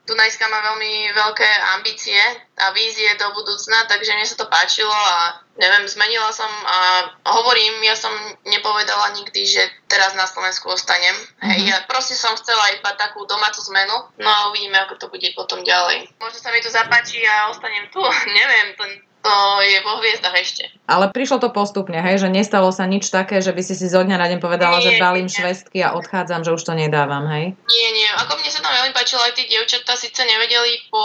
Dunajská 0.09 0.49
má 0.49 0.63
veľmi 0.73 1.13
veľké 1.13 1.51
ambície 1.77 2.17
a 2.57 2.73
vízie 2.73 3.13
do 3.21 3.29
budúcna, 3.37 3.85
takže 3.85 4.17
mne 4.17 4.25
sa 4.25 4.41
to 4.41 4.49
páčilo 4.49 4.89
a 4.95 5.45
neviem, 5.61 5.85
zmenila 5.85 6.33
som 6.33 6.49
a 6.65 7.11
hovorím, 7.37 7.77
ja 7.85 7.93
som 7.93 8.15
nepovedala 8.49 9.13
nikdy, 9.21 9.45
že 9.45 9.61
teraz 9.85 10.17
na 10.17 10.25
Slovensku 10.25 10.73
ostanem. 10.73 11.13
Mm-hmm. 11.13 11.45
Hej, 11.45 11.61
ja 11.69 11.77
proste 11.85 12.17
som 12.17 12.33
chcela 12.41 12.73
iba 12.73 12.89
takú 12.97 13.29
domácu 13.29 13.61
zmenu, 13.69 14.09
no 14.17 14.29
a 14.33 14.49
uvidíme, 14.49 14.81
ako 14.81 14.97
to 14.97 15.07
bude 15.13 15.29
potom 15.37 15.61
ďalej. 15.61 16.09
Možno 16.17 16.39
sa 16.41 16.49
mi 16.49 16.65
tu 16.65 16.73
zapáči 16.73 17.21
a 17.29 17.53
ostanem 17.53 17.91
tu, 17.93 18.01
neviem, 18.39 18.79
to, 18.81 18.85
to 19.19 19.35
je 19.67 19.79
vo 19.83 19.99
hviezdach 19.99 20.37
ešte. 20.39 20.71
Ale 20.87 21.11
prišlo 21.11 21.43
to 21.43 21.51
postupne, 21.51 21.99
hej, 21.99 22.23
že 22.23 22.29
nestalo 22.31 22.71
sa 22.71 22.87
nič 22.87 23.11
také, 23.11 23.43
že 23.43 23.51
by 23.51 23.63
si 23.67 23.75
si 23.75 23.87
zo 23.91 24.01
dňa 24.01 24.17
na 24.17 24.27
deň 24.31 24.39
povedala, 24.39 24.79
nie, 24.79 24.87
že 24.87 25.03
balím 25.03 25.27
nie. 25.27 25.35
švestky 25.35 25.79
a 25.83 25.99
odchádzam, 25.99 26.47
že 26.47 26.55
už 26.55 26.63
to 26.63 26.73
nedávam, 26.79 27.27
hej? 27.29 27.53
Nie, 27.55 27.89
nie. 27.93 28.09
Ako 28.25 28.39
mne 28.39 28.51
sa 28.51 28.63
tam 28.63 28.73
veľmi 28.73 28.95
páčilo, 28.95 29.21
aj 29.27 29.35
tí 29.35 29.51
dievčatá 29.51 29.99
síce 29.99 30.23
nevedeli 30.23 30.87
po 30.89 31.03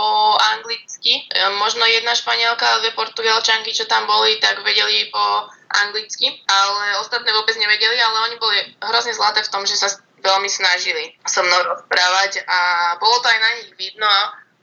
anglicky, 0.56 1.26
e, 1.26 1.44
možno 1.58 1.84
jedna 1.90 2.14
španielka 2.14 2.64
a 2.64 2.80
dve 2.86 2.94
portugalčanky, 2.94 3.74
čo 3.74 3.90
tam 3.90 4.06
boli, 4.06 4.38
tak 4.38 4.62
vedeli 4.62 5.10
po 5.10 5.50
anglicky, 5.74 6.30
ale 6.46 7.02
ostatné 7.02 7.34
vôbec 7.34 7.58
nevedeli, 7.58 7.98
ale 7.98 8.30
oni 8.30 8.36
boli 8.38 8.58
hrozne 8.78 9.18
zlaté 9.18 9.42
v 9.42 9.52
tom, 9.52 9.66
že 9.66 9.74
sa 9.74 9.90
veľmi 10.24 10.48
snažili 10.48 11.18
so 11.28 11.44
mnou 11.44 11.62
rozprávať 11.76 12.48
a 12.48 12.60
bolo 12.96 13.20
to 13.20 13.28
aj 13.28 13.40
na 13.42 13.50
nich 13.60 13.72
vidno 13.76 14.08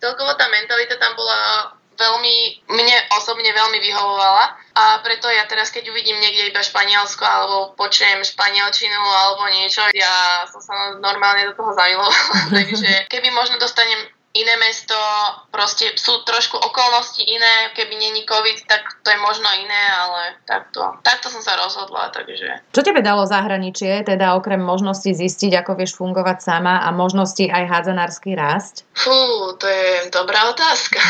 celkovo 0.00 0.32
tá 0.34 0.48
mentalita 0.48 0.96
tam 0.96 1.12
bola 1.14 1.70
veľmi, 2.00 2.64
mne 2.72 2.96
osobne 3.20 3.52
veľmi 3.52 3.78
vyhovovala 3.84 4.56
a 4.72 4.84
preto 5.04 5.28
ja 5.28 5.44
teraz, 5.44 5.68
keď 5.68 5.92
uvidím 5.92 6.16
niekde 6.16 6.48
iba 6.48 6.64
Španielsko 6.64 7.20
alebo 7.20 7.76
počujem 7.76 8.24
španielčinu 8.24 8.96
alebo 8.96 9.44
niečo, 9.52 9.84
ja 9.92 10.48
som 10.48 10.64
sa 10.64 10.96
normálne 10.96 11.52
do 11.52 11.54
toho 11.54 11.76
zamilovala. 11.76 12.16
Takže 12.56 13.12
keby 13.12 13.28
možno 13.36 13.60
dostanem 13.60 14.08
iné 14.30 14.54
mesto, 14.62 14.94
proste 15.50 15.90
sú 15.98 16.22
trošku 16.22 16.54
okolnosti 16.54 17.18
iné, 17.26 17.74
keby 17.74 17.98
není 17.98 18.22
COVID, 18.22 18.58
tak 18.70 19.02
to 19.02 19.10
je 19.10 19.18
možno 19.18 19.50
iné, 19.58 19.82
ale 19.90 20.38
takto, 20.46 20.86
takto 21.02 21.26
som 21.26 21.42
sa 21.42 21.58
rozhodla, 21.58 22.14
takže. 22.14 22.62
Čo 22.70 22.86
tebe 22.86 23.02
dalo 23.02 23.26
zahraničie, 23.26 24.06
teda 24.06 24.38
okrem 24.38 24.62
možnosti 24.62 25.10
zistiť, 25.10 25.66
ako 25.66 25.74
vieš 25.74 25.98
fungovať 25.98 26.38
sama 26.46 26.86
a 26.86 26.94
možnosti 26.94 27.42
aj 27.42 27.64
hádzanársky 27.66 28.38
rásť? 28.38 28.86
Fú, 28.94 29.18
to 29.58 29.66
je 29.66 30.14
dobrá 30.14 30.46
otázka. 30.54 31.02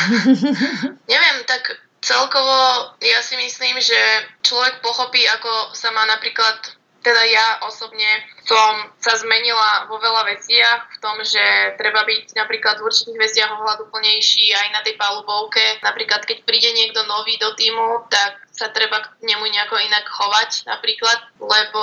Neviem, 1.13 1.37
tak 1.45 1.77
celkovo 2.01 2.97
ja 3.05 3.21
si 3.21 3.37
myslím, 3.37 3.77
že 3.85 4.01
človek 4.41 4.81
pochopí, 4.81 5.21
ako 5.29 5.77
sa 5.77 5.93
má 5.93 6.09
napríklad 6.09 6.80
teda 7.01 7.23
ja 7.25 7.47
osobne 7.65 8.25
som 8.45 8.93
sa 9.01 9.17
zmenila 9.17 9.89
vo 9.89 9.97
veľa 9.97 10.37
veciach 10.37 10.81
v 10.93 10.99
tom, 11.01 11.17
že 11.25 11.75
treba 11.81 12.05
byť 12.05 12.37
napríklad 12.37 12.81
v 12.81 12.87
určitých 12.89 13.19
veciach 13.19 13.51
ohľaduplnejší 13.57 14.53
aj 14.53 14.69
na 14.75 14.81
tej 14.85 15.01
palubovke. 15.01 15.81
Napríklad 15.81 16.29
keď 16.29 16.45
príde 16.45 16.71
niekto 16.77 17.01
nový 17.09 17.41
do 17.41 17.57
týmu, 17.57 18.05
tak 18.13 18.43
sa 18.53 18.69
treba 18.69 19.01
k 19.01 19.07
nemu 19.25 19.45
nejako 19.49 19.81
inak 19.81 20.05
chovať 20.05 20.69
napríklad, 20.69 21.19
lebo 21.41 21.83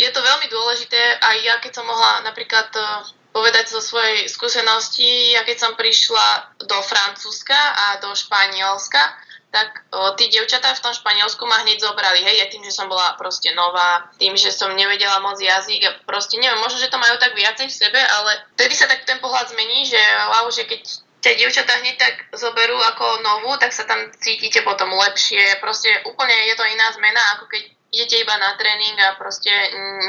je 0.00 0.08
to 0.08 0.20
veľmi 0.24 0.46
dôležité 0.48 1.20
aj 1.20 1.36
ja 1.44 1.54
keď 1.60 1.72
som 1.76 1.84
mohla 1.84 2.24
napríklad 2.24 2.70
e, 2.72 2.80
povedať 3.34 3.68
zo 3.68 3.82
svojej 3.82 4.30
skúsenosti, 4.30 5.36
ja 5.36 5.44
keď 5.44 5.56
som 5.58 5.72
prišla 5.74 6.56
do 6.64 6.78
Francúzska 6.80 7.58
a 7.58 7.86
do 8.00 8.14
Španielska, 8.14 9.02
tak 9.54 9.86
o, 9.94 10.18
tí 10.18 10.26
devčatá 10.26 10.74
v 10.74 10.82
tom 10.82 10.90
Španielsku 10.90 11.46
ma 11.46 11.62
hneď 11.62 11.78
zobrali, 11.78 12.26
hej, 12.26 12.42
ja 12.42 12.46
tým, 12.50 12.66
že 12.66 12.74
som 12.74 12.90
bola 12.90 13.14
proste 13.14 13.54
nová, 13.54 14.10
tým, 14.18 14.34
že 14.34 14.50
som 14.50 14.74
nevedela 14.74 15.22
moc 15.22 15.38
jazyk 15.38 15.82
a 15.86 15.90
proste 16.02 16.42
neviem, 16.42 16.58
možno, 16.58 16.82
že 16.82 16.90
to 16.90 16.98
majú 16.98 17.14
tak 17.22 17.38
viacej 17.38 17.70
v 17.70 17.78
sebe, 17.86 18.00
ale 18.02 18.42
vtedy 18.58 18.74
sa 18.74 18.90
tak 18.90 19.06
ten 19.06 19.22
pohľad 19.22 19.54
zmení, 19.54 19.86
že 19.86 20.02
wow, 20.34 20.50
že 20.50 20.66
keď 20.66 20.82
ťa 21.22 21.38
dievčatá 21.38 21.72
hneď 21.80 21.96
tak 21.96 22.14
zoberú 22.34 22.76
ako 22.76 23.22
novú, 23.22 23.54
tak 23.56 23.70
sa 23.70 23.86
tam 23.86 24.10
cítite 24.18 24.60
potom 24.66 24.92
lepšie, 24.92 25.62
proste 25.62 25.88
úplne 26.04 26.34
je 26.50 26.54
to 26.58 26.64
iná 26.66 26.90
zmena, 26.92 27.22
ako 27.38 27.48
keď 27.48 27.62
idete 27.94 28.26
iba 28.26 28.34
na 28.42 28.58
tréning 28.58 28.98
a 28.98 29.14
proste 29.14 29.48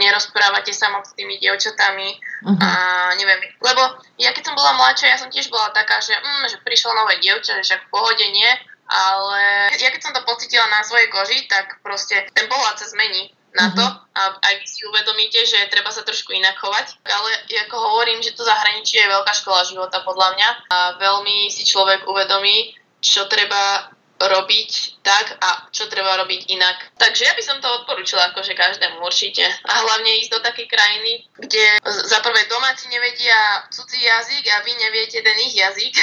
nerozprávate 0.02 0.74
sa 0.74 0.90
moc 0.90 1.06
s 1.06 1.14
tými 1.14 1.38
dievčatami. 1.38 2.18
Uh-huh. 2.46 2.58
a 2.58 2.70
neviem, 3.18 3.42
lebo 3.62 3.82
ja 4.18 4.34
keď 4.34 4.50
som 4.50 4.58
bola 4.58 4.74
mladšia, 4.74 5.14
ja 5.14 5.22
som 5.22 5.30
tiež 5.30 5.54
bola 5.54 5.70
taká, 5.70 6.02
že, 6.02 6.18
mm, 6.18 6.46
že 6.50 6.58
prišlo 6.66 6.94
nové 6.98 7.22
dievča, 7.22 7.62
že 7.62 7.64
však 7.64 7.82
v 7.86 7.92
pohode 7.94 8.26
nie, 8.34 8.52
ale 8.86 9.74
ja 9.82 9.90
keď 9.90 10.02
som 10.02 10.14
to 10.14 10.22
pocitila 10.26 10.66
na 10.70 10.86
svojej 10.86 11.10
koži, 11.10 11.50
tak 11.50 11.82
proste 11.82 12.30
ten 12.34 12.46
pohľad 12.46 12.78
sa 12.78 12.86
zmení 12.94 13.34
na 13.56 13.72
to 13.72 13.82
mhm. 13.82 13.96
a 14.20 14.22
aj 14.52 14.54
vy 14.60 14.68
si 14.68 14.84
uvedomíte, 14.84 15.40
že 15.48 15.72
treba 15.72 15.88
sa 15.88 16.04
trošku 16.04 16.36
inak 16.36 16.60
chovať. 16.60 17.00
Ale 17.08 17.30
ako 17.66 17.76
hovorím, 17.80 18.20
že 18.20 18.36
to 18.36 18.44
zahraničie 18.44 19.00
je 19.00 19.14
veľká 19.16 19.32
škola 19.32 19.64
života 19.64 20.04
podľa 20.04 20.36
mňa 20.36 20.50
a 20.70 20.78
veľmi 21.00 21.48
si 21.48 21.64
človek 21.64 22.04
uvedomí, 22.04 22.76
čo 23.00 23.26
treba 23.32 23.96
robiť 24.16 24.72
tak 25.04 25.38
a 25.44 25.68
čo 25.70 25.92
treba 25.92 26.18
robiť 26.24 26.48
inak. 26.50 26.98
Takže 26.98 27.28
ja 27.28 27.34
by 27.36 27.44
som 27.44 27.58
to 27.60 27.68
odporúčila 27.84 28.32
akože 28.32 28.56
každému 28.56 29.04
určite. 29.04 29.44
A 29.68 29.74
hlavne 29.84 30.18
ísť 30.24 30.32
do 30.34 30.40
takej 30.42 30.68
krajiny, 30.72 31.12
kde 31.36 31.78
za 31.84 32.20
prvé 32.24 32.42
domáci 32.48 32.88
nevedia 32.88 33.68
cudzí 33.70 34.00
jazyk 34.02 34.44
a 34.50 34.64
vy 34.64 34.72
neviete 34.72 35.20
ten 35.20 35.38
ich 35.44 35.56
jazyk. 35.56 35.94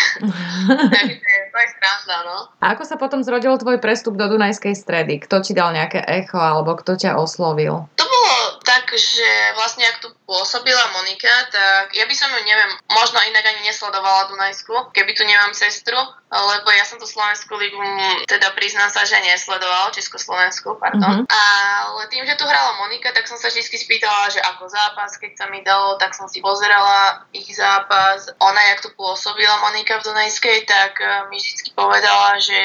Takže 0.95 1.37
to 1.51 1.59
je 1.59 1.69
sranda, 1.73 2.19
no. 2.29 2.39
A 2.61 2.77
ako 2.77 2.85
sa 2.85 2.97
potom 3.01 3.25
zrodil 3.25 3.57
tvoj 3.57 3.81
prestup 3.81 4.15
do 4.15 4.29
Dunajskej 4.29 4.77
stredy? 4.77 5.19
Kto 5.25 5.41
ti 5.41 5.57
dal 5.57 5.73
nejaké 5.73 6.05
echo 6.05 6.39
alebo 6.39 6.77
kto 6.79 6.95
ťa 6.95 7.17
oslovil? 7.17 7.89
To 7.97 8.05
bolo 8.05 8.61
tak, 8.63 8.82
že 8.97 9.29
vlastne 9.57 9.85
ak 9.89 10.01
tu 10.05 10.09
pôsobila 10.25 10.81
Monika, 10.97 11.33
tak 11.53 11.93
ja 11.97 12.05
by 12.09 12.15
som 12.17 12.29
ju, 12.33 12.41
neviem, 12.45 12.73
možno 12.93 13.21
inak 13.25 13.45
ani 13.45 13.69
nesledovala 13.69 14.33
Dunajsku, 14.33 14.93
keby 14.93 15.13
tu 15.13 15.23
nemám 15.25 15.53
sestru, 15.53 15.99
lebo 16.33 16.69
ja 16.73 16.89
som 16.89 16.97
tu 16.97 17.05
Slovenskú 17.05 17.53
ligu, 17.61 17.77
teda 18.25 18.57
priznám 18.57 18.89
sa, 18.89 19.05
že 19.05 19.21
nesledovala, 19.21 19.93
Československu, 19.93 20.81
pardon. 20.81 21.23
Mm-hmm. 21.23 21.29
Ale 21.29 22.03
tým, 22.09 22.25
že 22.25 22.41
tu 22.41 22.49
hrala 22.49 22.81
Monika, 22.81 23.13
tak 23.13 23.29
som 23.29 23.37
sa 23.37 23.53
vždy 23.53 23.69
spýtala, 23.69 24.33
že 24.33 24.41
ako 24.41 24.65
zápas, 24.73 25.21
keď 25.21 25.33
sa 25.37 25.47
mi 25.53 25.61
dalo, 25.61 26.01
tak 26.01 26.17
som 26.17 26.25
si 26.33 26.41
pozerala 26.41 27.29
ich 27.37 27.53
zápas. 27.53 28.33
Ona, 28.41 28.61
jak 28.73 28.81
tu 28.81 28.91
pôsobila 28.97 29.61
Monika 29.61 30.01
v 30.01 30.09
Dunajskej, 30.09 30.65
tak 30.65 30.97
eh, 31.05 31.29
mi 31.29 31.37
vždy 31.37 31.77
povedala, 31.77 32.41
že 32.41 32.57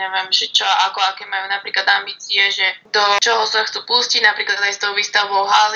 neviem, 0.00 0.28
že 0.32 0.48
čo, 0.48 0.64
ako, 0.64 1.04
aké 1.12 1.28
majú 1.28 1.44
napríklad 1.52 1.84
ambície, 2.00 2.40
že 2.48 2.64
do 2.88 3.04
čoho 3.20 3.44
sa 3.44 3.60
chcú 3.68 3.84
pustiť, 3.84 4.24
napríklad 4.24 4.56
aj 4.64 4.72
s 4.72 4.80
tou 4.80 4.96
výstavbou 4.96 5.44
haly, 5.44 5.69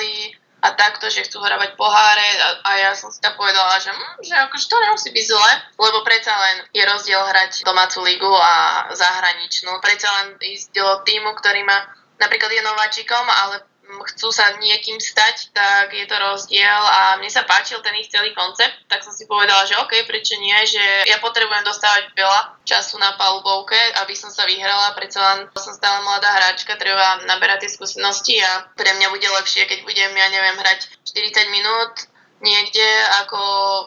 a 0.65 0.73
takto, 0.73 1.05
že 1.13 1.29
chcú 1.29 1.45
hrávať 1.45 1.77
poháre 1.77 2.29
a, 2.41 2.47
a 2.65 2.71
ja 2.89 2.91
som 2.97 3.13
si 3.13 3.21
tak 3.21 3.37
povedala, 3.37 3.77
že, 3.77 3.93
hm, 3.93 4.25
že 4.25 4.33
akože 4.33 4.65
to 4.65 4.77
nemusí 4.81 5.09
byť 5.13 5.25
zle, 5.29 5.51
lebo 5.77 6.01
predsa 6.01 6.33
len 6.33 6.65
je 6.73 6.81
rozdiel 6.81 7.21
hrať 7.21 7.61
domácu 7.61 8.01
ligu 8.01 8.33
a 8.33 8.89
zahraničnú. 8.89 9.77
Predsa 9.77 10.09
len 10.09 10.27
ísť 10.41 10.73
do 10.73 10.87
týmu, 11.05 11.37
ktorý 11.37 11.61
má 11.61 11.85
napríklad 12.17 12.51
je 12.51 12.63
nováčikom, 12.63 13.25
ale 13.27 13.61
chcú 14.03 14.33
sa 14.33 14.55
niekým 14.57 14.97
stať, 14.97 15.55
tak 15.55 15.93
je 15.93 16.05
to 16.09 16.15
rozdiel 16.17 16.81
a 16.81 17.15
mne 17.21 17.29
sa 17.31 17.47
páčil 17.47 17.79
ten 17.79 17.95
ich 17.99 18.11
celý 18.11 18.33
koncept, 18.33 18.73
tak 18.91 19.03
som 19.05 19.13
si 19.13 19.29
povedala, 19.29 19.63
že 19.63 19.77
OK, 19.79 20.07
prečo 20.09 20.35
nie, 20.41 20.55
že 20.67 20.83
ja 21.07 21.21
potrebujem 21.21 21.63
dostávať 21.63 22.11
veľa 22.17 22.65
času 22.65 22.97
na 22.97 23.13
palubovke, 23.15 23.77
aby 24.03 24.13
som 24.17 24.33
sa 24.33 24.43
vyhrala, 24.49 24.97
predsa 24.97 25.21
len 25.21 25.39
som 25.55 25.75
stále 25.75 26.01
mladá 26.03 26.33
hráčka, 26.33 26.79
treba 26.79 27.23
naberať 27.29 27.67
tie 27.67 27.71
skúsenosti 27.71 28.41
a 28.41 28.67
pre 28.73 28.91
mňa 28.95 29.07
bude 29.13 29.27
lepšie, 29.27 29.69
keď 29.69 29.85
budem, 29.85 30.11
ja 30.11 30.27
neviem, 30.33 30.57
hrať 30.57 30.89
40 31.05 31.55
minút 31.55 32.14
niekde 32.43 32.87
ako 33.23 33.39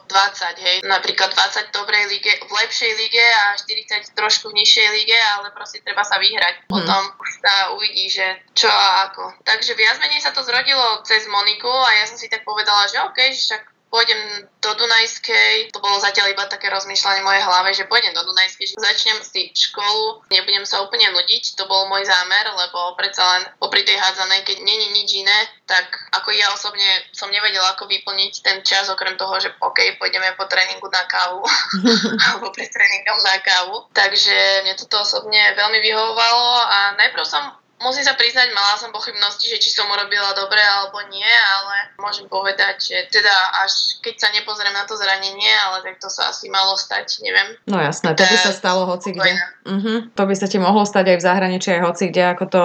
20, 0.08 0.64
hej. 0.64 0.76
Napríklad 0.84 1.32
20 1.32 1.68
v 1.68 1.74
dobrej 1.74 2.04
lige, 2.08 2.32
v 2.40 2.52
lepšej 2.52 2.92
lige 2.96 3.26
a 3.44 3.56
40 3.56 4.16
trošku 4.16 4.48
v 4.52 4.64
nižšej 4.64 4.88
lige, 4.94 5.18
ale 5.36 5.52
proste 5.52 5.84
treba 5.84 6.00
sa 6.04 6.16
vyhrať. 6.16 6.64
Hmm. 6.64 6.70
Potom 6.72 7.02
už 7.20 7.30
sa 7.44 7.54
uvidí, 7.76 8.08
že 8.08 8.24
čo 8.56 8.68
a 8.68 9.12
ako. 9.12 9.36
Takže 9.44 9.76
viac 9.76 10.00
menej 10.00 10.24
sa 10.24 10.32
to 10.32 10.40
zrodilo 10.40 11.04
cez 11.04 11.28
Moniku 11.28 11.70
a 11.70 11.90
ja 12.00 12.04
som 12.08 12.16
si 12.16 12.32
tak 12.32 12.44
povedala, 12.48 12.88
že 12.88 13.04
OK, 13.04 13.18
že 13.36 13.40
však 13.52 13.62
pôjdem 13.88 14.48
do 14.58 14.70
Dunajskej, 14.74 15.72
to 15.72 15.78
bolo 15.80 15.96
zatiaľ 16.00 16.32
iba 16.32 16.44
také 16.46 16.68
rozmýšľanie 16.68 17.22
v 17.24 17.28
mojej 17.28 17.44
hlave, 17.44 17.68
že 17.72 17.88
pôjdem 17.88 18.12
do 18.12 18.22
Dunajskej, 18.24 18.74
že 18.74 18.76
začnem 18.76 19.18
si 19.24 19.48
školu, 19.54 20.28
nebudem 20.28 20.64
sa 20.68 20.84
úplne 20.84 21.08
nudiť, 21.14 21.56
to 21.56 21.64
bol 21.66 21.88
môj 21.88 22.04
zámer, 22.04 22.46
lebo 22.52 22.94
predsa 22.98 23.24
len 23.36 23.42
popri 23.56 23.82
tej 23.82 23.96
hádzanej, 23.96 24.44
keď 24.44 24.56
není 24.62 24.86
nič 24.92 25.10
iné, 25.24 25.38
tak 25.64 25.88
ako 26.14 26.32
ja 26.32 26.48
osobne 26.52 26.86
som 27.12 27.28
nevedela, 27.28 27.74
ako 27.74 27.88
vyplniť 27.88 28.32
ten 28.44 28.58
čas, 28.64 28.88
okrem 28.88 29.16
toho, 29.16 29.36
že 29.40 29.52
OK, 29.60 30.00
pôjdeme 30.00 30.36
po 30.36 30.48
tréningu 30.48 30.88
na 30.88 31.04
kávu, 31.08 31.42
alebo 32.24 32.52
pred 32.54 32.68
tréningom 32.68 33.18
na 33.24 33.36
kávu. 33.40 33.76
Takže 33.92 34.64
mne 34.64 34.74
toto 34.78 35.02
osobne 35.04 35.54
veľmi 35.56 35.78
vyhovovalo 35.82 36.48
a 36.64 36.78
najprv 36.96 37.24
som 37.26 37.42
Musím 37.78 38.02
sa 38.02 38.18
priznať, 38.18 38.50
mala 38.50 38.74
som 38.74 38.90
pochybnosti, 38.90 39.46
že 39.46 39.62
či 39.62 39.70
som 39.70 39.86
urobila 39.86 40.34
dobre 40.34 40.58
alebo 40.58 40.98
nie, 41.14 41.30
ale 41.30 41.94
môžem 42.02 42.26
povedať, 42.26 42.74
že 42.90 42.96
teda 43.14 43.34
až 43.62 44.02
keď 44.02 44.14
sa 44.18 44.28
nepozriem 44.34 44.74
na 44.74 44.82
to 44.82 44.98
zranenie, 44.98 45.54
ale 45.62 45.86
tak 45.86 46.02
to 46.02 46.10
sa 46.10 46.34
asi 46.34 46.50
malo 46.50 46.74
stať, 46.74 47.22
neviem. 47.22 47.54
No 47.70 47.78
jasné, 47.78 48.18
to 48.18 48.26
by 48.26 48.36
sa 48.38 48.50
stalo 48.50 48.82
hoci 48.82 49.14
kde. 49.14 49.30
Uh-huh. 49.62 49.98
To 50.10 50.22
by 50.26 50.34
sa 50.34 50.50
ti 50.50 50.58
mohlo 50.58 50.82
stať 50.82 51.14
aj 51.14 51.18
v 51.22 51.26
zahraničí, 51.30 51.68
aj 51.78 51.82
hoci 51.86 52.10
kde, 52.10 52.22
ako 52.34 52.44
to 52.50 52.62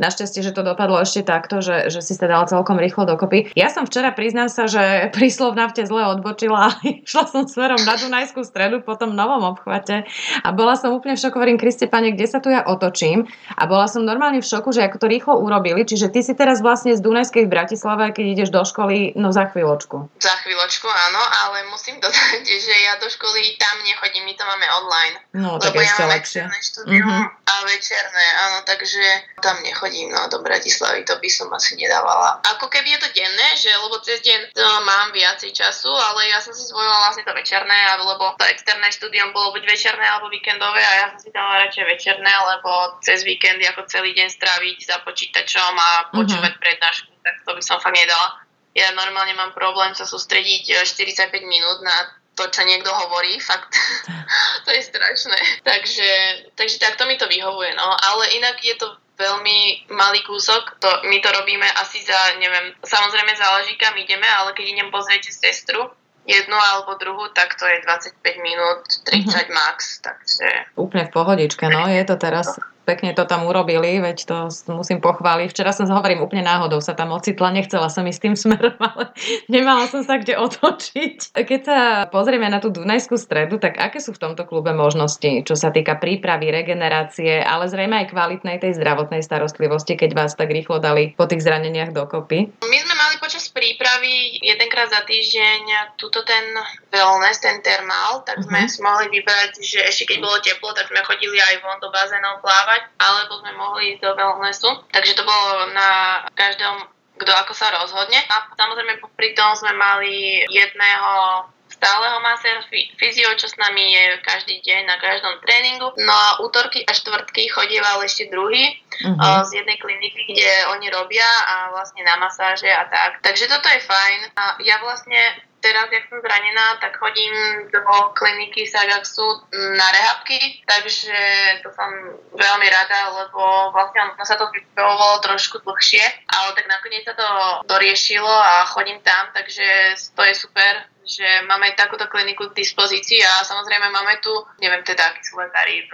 Našťastie, 0.00 0.40
že 0.40 0.54
to 0.56 0.64
dopadlo 0.64 1.00
ešte 1.00 1.24
takto, 1.24 1.60
že, 1.60 1.92
že 1.92 2.00
si 2.00 2.16
sa 2.16 2.26
dala 2.26 2.48
celkom 2.48 2.80
rýchlo 2.80 3.04
dokopy. 3.04 3.52
Ja 3.52 3.68
som 3.68 3.84
včera, 3.84 4.12
priznám 4.12 4.48
sa, 4.48 4.66
že 4.66 4.80
pri 5.16 5.28
Slovnavte 5.28 5.84
zle 5.84 6.08
odbočila 6.08 6.58
a 6.68 6.70
išla 6.82 7.24
som 7.28 7.44
smerom 7.44 7.80
na 7.84 7.94
Dunajskú 7.94 8.42
stredu 8.42 8.80
po 8.82 8.96
tom 8.96 9.14
novom 9.14 9.44
obchvate 9.52 10.08
a 10.42 10.48
bola 10.50 10.74
som 10.74 10.90
úplne 10.90 11.14
v 11.14 11.22
šoku, 11.22 11.36
hovorím, 11.38 11.60
Kriste, 11.60 11.86
pane, 11.86 12.12
kde 12.16 12.26
sa 12.26 12.38
tu 12.40 12.48
ja 12.50 12.64
otočím? 12.64 13.28
A 13.56 13.68
bola 13.68 13.86
som 13.86 14.02
normálne 14.02 14.40
v 14.40 14.46
šoku, 14.46 14.72
že 14.72 14.84
ako 14.88 14.96
to 15.04 15.06
rýchlo 15.06 15.34
urobili, 15.38 15.84
čiže 15.84 16.10
ty 16.10 16.24
si 16.24 16.32
teraz 16.34 16.64
vlastne 16.64 16.96
z 16.96 17.00
Dunajskej 17.04 17.46
v 17.46 17.52
Bratislave, 17.52 18.10
keď 18.10 18.24
ideš 18.32 18.50
do 18.50 18.64
školy, 18.64 19.14
no 19.14 19.30
za 19.30 19.50
chvíľočku. 19.52 20.08
Za 20.18 20.34
chvíľočku, 20.42 20.88
áno, 20.88 21.22
ale 21.46 21.68
musím 21.70 22.00
dodať, 22.02 22.42
že 22.66 22.74
ja 22.82 22.98
do 22.98 23.06
školy 23.06 23.60
tam 23.60 23.76
nechodím, 23.86 24.24
my 24.26 24.34
to 24.34 24.44
máme 24.46 24.66
online. 24.82 25.14
No, 25.36 25.50
tak 25.60 25.76
lebo 25.76 25.84
ja 25.84 25.92
mám 25.98 26.10
lepšie. 26.16 26.42
štúdium 26.48 27.06
mm-hmm. 27.06 27.48
a 27.48 27.54
večerné, 27.66 28.26
áno, 28.48 28.58
takže 28.64 29.04
tam 29.42 29.56
nechodím 29.60 29.81
no, 29.90 30.28
do 30.30 30.38
Bratislavy, 30.44 31.02
to 31.02 31.18
by 31.18 31.30
som 31.32 31.50
asi 31.50 31.74
nedávala. 31.74 32.38
Ako 32.56 32.70
keby 32.70 32.94
je 32.94 33.00
to 33.02 33.08
denné, 33.16 33.48
že 33.58 33.70
lebo 33.72 33.98
cez 34.04 34.22
deň 34.22 34.54
to 34.54 34.66
mám 34.86 35.10
viacej 35.10 35.50
času, 35.50 35.90
ale 35.90 36.30
ja 36.30 36.38
som 36.38 36.54
si 36.54 36.62
zvolila 36.68 37.08
vlastne 37.08 37.26
to 37.26 37.34
večerné, 37.34 37.78
lebo 37.98 38.38
to 38.38 38.44
externé 38.46 38.88
štúdium 38.94 39.34
bolo 39.34 39.56
buď 39.58 39.66
večerné 39.66 40.04
alebo 40.06 40.30
víkendové 40.30 40.82
a 40.82 40.92
ja 40.94 41.06
som 41.14 41.18
si 41.18 41.30
dala 41.34 41.66
radšej 41.66 41.84
večerné, 41.88 42.32
lebo 42.32 43.00
cez 43.02 43.26
víkendy 43.26 43.66
ako 43.66 43.88
celý 43.90 44.14
deň 44.14 44.28
stráviť 44.30 44.76
za 44.86 44.96
počítačom 45.02 45.72
a 45.74 45.90
mhm. 46.10 46.22
počúvať 46.22 46.52
mm-hmm. 46.52 46.62
prednášku, 46.62 47.10
tak 47.22 47.34
to 47.42 47.50
by 47.56 47.62
som 47.62 47.82
fakt 47.82 47.96
nedala. 47.96 48.42
Ja 48.72 48.88
normálne 48.96 49.36
mám 49.36 49.52
problém 49.52 49.92
sa 49.92 50.08
sústrediť 50.08 50.80
45 50.80 51.28
e, 51.28 51.44
minút 51.44 51.84
na 51.84 52.22
to, 52.32 52.48
čo 52.48 52.64
niekto 52.64 52.88
hovorí, 52.88 53.36
fakt, 53.48 53.76
to 54.64 54.70
je 54.72 54.82
strašné. 54.82 55.38
Takže, 55.64 56.10
takže 56.56 56.76
takto 56.80 57.04
mi 57.04 57.20
to 57.20 57.28
vyhovuje, 57.28 57.76
no. 57.76 57.88
Ale 57.92 58.32
inak 58.36 58.56
je 58.64 58.74
to 58.80 58.88
veľmi 59.18 59.90
malý 59.92 60.20
kúsok. 60.24 60.80
To, 60.80 60.88
my 61.08 61.18
to 61.20 61.28
robíme 61.30 61.68
asi 61.78 62.00
za, 62.02 62.38
neviem, 62.40 62.72
samozrejme 62.82 63.32
záleží 63.36 63.74
kam 63.76 63.94
ideme, 63.98 64.26
ale 64.26 64.56
keď 64.56 64.66
idem 64.78 64.88
pozrieť 64.88 65.32
sestru, 65.32 65.92
jednu 66.26 66.54
alebo 66.54 66.94
druhú, 66.98 67.28
tak 67.34 67.58
to 67.58 67.66
je 67.66 67.82
25 67.82 68.22
minút, 68.46 68.86
30 69.04 69.26
mm-hmm. 69.26 69.48
max, 69.50 69.98
takže... 69.98 70.46
Úplne 70.78 71.10
v 71.10 71.14
pohodičke, 71.14 71.66
no, 71.66 71.90
je 71.90 72.04
to 72.06 72.14
teraz 72.14 72.54
pekne 72.82 73.14
to 73.14 73.24
tam 73.24 73.46
urobili, 73.46 74.02
veď 74.02 74.18
to 74.26 74.36
musím 74.74 74.98
pochváliť. 74.98 75.48
Včera 75.50 75.70
som 75.70 75.86
hovorím 75.90 76.22
úplne 76.22 76.42
náhodou 76.46 76.82
sa 76.82 76.94
tam 76.98 77.14
ocitla, 77.14 77.54
nechcela 77.54 77.86
som 77.86 78.06
ísť 78.06 78.20
tým 78.22 78.36
smerom, 78.36 78.76
ale 78.92 79.14
nemala 79.46 79.86
som 79.86 80.02
sa 80.02 80.18
kde 80.18 80.38
otočiť. 80.38 81.34
Keď 81.34 81.60
sa 81.62 81.78
pozrieme 82.10 82.46
na 82.50 82.58
tú 82.58 82.74
Dunajskú 82.74 83.14
stredu, 83.18 83.58
tak 83.62 83.78
aké 83.78 84.02
sú 84.02 84.14
v 84.14 84.22
tomto 84.22 84.44
klube 84.46 84.74
možnosti, 84.74 85.46
čo 85.46 85.54
sa 85.54 85.70
týka 85.70 85.96
prípravy, 85.98 86.50
regenerácie, 86.50 87.40
ale 87.42 87.70
zrejme 87.70 88.02
aj 88.02 88.10
kvalitnej 88.10 88.58
tej 88.58 88.76
zdravotnej 88.78 89.22
starostlivosti, 89.22 89.94
keď 89.94 90.10
vás 90.18 90.32
tak 90.34 90.50
rýchlo 90.50 90.82
dali 90.82 91.14
po 91.14 91.30
tých 91.30 91.46
zraneniach 91.46 91.94
dokopy? 91.94 92.50
My 92.66 92.78
sme 92.82 92.94
mali 92.98 93.14
počas 93.22 93.46
prípravy 93.52 94.42
jedenkrát 94.42 94.90
za 94.90 95.04
týždeň 95.06 95.94
túto 95.96 96.24
ten 96.26 96.44
wellness, 96.90 97.38
ten 97.38 97.62
termál, 97.62 98.24
tak 98.26 98.42
sme 98.42 98.66
uh-huh. 98.66 98.72
si 98.72 98.78
mohli 98.82 99.06
vybrať, 99.12 99.50
že 99.62 99.80
ešte 99.86 100.12
keď 100.12 100.18
bolo 100.24 100.36
teplo, 100.42 100.70
tak 100.74 100.90
sme 100.90 101.00
chodili 101.06 101.38
aj 101.38 101.62
von 101.62 101.78
do 101.78 101.88
bazénov 101.92 102.42
plávať 102.42 102.71
plávať, 102.72 102.82
alebo 102.96 103.32
sme 103.44 103.52
mohli 103.60 103.82
ísť 103.92 104.00
do 104.00 104.12
wellnessu. 104.16 104.70
Takže 104.92 105.12
to 105.12 105.22
bolo 105.28 105.68
na 105.76 106.22
každom, 106.32 106.88
kto 107.20 107.32
ako 107.32 107.52
sa 107.52 107.68
rozhodne. 107.76 108.18
A 108.32 108.48
samozrejme 108.56 109.02
popri 109.04 109.36
tom 109.36 109.52
sme 109.52 109.76
mali 109.76 110.44
jedného 110.48 111.44
stáleho 111.72 112.20
maséra 112.20 112.62
fyzio, 113.00 113.32
čo 113.40 113.48
s 113.48 113.56
nami 113.56 113.96
je 113.96 114.04
každý 114.22 114.60
deň 114.60 114.86
na 114.86 114.96
každom 115.00 115.40
tréningu. 115.42 115.88
No 116.04 116.12
a 116.12 116.28
útorky 116.44 116.84
a 116.84 116.92
štvrtky 116.92 117.48
chodieval 117.48 117.98
ešte 118.04 118.28
druhý 118.28 118.76
uh-huh. 119.02 119.42
z 119.48 119.64
jednej 119.64 119.80
kliniky, 119.80 120.30
kde 120.30 120.52
oni 120.78 120.92
robia 120.92 121.26
a 121.48 121.72
vlastne 121.72 122.04
na 122.04 122.20
masáže 122.20 122.68
a 122.68 122.86
tak. 122.86 123.24
Takže 123.24 123.48
toto 123.48 123.66
je 123.72 123.80
fajn. 123.82 124.20
A 124.36 124.42
ja 124.62 124.78
vlastne 124.84 125.18
teraz, 125.62 125.86
jak 125.88 126.04
som 126.10 126.18
zranená, 126.18 126.76
tak 126.82 126.98
chodím 126.98 127.32
do 127.70 127.80
kliniky 128.18 128.66
Sagaxu 128.66 129.46
na 129.78 129.86
rehabky, 129.94 130.60
takže 130.66 131.14
to 131.62 131.70
som 131.72 131.90
veľmi 132.34 132.66
rada, 132.66 133.00
lebo 133.22 133.70
vlastne 133.70 134.02
ono 134.02 134.18
sa 134.26 134.34
to 134.34 134.50
vypravovalo 134.50 135.22
trošku 135.22 135.62
dlhšie, 135.62 136.02
ale 136.26 136.48
tak 136.58 136.66
nakoniec 136.66 137.06
sa 137.06 137.14
to 137.14 137.28
doriešilo 137.70 138.28
a 138.28 138.66
chodím 138.74 138.98
tam, 139.06 139.30
takže 139.32 139.94
to 140.18 140.22
je 140.26 140.34
super 140.34 140.92
že 141.02 141.26
máme 141.50 141.74
takúto 141.74 142.06
kliniku 142.06 142.50
k 142.50 142.62
dispozícii 142.62 143.20
a 143.22 143.42
samozrejme 143.42 143.90
máme 143.90 144.22
tu, 144.22 144.30
neviem 144.62 144.82
teda, 144.86 145.10
akí 145.10 145.22
sú 145.26 145.34
lekári 145.38 145.86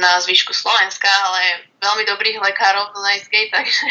na 0.00 0.18
zvyšku 0.20 0.56
Slovenska, 0.56 1.08
ale 1.08 1.68
veľmi 1.84 2.04
dobrých 2.08 2.40
lekárov 2.40 2.90
v 2.90 2.92
Dunajskej, 2.96 3.44
takže 3.54 3.84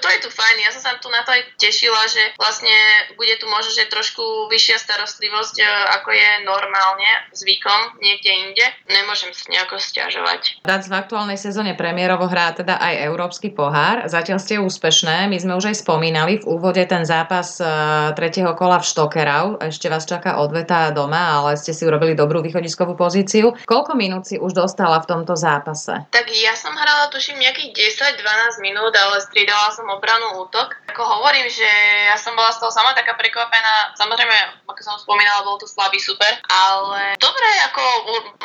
to 0.00 0.06
je 0.08 0.18
tu 0.24 0.28
fajn. 0.32 0.56
Ja 0.64 0.70
som 0.72 0.80
sa 0.80 0.92
tu 0.96 1.12
na 1.12 1.20
to 1.20 1.36
aj 1.36 1.44
tešila, 1.60 2.08
že 2.08 2.32
vlastne 2.40 2.72
bude 3.20 3.36
tu 3.36 3.44
možno, 3.52 3.76
že 3.76 3.92
trošku 3.92 4.48
vyššia 4.48 4.80
starostlivosť, 4.80 5.56
e, 5.60 5.64
ako 6.00 6.08
je 6.16 6.30
normálne 6.48 7.10
zvykom 7.36 8.00
niekde 8.00 8.32
inde. 8.32 8.66
Nemôžem 8.88 9.36
sa 9.36 9.44
nejako 9.52 9.76
stiažovať. 9.76 10.64
Dac 10.64 10.88
v 10.88 10.94
aktuálnej 10.96 11.36
sezóne 11.36 11.76
premiérovo 11.76 12.24
hrá 12.24 12.56
teda 12.56 12.80
aj 12.80 13.04
Európsky 13.04 13.52
pohár. 13.52 14.08
Zatiaľ 14.08 14.40
ste 14.40 14.56
úspešné. 14.56 15.28
My 15.28 15.36
sme 15.36 15.52
už 15.60 15.74
aj 15.74 15.84
spomínali 15.84 16.40
v 16.40 16.48
úvode 16.48 16.80
ten 16.88 17.04
zápas 17.04 17.60
e, 17.60 17.64
tretieho 18.16 18.56
kola 18.56 18.80
v 18.80 18.88
Štokerau. 18.88 19.60
Ešte 19.60 19.89
vás 19.90 20.06
čaká 20.06 20.38
odveta 20.38 20.94
doma, 20.94 21.42
ale 21.42 21.58
ste 21.58 21.74
si 21.74 21.82
urobili 21.82 22.14
dobrú 22.14 22.38
východiskovú 22.40 22.94
pozíciu. 22.94 23.52
Koľko 23.66 23.98
minút 23.98 24.30
si 24.30 24.38
už 24.38 24.54
dostala 24.54 25.02
v 25.02 25.08
tomto 25.10 25.34
zápase? 25.34 26.06
Tak 26.14 26.30
ja 26.30 26.54
som 26.54 26.72
hrala 26.72 27.10
tuším 27.10 27.42
nejakých 27.42 27.98
10-12 27.98 28.62
minút, 28.62 28.94
ale 28.94 29.18
striedala 29.20 29.74
som 29.74 29.90
obranu 29.90 30.46
útok. 30.46 30.78
Ako 30.94 31.02
hovorím, 31.02 31.50
že 31.50 31.68
ja 32.06 32.16
som 32.16 32.38
bola 32.38 32.54
z 32.54 32.62
toho 32.62 32.70
sama 32.70 32.94
taká 32.94 33.18
prekvapená. 33.18 33.98
Samozrejme, 33.98 34.64
ako 34.70 34.80
som 34.80 34.96
spomínala, 35.02 35.42
bol 35.42 35.58
to 35.58 35.66
slabý 35.66 35.98
super, 35.98 36.38
ale 36.46 37.18
dobre, 37.18 37.48
ako 37.68 37.82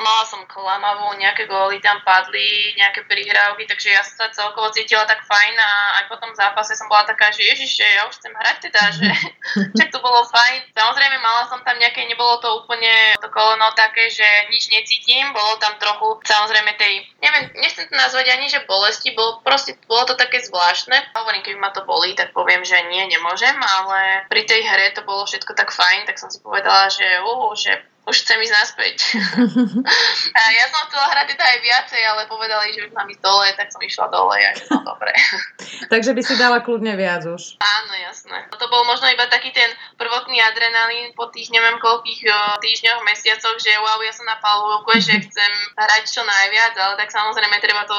mala 0.01 0.23
som 0.25 0.41
klamavú, 0.49 1.13
nejaké 1.21 1.45
góly 1.45 1.77
tam 1.79 2.01
padli, 2.01 2.73
nejaké 2.79 3.05
prihrávky, 3.05 3.69
takže 3.69 3.93
ja 3.93 4.01
som 4.01 4.25
sa 4.25 4.27
celkovo 4.33 4.73
cítila 4.73 5.05
tak 5.05 5.21
fajn 5.23 5.55
a 5.55 5.71
aj 6.01 6.05
po 6.09 6.17
tom 6.17 6.31
zápase 6.33 6.73
som 6.73 6.89
bola 6.89 7.05
taká, 7.05 7.29
že 7.29 7.45
ježiš, 7.45 7.83
ja 7.83 8.07
už 8.09 8.17
chcem 8.17 8.33
hrať 8.33 8.57
teda, 8.71 8.81
že 8.95 9.07
čak 9.77 9.89
to 9.93 9.99
bolo 10.01 10.25
fajn. 10.25 10.73
Samozrejme, 10.73 11.15
mala 11.35 11.51
som 11.51 11.59
tam 11.67 11.75
nejaké, 11.75 12.07
nebolo 12.07 12.39
to 12.39 12.47
úplne 12.63 13.19
to 13.19 13.27
koleno 13.27 13.67
také, 13.75 14.07
že 14.07 14.23
nič 14.47 14.71
necítim, 14.71 15.35
bolo 15.35 15.59
tam 15.59 15.75
trochu, 15.75 16.23
samozrejme 16.23 16.71
tej, 16.79 17.03
neviem, 17.19 17.51
nechcem 17.59 17.91
to 17.91 17.95
nazvať 17.99 18.31
ani, 18.31 18.47
že 18.47 18.63
bolesti, 18.63 19.11
bolo, 19.11 19.43
proste, 19.43 19.75
bolo 19.83 20.07
to 20.07 20.15
také 20.15 20.39
zvláštne. 20.39 20.95
Hovorím, 21.11 21.43
keď 21.43 21.55
ma 21.59 21.75
to 21.75 21.83
bolí, 21.83 22.15
tak 22.15 22.31
poviem, 22.31 22.63
že 22.63 22.79
nie, 22.87 23.03
nemôžem, 23.11 23.59
ale 23.59 24.23
pri 24.31 24.47
tej 24.47 24.63
hre 24.63 24.95
to 24.95 25.03
bolo 25.03 25.27
všetko 25.27 25.51
tak 25.51 25.75
fajn, 25.75 26.07
tak 26.07 26.15
som 26.15 26.31
si 26.31 26.39
povedala, 26.39 26.87
že, 26.87 27.19
uh, 27.19 27.51
že 27.51 27.83
už 28.05 28.15
chcem 28.21 28.37
ísť 28.37 28.53
naspäť. 28.53 28.97
a 30.37 30.41
ja 30.53 30.65
som 30.69 30.85
chcela 30.89 31.09
hrať 31.09 31.33
teda 31.33 31.45
aj 31.45 31.59
viacej, 31.61 32.01
ale 32.05 32.21
povedali, 32.29 32.69
že 32.77 32.85
už 32.85 32.91
mám 32.93 33.09
ísť 33.09 33.21
dole, 33.25 33.47
tak 33.57 33.73
som 33.73 33.81
išla 33.81 34.07
dole 34.13 34.37
a 34.37 34.51
že 34.53 34.65
no 34.69 34.85
dobre. 34.85 35.09
Takže 35.93 36.13
by 36.13 36.21
si 36.21 36.33
dala 36.37 36.61
kľudne 36.61 36.93
viac 36.93 37.25
už. 37.25 37.57
Áno, 37.57 37.93
jasné. 37.97 38.45
To 38.53 38.65
bol 38.69 38.85
možno 38.85 39.09
iba 39.09 39.25
taký 39.25 39.49
ten 39.49 39.73
prvotný 39.97 40.37
adrenalín 40.37 41.17
po 41.17 41.33
tých 41.33 41.49
neviem 41.49 41.81
koľkých 41.81 42.29
týždňoch, 42.61 43.01
mesiacoch, 43.09 43.57
že 43.57 43.73
wow, 43.81 43.97
ja 44.05 44.13
som 44.13 44.29
na 44.29 44.37
palúvku, 44.37 45.01
že 45.01 45.17
chcem 45.25 45.51
hrať 45.73 46.03
čo 46.05 46.21
najviac, 46.21 46.77
ale 46.77 46.93
tak 47.01 47.09
samozrejme 47.09 47.57
treba 47.57 47.89
to 47.89 47.97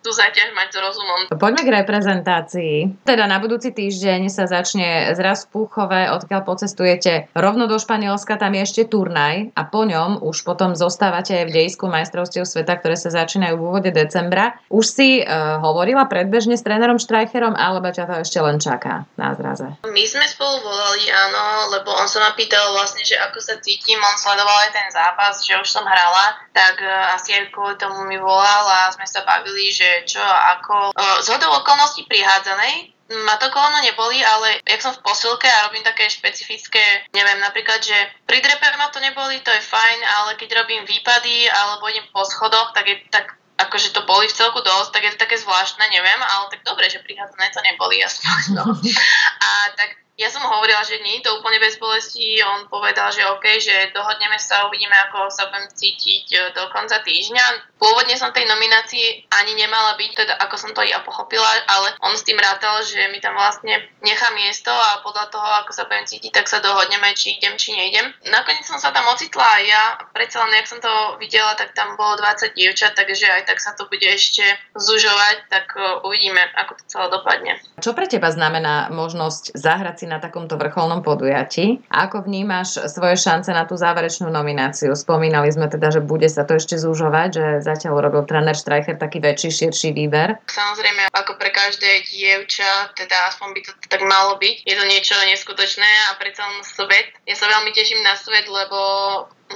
tú 0.00 0.10
záťaž 0.10 0.56
mať 0.56 0.68
s 0.72 0.76
rozumom. 0.80 1.20
Poďme 1.36 1.62
k 1.64 1.70
reprezentácii. 1.84 3.04
Teda 3.04 3.28
na 3.28 3.36
budúci 3.36 3.70
týždeň 3.70 4.32
sa 4.32 4.48
začne 4.48 5.12
zraz 5.12 5.44
v 5.46 5.60
Púchove, 5.60 6.08
odkiaľ 6.10 6.40
pocestujete 6.44 7.28
rovno 7.36 7.68
do 7.68 7.76
Španielska, 7.76 8.40
tam 8.40 8.56
je 8.56 8.62
ešte 8.64 8.82
turnaj 8.88 9.52
a 9.52 9.62
po 9.68 9.84
ňom 9.84 10.24
už 10.24 10.42
potom 10.48 10.72
zostávate 10.72 11.44
aj 11.44 11.44
v 11.52 11.54
dejsku 11.64 11.84
majstrovstiev 11.86 12.48
sveta, 12.48 12.80
ktoré 12.80 12.96
sa 12.96 13.12
začínajú 13.12 13.60
v 13.60 13.64
úvode 13.64 13.90
decembra. 13.92 14.56
Už 14.72 14.84
si 14.88 15.08
uh, 15.20 15.60
hovorila 15.60 16.08
predbežne 16.08 16.56
s 16.56 16.64
trénerom 16.64 16.96
Štrajcherom, 16.96 17.52
alebo 17.52 17.92
ťa 17.92 18.08
to 18.08 18.14
ešte 18.24 18.38
len 18.40 18.56
čaká 18.56 19.04
na 19.20 19.36
zraze? 19.36 19.68
My 19.84 20.04
sme 20.08 20.24
spolu 20.24 20.64
volali, 20.64 21.12
áno, 21.12 21.76
lebo 21.76 21.92
on 21.92 22.08
sa 22.08 22.24
ma 22.24 22.32
pýtal 22.32 22.72
vlastne, 22.72 23.04
že 23.04 23.20
ako 23.20 23.38
sa 23.42 23.60
cítim, 23.60 24.00
on 24.00 24.16
sledoval 24.16 24.58
aj 24.64 24.72
ten 24.72 24.88
zápas, 24.88 25.44
že 25.44 25.60
už 25.60 25.68
som 25.68 25.84
hrala, 25.84 26.40
tak 26.56 26.80
uh, 26.80 27.14
asi 27.14 27.36
aj 27.36 27.52
kvôli 27.52 27.76
tomu 27.76 28.08
mi 28.08 28.16
volal 28.16 28.64
a 28.64 28.88
sme 28.94 29.04
sa 29.04 29.20
bavili, 29.28 29.68
že 29.68 29.89
čo 30.06 30.22
ako. 30.22 30.94
Z 31.22 31.26
hodou 31.34 31.50
okolností 31.60 32.06
prihádzanej 32.06 32.94
ma 33.26 33.34
to 33.42 33.50
koleno 33.50 33.82
neboli, 33.82 34.22
ale 34.22 34.62
jak 34.62 34.78
som 34.78 34.94
v 34.94 35.02
posilke 35.02 35.50
a 35.50 35.66
robím 35.66 35.82
také 35.82 36.06
špecifické, 36.06 37.10
neviem, 37.10 37.42
napríklad, 37.42 37.82
že 37.82 37.94
pri 38.22 38.38
drepe 38.38 38.70
ma 38.78 38.86
to 38.94 39.02
neboli, 39.02 39.42
to 39.42 39.50
je 39.50 39.62
fajn, 39.66 39.98
ale 40.06 40.38
keď 40.38 40.62
robím 40.62 40.86
výpady 40.86 41.50
alebo 41.50 41.90
idem 41.90 42.06
po 42.14 42.22
schodoch, 42.22 42.70
tak 42.70 42.86
je 42.86 43.02
tak 43.10 43.34
akože 43.60 43.92
to 43.92 44.00
boli 44.08 44.24
v 44.24 44.36
celku 44.36 44.64
dosť, 44.64 44.90
tak 44.94 45.02
je 45.04 45.12
to 45.12 45.22
také 45.26 45.36
zvláštne, 45.36 45.84
neviem, 45.92 46.20
ale 46.22 46.48
tak 46.48 46.64
dobre, 46.64 46.88
že 46.88 47.04
prihádzané 47.04 47.52
to 47.52 47.60
neboli 47.60 48.00
aspoň. 48.00 48.40
No. 48.56 48.64
A 49.44 49.50
tak 49.76 50.00
ja 50.20 50.28
som 50.28 50.44
hovorila, 50.44 50.84
že 50.84 51.00
nie 51.00 51.16
je 51.16 51.24
to 51.24 51.40
úplne 51.40 51.56
bez 51.56 51.80
bolesti, 51.80 52.44
on 52.44 52.68
povedal, 52.68 53.08
že 53.08 53.24
OK, 53.24 53.56
že 53.56 53.88
dohodneme 53.96 54.36
sa, 54.36 54.68
uvidíme, 54.68 54.92
ako 55.08 55.32
sa 55.32 55.48
budem 55.48 55.64
cítiť 55.72 56.24
e, 56.28 56.36
do 56.52 56.68
konca 56.68 57.00
týždňa. 57.00 57.72
Pôvodne 57.80 58.12
som 58.20 58.28
tej 58.28 58.44
nominácii 58.44 59.24
ani 59.32 59.56
nemala 59.56 59.96
byť, 59.96 60.10
teda 60.12 60.36
ako 60.44 60.56
som 60.60 60.76
to 60.76 60.84
ja 60.84 61.00
pochopila, 61.00 61.48
ale 61.72 61.96
on 62.04 62.12
s 62.12 62.28
tým 62.28 62.36
rátal, 62.36 62.84
že 62.84 63.08
mi 63.08 63.16
tam 63.24 63.32
vlastne 63.32 63.80
nechá 64.04 64.28
miesto 64.36 64.68
a 64.68 65.00
podľa 65.00 65.32
toho, 65.32 65.48
ako 65.64 65.72
sa 65.72 65.88
budem 65.88 66.04
cítiť, 66.04 66.36
tak 66.36 66.52
sa 66.52 66.60
dohodneme, 66.60 67.16
či 67.16 67.40
idem, 67.40 67.56
či 67.56 67.72
nejdem. 67.72 68.12
Nakoniec 68.28 68.68
som 68.68 68.76
sa 68.76 68.92
tam 68.92 69.08
ocitla 69.08 69.40
aj 69.40 69.64
ja, 69.64 69.84
predsa 70.12 70.44
len, 70.44 70.60
jak 70.60 70.68
som 70.68 70.84
to 70.84 70.92
videla, 71.16 71.56
tak 71.56 71.72
tam 71.72 71.96
bolo 71.96 72.20
20 72.20 72.52
dievčat, 72.52 72.92
takže 72.92 73.24
aj 73.24 73.48
tak 73.48 73.56
sa 73.56 73.72
to 73.72 73.88
bude 73.88 74.04
ešte 74.04 74.44
zužovať, 74.76 75.48
tak 75.48 75.72
e, 75.80 76.04
uvidíme, 76.04 76.44
ako 76.60 76.76
to 76.76 76.84
celé 76.92 77.08
dopadne. 77.08 77.56
Čo 77.80 77.96
pre 77.96 78.04
teba 78.04 78.28
znamená 78.28 78.92
možnosť 78.92 79.56
zahrať 79.56 80.04
si 80.04 80.06
na 80.10 80.18
takomto 80.18 80.58
vrcholnom 80.58 81.06
podujatí. 81.06 81.78
A 81.86 82.10
ako 82.10 82.26
vnímaš 82.26 82.82
svoje 82.90 83.14
šance 83.14 83.54
na 83.54 83.62
tú 83.62 83.78
záverečnú 83.78 84.26
nomináciu? 84.26 84.90
Spomínali 84.98 85.46
sme 85.54 85.70
teda, 85.70 85.94
že 85.94 86.02
bude 86.02 86.26
sa 86.26 86.42
to 86.42 86.58
ešte 86.58 86.74
zúžovať, 86.74 87.28
že 87.30 87.46
zatiaľ 87.62 88.02
urobil 88.02 88.26
tréner 88.26 88.58
Streicher 88.58 88.98
taký 88.98 89.22
väčší, 89.22 89.54
širší 89.54 89.94
výber. 89.94 90.34
Samozrejme, 90.50 91.14
ako 91.14 91.38
pre 91.38 91.54
každé 91.54 92.10
dievča, 92.10 92.90
teda 92.98 93.30
aspoň 93.30 93.48
by 93.54 93.60
to 93.62 93.72
tak 93.86 94.02
malo 94.02 94.34
byť. 94.42 94.66
Je 94.66 94.74
to 94.74 94.84
niečo 94.90 95.14
neskutočné 95.30 95.90
a 96.10 96.18
pre 96.18 96.34
celý 96.34 96.58
svet. 96.66 97.14
Ja 97.30 97.38
sa 97.38 97.46
veľmi 97.46 97.70
teším 97.70 98.02
na 98.02 98.18
svet, 98.18 98.50
lebo 98.50 98.78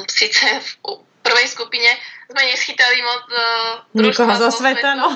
síce 0.06 0.46
v 0.62 1.02
prvej 1.24 1.48
skupine 1.48 1.90
sme 2.28 2.42
neschytali 2.52 2.98
moc 3.00 3.24
uh, 3.32 3.40
Nikoho 3.96 4.32
zo 4.36 4.50
sveta, 4.52 4.92
no. 4.96 5.08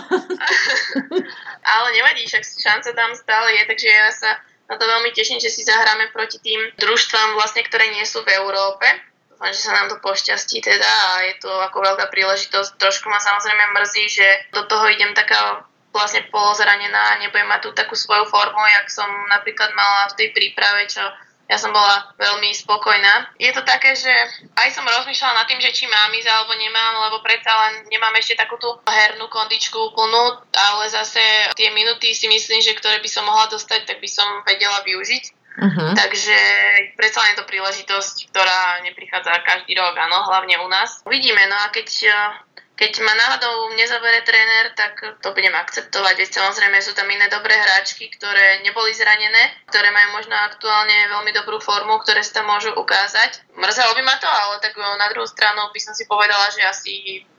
Ale 1.76 1.86
nevadí, 1.92 2.24
však 2.24 2.44
šance 2.44 2.90
tam 2.96 3.12
stále 3.12 3.60
je, 3.60 3.62
takže 3.68 3.88
ja 3.88 4.08
sa 4.12 4.30
na 4.68 4.76
to 4.76 4.84
veľmi 4.84 5.10
teším, 5.16 5.40
že 5.40 5.48
si 5.48 5.64
zahráme 5.64 6.12
proti 6.12 6.36
tým 6.44 6.60
družstvám, 6.76 7.40
vlastne, 7.40 7.64
ktoré 7.64 7.88
nie 7.88 8.04
sú 8.04 8.20
v 8.20 8.36
Európe. 8.36 8.84
Dúfam, 9.32 9.48
že 9.48 9.64
sa 9.64 9.72
nám 9.72 9.88
to 9.88 9.96
pošťastí 10.04 10.60
teda 10.60 10.84
a 10.84 11.10
je 11.32 11.34
to 11.40 11.48
ako 11.48 11.80
veľká 11.80 12.12
príležitosť. 12.12 12.76
Trošku 12.76 13.08
ma 13.08 13.16
samozrejme 13.16 13.72
mrzí, 13.72 14.04
že 14.12 14.28
do 14.52 14.68
toho 14.68 14.92
idem 14.92 15.16
taká 15.16 15.64
vlastne 15.88 16.28
polozranená 16.28 17.16
a 17.16 17.18
nebudem 17.24 17.48
mať 17.48 17.60
tú 17.64 17.70
takú 17.72 17.96
svoju 17.96 18.28
formu, 18.28 18.60
jak 18.60 18.92
som 18.92 19.08
napríklad 19.32 19.72
mala 19.72 20.12
v 20.12 20.16
tej 20.20 20.28
príprave, 20.36 20.84
čo 20.84 21.00
ja 21.48 21.56
som 21.56 21.72
bola 21.72 22.12
veľmi 22.20 22.52
spokojná. 22.52 23.32
Je 23.40 23.48
to 23.56 23.64
také, 23.64 23.96
že 23.96 24.12
aj 24.52 24.68
som 24.68 24.84
rozmýšľala 24.84 25.42
nad 25.42 25.46
tým, 25.48 25.64
že 25.64 25.72
či 25.72 25.88
mám 25.88 26.12
ísť 26.12 26.28
alebo 26.28 26.52
nemám, 26.52 27.08
lebo 27.08 27.24
predsa 27.24 27.48
len 27.48 27.88
nemám 27.88 28.12
ešte 28.20 28.36
takú 28.36 28.60
tú 28.60 28.68
hernú 28.84 29.32
kondičku 29.32 29.80
úplnú, 29.80 30.44
ale 30.52 30.84
zase 30.92 31.20
tie 31.56 31.72
minuty 31.72 32.12
si 32.12 32.28
myslím, 32.28 32.60
že 32.60 32.76
ktoré 32.76 33.00
by 33.00 33.08
som 33.08 33.24
mohla 33.24 33.48
dostať, 33.48 33.88
tak 33.88 33.96
by 33.96 34.08
som 34.12 34.28
vedela 34.44 34.84
využiť. 34.84 35.24
Uh-huh. 35.58 35.90
Takže 35.90 36.38
predsa 36.94 37.18
len 37.18 37.34
je 37.34 37.38
to 37.42 37.50
príležitosť, 37.50 38.30
ktorá 38.30 38.78
neprichádza 38.86 39.42
každý 39.42 39.74
rok, 39.74 39.90
áno, 39.98 40.22
hlavne 40.30 40.54
u 40.62 40.70
nás. 40.70 41.02
Uvidíme, 41.02 41.42
no 41.50 41.58
a 41.58 41.74
keď 41.74 41.88
keď 42.78 43.02
ma 43.02 43.10
náhodou 43.10 43.74
nezabere 43.74 44.22
tréner, 44.22 44.70
tak 44.78 45.02
to 45.18 45.34
budem 45.34 45.50
akceptovať. 45.50 46.14
Veď 46.14 46.30
samozrejme 46.30 46.78
sú 46.78 46.94
tam 46.94 47.10
iné 47.10 47.26
dobré 47.26 47.58
hráčky, 47.58 48.06
ktoré 48.14 48.62
neboli 48.62 48.94
zranené, 48.94 49.66
ktoré 49.66 49.90
majú 49.90 50.22
možno 50.22 50.38
aktuálne 50.38 51.10
veľmi 51.10 51.34
dobrú 51.34 51.58
formu, 51.58 51.98
ktoré 51.98 52.22
sa 52.22 52.46
môžu 52.46 52.70
ukázať. 52.78 53.42
Mrzelo 53.58 53.98
by 53.98 54.02
ma 54.06 54.14
to, 54.22 54.30
ale 54.30 54.62
tak 54.62 54.78
na 54.78 55.10
druhú 55.10 55.26
stranu 55.26 55.74
by 55.74 55.80
som 55.82 55.90
si 55.90 56.06
povedala, 56.06 56.54
že 56.54 56.62
asi 56.62 56.92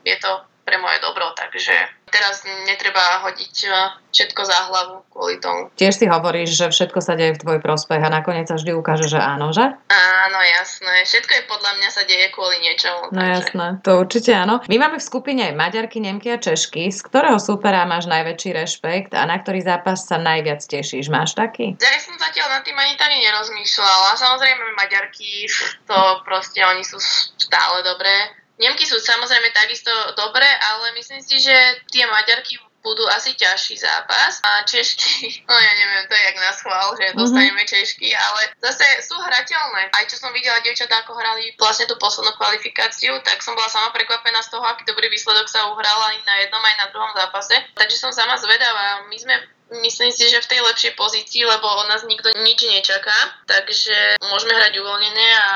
je 0.04 0.16
to 0.20 0.44
pre 0.64 0.76
moje 0.78 0.98
dobro, 1.02 1.32
takže 1.34 1.72
teraz 2.10 2.42
netreba 2.66 3.22
hodiť 3.22 3.56
e, 3.64 3.68
všetko 4.10 4.42
za 4.42 4.58
hlavu 4.68 5.06
kvôli 5.14 5.38
tomu. 5.38 5.70
Tiež 5.78 5.94
si 5.94 6.06
hovoríš, 6.10 6.58
že 6.58 6.66
všetko 6.68 6.98
sa 6.98 7.14
deje 7.14 7.38
v 7.38 7.42
tvoj 7.42 7.58
prospech 7.62 8.02
a 8.02 8.10
nakoniec 8.10 8.50
sa 8.50 8.58
vždy 8.58 8.74
ukáže, 8.74 9.06
že 9.06 9.16
áno, 9.16 9.54
že? 9.54 9.62
Áno, 9.90 10.38
jasné. 10.42 11.06
Všetko 11.06 11.32
je 11.32 11.42
podľa 11.46 11.72
mňa 11.78 11.88
sa 11.94 12.02
deje 12.04 12.26
kvôli 12.34 12.58
niečomu. 12.60 13.14
No 13.14 13.22
takže... 13.22 13.30
jasné, 13.30 13.66
to 13.86 13.90
určite 14.02 14.30
áno. 14.34 14.58
My 14.66 14.76
máme 14.76 14.98
v 14.98 15.06
skupine 15.06 15.40
aj 15.48 15.54
Maďarky, 15.54 15.98
Nemky 16.02 16.28
a 16.34 16.38
Češky. 16.42 16.90
Z 16.90 17.00
ktorého 17.06 17.38
supera 17.38 17.86
máš 17.86 18.10
najväčší 18.10 18.50
rešpekt 18.58 19.14
a 19.14 19.22
na 19.24 19.38
ktorý 19.38 19.62
zápas 19.62 20.04
sa 20.04 20.18
najviac 20.18 20.60
tešíš? 20.66 21.08
Máš 21.08 21.38
taký? 21.38 21.78
Ja 21.78 22.00
som 22.02 22.18
zatiaľ 22.18 22.58
nad 22.58 22.62
tým 22.66 22.74
ani 22.74 22.98
tak 22.98 23.14
nerozmýšľala. 23.14 24.18
Samozrejme 24.18 24.62
Maďarky, 24.74 25.46
to 25.86 25.98
proste 26.26 26.58
oni 26.58 26.82
sú 26.82 26.98
stále 27.38 27.86
dobré 27.86 28.39
Nemky 28.60 28.84
sú 28.84 29.00
samozrejme 29.00 29.48
takisto 29.56 29.90
dobré, 30.20 30.44
ale 30.44 30.92
myslím 31.00 31.24
si, 31.24 31.40
že 31.40 31.56
tie 31.88 32.04
Maďarky 32.04 32.60
budú 32.80 33.04
asi 33.12 33.36
ťažší 33.36 33.76
zápas 33.76 34.40
a 34.40 34.64
Češky, 34.64 35.28
no 35.48 35.54
ja 35.56 35.72
neviem, 35.76 36.04
to 36.08 36.16
je 36.16 36.22
jak 36.24 36.38
na 36.40 36.52
schvál, 36.52 36.88
že 36.96 37.04
mm-hmm. 37.08 37.20
dostaneme 37.20 37.62
Češky, 37.64 38.08
ale 38.16 38.40
zase 38.60 38.84
sú 39.04 39.16
hrateľné. 39.20 39.92
Aj 39.92 40.04
čo 40.08 40.16
som 40.16 40.32
videla 40.32 40.60
dievčatá, 40.64 41.04
ako 41.04 41.16
hrali 41.16 41.52
vlastne 41.60 41.88
tú 41.88 41.96
poslednú 42.00 42.32
kvalifikáciu, 42.40 43.20
tak 43.24 43.44
som 43.44 43.52
bola 43.52 43.68
sama 43.68 43.92
prekvapená 43.92 44.40
z 44.40 44.52
toho, 44.52 44.64
aký 44.64 44.88
dobrý 44.88 45.12
výsledok 45.12 45.48
sa 45.48 45.68
uhrala 45.68 46.16
aj 46.16 46.18
na 46.24 46.34
jednom, 46.44 46.62
aj 46.64 46.76
na 46.80 46.86
druhom 46.92 47.12
zápase. 47.12 47.56
Takže 47.76 47.96
som 48.00 48.12
sama 48.16 48.40
zvedavá. 48.40 49.04
My 49.08 49.16
sme 49.20 49.36
myslím 49.84 50.10
si, 50.10 50.26
že 50.26 50.42
v 50.42 50.50
tej 50.50 50.60
lepšej 50.66 50.92
pozícii, 50.98 51.46
lebo 51.46 51.62
od 51.62 51.86
nás 51.86 52.02
nikto 52.02 52.32
nič 52.42 52.58
nečaká, 52.66 53.14
takže 53.46 54.18
môžeme 54.26 54.56
hrať 54.58 54.82
uvoľnené 54.82 55.26
a 55.38 55.48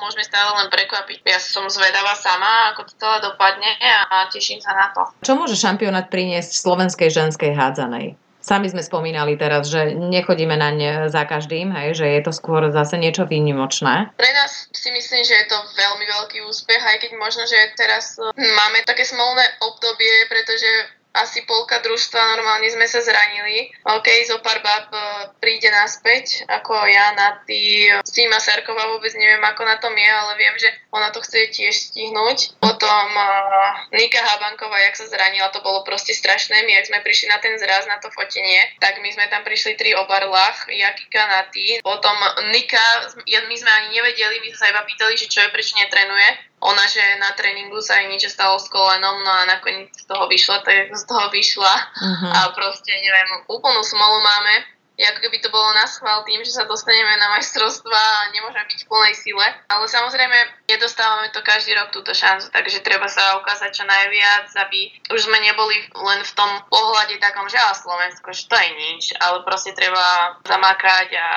môžeme 0.00 0.24
stále 0.24 0.52
len 0.62 0.68
prekvapiť. 0.72 1.24
Ja 1.24 1.40
som 1.40 1.66
zvedavá 1.68 2.14
sama, 2.16 2.72
ako 2.72 2.88
to 2.88 2.92
celé 2.96 3.18
dopadne 3.24 3.70
a 3.82 4.28
teším 4.32 4.60
sa 4.62 4.72
na 4.76 4.92
to. 4.92 5.08
Čo 5.24 5.36
môže 5.36 5.56
šampionát 5.58 6.08
priniesť 6.12 6.56
slovenskej 6.56 7.08
ženskej 7.12 7.52
hádzanej? 7.56 8.16
Sami 8.46 8.70
sme 8.70 8.78
spomínali 8.78 9.34
teraz, 9.34 9.66
že 9.66 9.90
nechodíme 9.90 10.54
na 10.54 10.70
ne 10.70 11.10
za 11.10 11.26
každým, 11.26 11.74
hej, 11.74 11.98
že 11.98 12.06
je 12.06 12.20
to 12.22 12.30
skôr 12.30 12.62
zase 12.70 12.94
niečo 12.94 13.26
výnimočné. 13.26 14.14
Pre 14.14 14.30
nás 14.38 14.70
si 14.70 14.94
myslím, 14.94 15.26
že 15.26 15.34
je 15.34 15.46
to 15.50 15.58
veľmi 15.74 16.06
veľký 16.06 16.46
úspech, 16.46 16.78
aj 16.78 16.96
keď 17.02 17.10
možno, 17.18 17.42
že 17.42 17.58
teraz 17.74 18.14
máme 18.38 18.86
také 18.86 19.02
smolné 19.02 19.42
obdobie, 19.66 20.30
pretože 20.30 20.70
asi 21.16 21.42
polka 21.48 21.80
družstva, 21.80 22.36
normálne 22.36 22.68
sme 22.68 22.84
sa 22.84 23.00
zranili. 23.00 23.72
OK, 23.88 24.08
zo 24.28 24.38
pár 24.44 24.60
bab 24.60 24.92
e, 24.92 25.00
príde 25.40 25.72
naspäť, 25.72 26.44
ako 26.48 26.76
ja 26.84 27.16
na 27.16 27.40
tý 27.48 27.88
Sima 28.04 28.36
Sarková 28.36 28.88
vôbec 28.92 29.12
neviem, 29.16 29.40
ako 29.40 29.62
na 29.64 29.76
tom 29.80 29.96
je, 29.96 30.08
ale 30.08 30.32
viem, 30.36 30.56
že 30.60 30.68
ona 30.92 31.08
to 31.12 31.20
chce 31.24 31.52
tiež 31.52 31.74
stihnúť. 31.92 32.56
Potom 32.60 33.08
uh, 33.12 33.88
Nika 33.92 34.20
Habanková, 34.20 34.80
jak 34.88 34.96
sa 34.96 35.06
zranila, 35.08 35.52
to 35.52 35.60
bolo 35.60 35.84
proste 35.84 36.16
strašné. 36.16 36.64
My, 36.64 36.72
jak 36.80 36.88
sme 36.88 37.04
prišli 37.04 37.28
na 37.28 37.38
ten 37.40 37.56
zraz, 37.60 37.84
na 37.84 38.00
to 38.00 38.08
fotenie, 38.12 38.64
tak 38.80 39.00
my 39.00 39.08
sme 39.12 39.28
tam 39.28 39.44
prišli 39.44 39.76
tri 39.76 39.92
obarlách, 39.92 40.68
Jakika 40.72 41.22
na 41.28 41.42
tý. 41.52 41.80
Potom 41.84 42.16
Nika, 42.52 43.12
my 43.24 43.56
sme 43.56 43.70
ani 43.70 43.88
nevedeli, 44.00 44.40
my 44.40 44.48
sme 44.52 44.58
sa 44.58 44.72
iba 44.72 44.82
pýtali, 44.88 45.14
že 45.16 45.28
čo 45.28 45.44
je, 45.44 45.52
prečo 45.52 45.76
netrenuje 45.76 46.55
ona, 46.60 46.84
že 46.88 47.04
na 47.20 47.36
tréningu 47.36 47.78
sa 47.84 48.00
jej 48.00 48.08
niečo 48.08 48.32
stalo 48.32 48.56
s 48.56 48.72
kolenom, 48.72 49.20
no 49.20 49.32
a 49.32 49.44
nakoniec 49.44 49.92
z 49.92 50.04
toho 50.08 50.24
vyšla, 50.24 50.64
tak 50.64 50.88
z 50.88 51.04
toho 51.04 51.28
vyšla 51.28 51.74
uh-huh. 51.76 52.32
a 52.32 52.40
proste, 52.56 52.96
neviem, 52.96 53.28
úplnú 53.52 53.84
smolu 53.84 54.24
máme, 54.24 54.76
ako 54.96 55.28
keby 55.28 55.44
to 55.44 55.52
bolo 55.52 55.76
na 55.76 55.84
schvál 55.84 56.24
tým, 56.24 56.40
že 56.40 56.56
sa 56.56 56.64
dostaneme 56.64 57.20
na 57.20 57.28
majstrovstva 57.36 58.00
a 58.00 58.32
nemôžeme 58.32 58.64
byť 58.64 58.80
v 58.80 58.88
plnej 58.88 59.14
sile. 59.20 59.46
Ale 59.68 59.84
samozrejme, 59.84 60.38
nedostávame 60.72 61.28
to 61.36 61.44
každý 61.44 61.76
rok 61.76 61.92
túto 61.92 62.16
šancu, 62.16 62.48
takže 62.48 62.80
treba 62.80 63.04
sa 63.04 63.36
ukázať 63.36 63.76
čo 63.76 63.84
najviac, 63.84 64.48
aby 64.56 64.96
už 65.12 65.28
sme 65.28 65.36
neboli 65.44 65.84
len 65.92 66.24
v 66.24 66.32
tom 66.32 66.48
pohľade 66.72 67.20
takom, 67.20 67.44
že 67.52 67.60
a 67.60 67.76
Slovensko, 67.76 68.32
že 68.32 68.48
to 68.48 68.56
je 68.56 68.70
nič, 68.72 69.02
ale 69.20 69.44
proste 69.44 69.76
treba 69.76 70.40
zamakať 70.48 71.08
a 71.12 71.28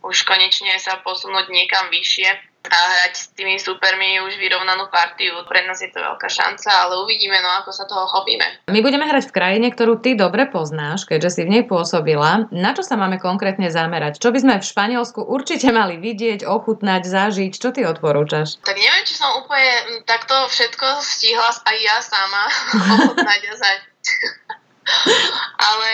už 0.00 0.24
konečne 0.24 0.72
sa 0.80 0.96
posunúť 1.04 1.52
niekam 1.52 1.92
vyššie 1.92 2.51
a 2.62 2.78
hrať 2.78 3.14
s 3.18 3.26
tými 3.34 3.58
supermi 3.58 4.22
už 4.22 4.38
vyrovnanú 4.38 4.86
partiu. 4.86 5.34
Pre 5.46 5.60
nás 5.66 5.82
je 5.82 5.90
to 5.90 5.98
veľká 5.98 6.30
šanca, 6.30 6.70
ale 6.70 7.02
uvidíme, 7.02 7.34
no 7.42 7.50
ako 7.58 7.70
sa 7.74 7.84
toho 7.90 8.06
chopíme. 8.06 8.46
My 8.70 8.78
budeme 8.78 9.02
hrať 9.02 9.30
v 9.30 9.34
krajine, 9.34 9.68
ktorú 9.74 9.98
ty 9.98 10.14
dobre 10.14 10.46
poznáš, 10.46 11.02
keďže 11.02 11.30
si 11.34 11.40
v 11.42 11.58
nej 11.58 11.64
pôsobila. 11.66 12.46
Na 12.54 12.70
čo 12.70 12.86
sa 12.86 12.94
máme 12.94 13.18
konkrétne 13.18 13.66
zamerať? 13.66 14.22
Čo 14.22 14.30
by 14.30 14.38
sme 14.38 14.54
v 14.62 14.68
Španielsku 14.68 15.20
určite 15.26 15.74
mali 15.74 15.98
vidieť, 15.98 16.46
ochutnať, 16.46 17.02
zažiť? 17.02 17.52
Čo 17.58 17.74
ty 17.74 17.82
odporúčaš? 17.82 18.62
Tak 18.62 18.78
neviem, 18.78 19.04
či 19.06 19.18
som 19.18 19.34
úplne 19.42 20.02
takto 20.06 20.46
všetko 20.46 21.02
stihla 21.02 21.50
aj 21.66 21.76
ja 21.82 21.96
sama 21.98 22.44
ochutnať 22.94 23.40
a 23.42 23.54
zažiť. 23.58 23.90
Ale 25.70 25.90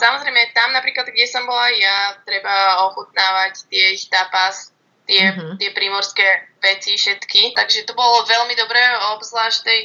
samozrejme 0.00 0.52
tam 0.56 0.72
napríklad, 0.72 1.08
kde 1.12 1.26
som 1.28 1.44
bola 1.44 1.68
ja, 1.76 2.16
treba 2.24 2.88
ochutnávať 2.88 3.68
tie 3.68 3.96
ich 3.96 4.08
tapas, 4.08 4.72
tie, 5.10 5.24
mm-hmm. 5.34 5.58
tie 5.58 5.70
primorské 5.74 6.26
veci 6.62 6.94
všetky. 6.94 7.58
Takže 7.58 7.90
to 7.90 7.98
bolo 7.98 8.22
veľmi 8.30 8.54
dobré, 8.54 8.78
obzvlášť 9.18 9.58
tej 9.66 9.80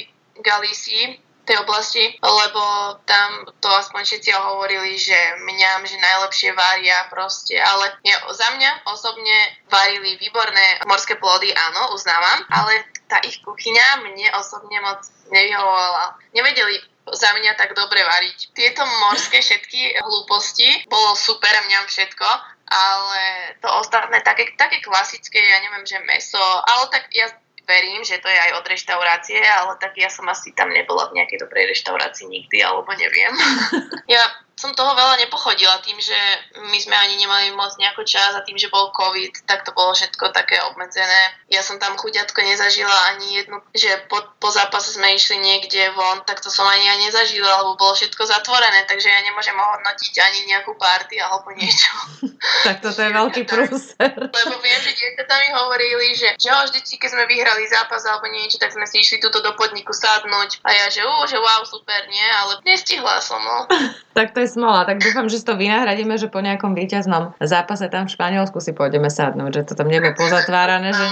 Galícii, 0.45 1.17
tej 1.45 1.61
oblasti, 1.61 2.01
lebo 2.21 2.61
tam 3.05 3.45
to 3.61 3.69
aspoň 3.69 4.01
všetci 4.01 4.33
hovorili, 4.33 4.97
že 4.97 5.15
mňam, 5.45 5.85
že 5.85 6.01
najlepšie 6.01 6.49
varia 6.57 7.05
proste, 7.13 7.53
ale 7.61 8.01
ja, 8.01 8.17
za 8.33 8.49
mňa 8.57 8.89
osobne 8.89 9.37
varili 9.69 10.17
výborné 10.17 10.81
morské 10.89 11.15
plody, 11.21 11.53
áno, 11.53 11.93
uznávam, 11.93 12.41
ale 12.49 12.89
tá 13.05 13.21
ich 13.21 13.37
kuchyňa 13.45 14.01
mne 14.01 14.27
osobne 14.41 14.81
moc 14.81 15.05
nevyhovovala. 15.29 16.17
Nevedeli 16.33 16.81
za 17.13 17.29
mňa 17.37 17.53
tak 17.53 17.77
dobre 17.77 18.01
variť. 18.01 18.55
Tieto 18.57 18.81
morské 19.05 19.41
všetky 19.41 20.01
hlúposti 20.01 20.89
bolo 20.89 21.13
super, 21.13 21.53
mňam 21.69 21.85
všetko, 21.85 22.27
ale 22.65 23.21
to 23.61 23.69
ostatné, 23.69 24.25
také, 24.25 24.49
také 24.57 24.81
klasické, 24.81 25.37
ja 25.37 25.61
neviem, 25.61 25.85
že 25.85 26.01
meso, 26.01 26.41
ale 26.41 26.89
tak 26.89 27.13
ja 27.13 27.29
verím, 27.65 28.05
že 28.05 28.21
to 28.21 28.29
je 28.29 28.37
aj 28.37 28.51
od 28.61 28.65
reštaurácie, 28.65 29.41
ale 29.41 29.77
tak 29.81 29.97
ja 29.97 30.09
som 30.09 30.25
asi 30.29 30.53
tam 30.53 30.69
nebola 30.69 31.09
v 31.09 31.21
nejakej 31.21 31.41
dobrej 31.45 31.73
reštaurácii 31.73 32.29
nikdy, 32.29 32.61
alebo 32.61 32.89
neviem. 32.93 33.33
ja 34.13 34.21
som 34.65 34.73
toho 34.73 34.97
veľa 34.97 35.21
nepochodila 35.21 35.77
tým, 35.85 36.01
že 36.01 36.17
my 36.57 36.77
sme 36.81 36.97
ani 36.97 37.21
nemali 37.21 37.53
moc 37.53 37.77
nejako 37.77 38.01
čas 38.01 38.33
a 38.33 38.41
tým, 38.41 38.57
že 38.57 38.73
bol 38.73 38.89
COVID, 38.89 39.45
tak 39.45 39.61
to 39.61 39.69
bolo 39.77 39.93
všetko 39.93 40.33
také 40.33 40.57
obmedzené. 40.73 41.37
Ja 41.53 41.61
som 41.61 41.77
tam 41.77 41.93
chuďatko 42.01 42.41
nezažila 42.41 43.13
ani 43.13 43.45
jednu, 43.45 43.61
že 43.77 43.93
po, 44.09 44.25
po 44.41 44.49
zápase 44.49 44.97
sme 44.97 45.13
išli 45.13 45.37
niekde 45.37 45.93
von, 45.93 46.25
tak 46.25 46.41
to 46.41 46.49
som 46.49 46.65
ani 46.65 46.81
ja 46.81 46.97
nezažila, 46.97 47.61
lebo 47.61 47.77
bolo 47.77 47.93
všetko 47.93 48.25
zatvorené, 48.25 48.89
takže 48.89 49.05
ja 49.05 49.21
nemôžem 49.21 49.53
hodnotiť 49.53 50.13
ani 50.17 50.39
nejakú 50.49 50.73
party 50.81 51.21
alebo 51.21 51.53
niečo. 51.53 51.93
tak 52.65 52.81
toto 52.81 52.97
je 52.97 53.11
veľký 53.21 53.45
prúser. 53.45 54.17
Lebo 54.17 54.55
viem, 54.65 54.79
že 54.81 54.97
dieťatá 54.97 55.35
mi 55.45 55.49
hovorili, 55.53 56.17
že, 56.17 56.33
že 56.41 56.49
vždycky, 56.49 56.97
keď 56.97 57.09
sme 57.13 57.29
vyhrali 57.29 57.69
zápas 57.69 58.01
alebo 58.09 58.25
niečo, 58.33 58.57
tak 58.57 58.73
sme 58.73 58.89
si 58.89 59.05
išli 59.05 59.21
túto 59.21 59.45
do 59.45 59.53
podniku 59.53 59.93
sadnúť 59.93 60.65
a 60.65 60.73
ja, 60.73 60.85
že, 60.89 61.05
ú, 61.05 61.13
že 61.29 61.37
wow, 61.37 61.61
super, 61.61 62.01
nie, 62.09 62.25
ale 62.41 62.65
nestihla 62.65 63.21
som, 63.21 63.37
no. 63.37 63.69
tak 64.17 64.33
to 64.33 64.41
je 64.41 64.54
smola, 64.55 64.87
tak 64.87 65.03
dúfam, 65.03 65.27
že 65.27 65.43
si 65.43 65.45
to 65.45 65.59
vynahradíme, 65.59 66.15
že 66.15 66.31
po 66.31 66.39
nejakom 66.39 66.71
víťaznom 66.71 67.35
zápase 67.43 67.91
tam 67.91 68.07
v 68.07 68.15
Španielsku 68.15 68.63
si 68.63 68.71
pôjdeme 68.71 69.11
sadnúť, 69.11 69.51
že 69.51 69.61
to 69.67 69.73
tam 69.75 69.91
nebude 69.91 70.15
pozatvárané, 70.15 70.95
že, 70.95 71.07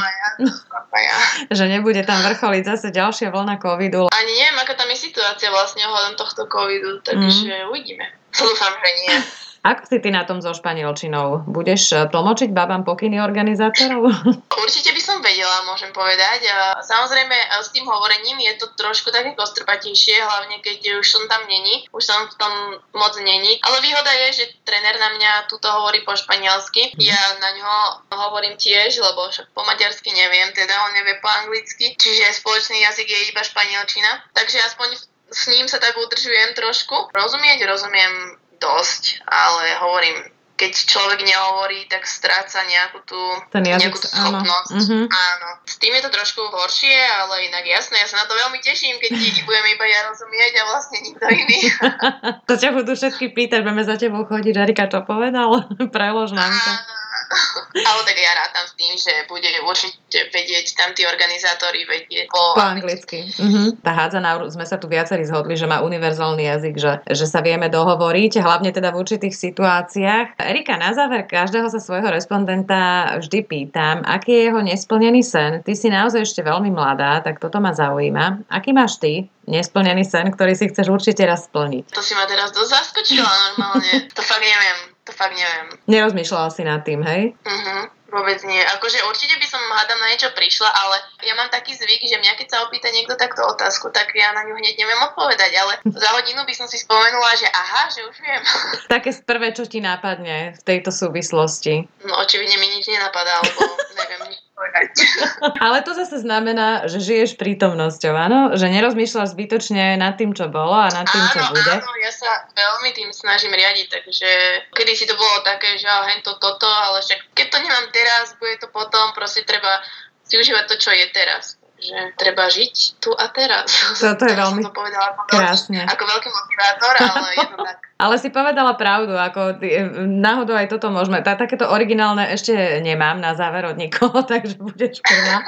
že 1.51 1.65
nebude 1.67 1.99
tam 2.07 2.23
vrcholiť 2.23 2.63
zase 2.63 2.87
ďalšia 2.95 3.35
vlna 3.35 3.59
covidu. 3.59 4.07
Ani 4.15 4.33
neviem, 4.39 4.57
aká 4.63 4.79
tam 4.79 4.87
je 4.87 5.11
situácia 5.11 5.51
vlastne 5.51 5.83
ohľadom 5.83 6.15
tohto 6.15 6.47
covidu, 6.47 7.03
takže 7.03 7.67
mm. 7.67 7.67
uvidíme. 7.67 8.07
Dúfam, 8.33 8.73
že 8.79 8.89
nie. 9.03 9.15
Ako 9.63 9.87
si 9.87 10.03
ty 10.03 10.11
na 10.11 10.27
tom 10.27 10.43
so 10.43 10.51
španielčinou? 10.51 11.47
Budeš 11.47 11.95
e, 11.95 12.03
tlmočiť 12.11 12.51
babám 12.51 12.83
pokyny 12.83 13.23
organizátorov? 13.23 14.11
Určite 14.63 14.91
by 14.91 14.99
som 14.99 15.23
vedela, 15.23 15.63
môžem 15.63 15.87
povedať. 15.95 16.51
Samozrejme, 16.83 17.31
e, 17.31 17.47
s 17.63 17.71
tým 17.71 17.87
hovorením 17.87 18.43
je 18.43 18.59
to 18.59 18.67
trošku 18.75 19.07
také 19.15 19.31
kostrpatejšie, 19.31 20.19
hlavne 20.19 20.59
keď 20.59 20.99
už 20.99 21.07
som 21.07 21.23
tam 21.31 21.47
není, 21.47 21.87
už 21.95 22.03
som 22.03 22.27
v 22.27 22.35
tom 22.35 22.53
moc 22.91 23.15
není. 23.23 23.55
Ale 23.63 23.79
výhoda 23.79 24.11
je, 24.27 24.43
že 24.43 24.45
tréner 24.67 24.99
na 24.99 25.15
mňa 25.15 25.47
tuto 25.47 25.71
hovorí 25.71 26.03
po 26.03 26.11
španielsky. 26.11 26.91
Mhm. 26.91 26.99
Ja 26.99 27.21
na 27.39 27.55
ňo 27.55 27.73
hovorím 28.19 28.59
tiež, 28.59 28.99
lebo 28.99 29.31
po 29.55 29.63
maďarsky 29.63 30.11
neviem, 30.11 30.51
teda 30.51 30.75
on 30.87 30.91
nevie 30.91 31.15
po 31.23 31.31
anglicky, 31.31 31.95
čiže 31.95 32.35
spoločný 32.35 32.83
jazyk 32.83 33.07
je 33.07 33.19
iba 33.31 33.39
španielčina. 33.39 34.27
Takže 34.35 34.59
aspoň 34.67 35.13
s 35.33 35.43
ním 35.49 35.65
sa 35.71 35.79
tak 35.79 35.95
udržujem 35.97 36.51
trošku. 36.53 37.15
Rozumieť, 37.15 37.63
rozumiem 37.65 38.42
dosť, 38.63 39.27
ale 39.27 39.75
hovorím, 39.83 40.17
keď 40.53 40.71
človek 40.85 41.19
nehovorí, 41.25 41.89
tak 41.91 42.07
stráca 42.07 42.63
nejakú 42.63 43.03
tú, 43.03 43.19
Ten 43.51 43.67
jazyk, 43.67 43.83
nejakú 43.83 43.99
tú 43.99 44.07
schopnosť. 44.07 44.71
Áno. 44.71 44.79
Mm-hmm. 44.79 45.03
áno. 45.11 45.49
S 45.65 45.75
tým 45.81 45.91
je 45.97 46.01
to 46.05 46.11
trošku 46.13 46.39
horšie, 46.39 46.93
ale 46.93 47.51
inak 47.51 47.65
jasné, 47.67 47.99
ja 47.99 48.07
sa 48.07 48.23
na 48.23 48.25
to 48.29 48.37
veľmi 48.37 48.63
teším, 48.63 48.95
keď 49.01 49.11
budeme 49.43 49.69
iba 49.75 49.85
ja 49.89 50.07
rozumieť 50.07 50.53
a 50.61 50.63
vlastne 50.69 50.97
nikto 51.03 51.25
iný. 51.27 51.59
to 52.49 52.53
ťa 52.55 52.69
budú 52.71 52.95
všetky 52.95 53.35
pýtať, 53.35 53.65
budeme 53.65 53.83
za 53.83 53.99
tebou 53.99 54.23
chodiť, 54.23 54.55
Erika 54.55 54.87
čo 54.87 55.03
povedal? 55.03 55.67
Prelož 55.95 56.31
nám 56.31 56.53
to. 56.53 56.71
Áno 56.71 57.02
ale 57.89 58.01
tak 58.05 58.17
ja 58.17 58.31
rátam 58.37 58.65
s 58.67 58.73
tým, 58.77 58.93
že 58.95 59.13
bude 59.27 59.49
určite 59.65 60.29
vedieť 60.29 60.77
tam 60.77 60.91
tí 60.93 61.03
organizátori 61.07 61.85
vedieť 61.87 62.29
po, 62.29 62.57
po 62.57 62.63
anglicky. 62.63 63.27
Uh-huh. 63.37 63.73
Tá 63.81 63.91
hádzaná, 63.95 64.37
sme 64.49 64.65
sa 64.67 64.77
tu 64.77 64.87
viacerí 64.91 65.25
zhodli, 65.25 65.57
že 65.57 65.69
má 65.69 65.81
univerzálny 65.81 66.43
jazyk, 66.43 66.75
že, 66.77 66.91
že 67.09 67.25
sa 67.25 67.41
vieme 67.41 67.67
dohovoriť, 67.67 68.41
hlavne 68.43 68.69
teda 68.69 68.93
v 68.93 68.99
určitých 69.01 69.35
situáciách. 69.35 70.37
Erika, 70.39 70.77
na 70.77 70.93
záver 70.93 71.25
každého 71.25 71.67
sa 71.71 71.79
svojho 71.81 72.09
respondenta 72.13 73.15
vždy 73.19 73.39
pýtam, 73.45 74.05
aký 74.05 74.31
je 74.33 74.41
jeho 74.51 74.61
nesplnený 74.61 75.21
sen. 75.25 75.65
Ty 75.65 75.73
si 75.73 75.87
naozaj 75.89 76.27
ešte 76.27 76.41
veľmi 76.45 76.69
mladá, 76.69 77.23
tak 77.23 77.41
toto 77.41 77.57
ma 77.57 77.73
zaujíma. 77.73 78.47
Aký 78.51 78.75
máš 78.75 79.01
ty 79.01 79.27
nesplnený 79.47 80.07
sen, 80.07 80.31
ktorý 80.31 80.55
si 80.55 80.71
chceš 80.71 80.87
určite 80.87 81.27
raz 81.27 81.51
splniť? 81.51 81.91
To 81.91 82.01
si 82.03 82.15
ma 82.15 82.23
teraz 82.29 82.55
dosť 82.55 82.71
zaskočila 82.71 83.31
normálne. 83.51 84.07
to 84.15 84.21
fakt 84.23 84.43
neviem. 84.43 84.92
To 85.03 85.11
fakt 85.11 85.35
neviem. 85.35 85.67
Nerozmýšľala 85.91 86.49
si 86.53 86.63
nad 86.63 86.79
tým, 86.87 87.03
hej? 87.03 87.35
Mhm, 87.43 88.07
vôbec 88.07 88.39
nie. 88.47 88.63
Akože 88.79 89.03
určite 89.03 89.35
by 89.35 89.47
som 89.49 89.59
hádam 89.59 89.99
na 89.99 90.15
niečo 90.15 90.31
prišla, 90.31 90.69
ale 90.71 90.95
ja 91.27 91.35
mám 91.35 91.51
taký 91.51 91.75
zvyk, 91.75 92.07
že 92.07 92.21
mňa 92.23 92.39
keď 92.39 92.47
sa 92.47 92.63
opýta 92.63 92.87
niekto 92.87 93.19
takto 93.19 93.43
otázku, 93.43 93.91
tak 93.91 94.15
ja 94.15 94.31
na 94.31 94.47
ňu 94.47 94.55
hneď 94.55 94.79
neviem 94.79 95.01
odpovedať, 95.11 95.51
ale 95.59 95.73
za 95.83 96.09
hodinu 96.15 96.47
by 96.47 96.53
som 96.55 96.71
si 96.71 96.79
spomenula, 96.79 97.35
že 97.35 97.51
aha, 97.51 97.91
že 97.91 97.99
už 98.07 98.15
viem. 98.23 98.41
Také 98.95 99.11
prvé, 99.27 99.51
čo 99.51 99.67
ti 99.67 99.83
nápadne 99.83 100.55
v 100.55 100.61
tejto 100.63 100.95
súvislosti? 100.95 101.83
No 102.07 102.15
očividne 102.23 102.55
mi 102.63 102.71
nič 102.71 102.87
nenapadá, 102.87 103.43
lebo 103.43 103.59
neviem 103.99 104.31
nič 104.31 104.42
Ale 105.65 105.81
to 105.81 105.97
zase 105.97 106.21
znamená, 106.21 106.85
že 106.85 107.01
žiješ 107.01 107.35
prítomnosťou, 107.41 108.13
áno? 108.13 108.39
Že 108.53 108.69
nerozmýšľaš 108.69 109.33
zbytočne 109.33 109.97
nad 109.97 110.13
tým, 110.15 110.37
čo 110.37 110.47
bolo 110.49 110.77
a 110.77 110.93
nad 110.93 111.09
tým, 111.09 111.25
áno, 111.25 111.33
čo 111.33 111.39
bude. 111.49 111.73
Áno, 111.73 111.93
ja 111.99 112.11
sa 112.13 112.47
veľmi 112.53 112.89
tým 112.93 113.09
snažím 113.09 113.53
riadiť, 113.53 113.87
takže 113.89 114.29
kedy 114.77 114.91
si 114.93 115.05
to 115.09 115.17
bolo 115.17 115.41
také, 115.41 115.75
že 115.81 115.89
hen 115.89 116.21
to 116.21 116.37
toto, 116.37 116.69
ale 116.69 117.01
však 117.01 117.33
keď 117.33 117.47
to 117.49 117.57
nemám 117.65 117.87
teraz, 117.89 118.37
bude 118.37 118.55
to 118.61 118.69
potom, 118.69 119.11
proste 119.17 119.41
treba 119.43 119.81
si 120.23 120.37
užívať 120.37 120.65
to, 120.69 120.75
čo 120.79 120.91
je 120.93 121.07
teraz 121.11 121.57
že 121.83 122.15
treba 122.15 122.47
žiť 122.47 123.03
tu 123.03 123.11
a 123.11 123.27
teraz. 123.27 123.67
Toto 123.99 124.23
je 124.23 124.35
veľmi 124.47 124.63
to 124.63 124.71
povedala 124.71 125.11
ako 125.11 125.27
krásne. 125.27 125.83
Veľký, 125.83 125.91
ako 125.91 126.03
veľký 126.07 126.29
motivátor, 126.31 126.93
ale 126.95 127.27
je 127.35 127.45
to 127.51 127.57
tak. 127.59 127.77
Ale 128.03 128.19
si 128.19 128.27
povedala 128.27 128.75
pravdu, 128.75 129.15
ako 129.15 129.63
ty, 129.63 129.79
náhodou 130.03 130.59
aj 130.59 130.67
toto 130.67 130.91
môžeme. 130.91 131.23
Tá, 131.23 131.39
takéto 131.39 131.71
originálne 131.71 132.35
ešte 132.35 132.83
nemám 132.83 133.23
na 133.23 133.31
záver 133.31 133.63
od 133.63 133.79
nikoho, 133.79 134.19
takže 134.31 134.59
budeš 134.59 134.99
prvá. 134.99 135.39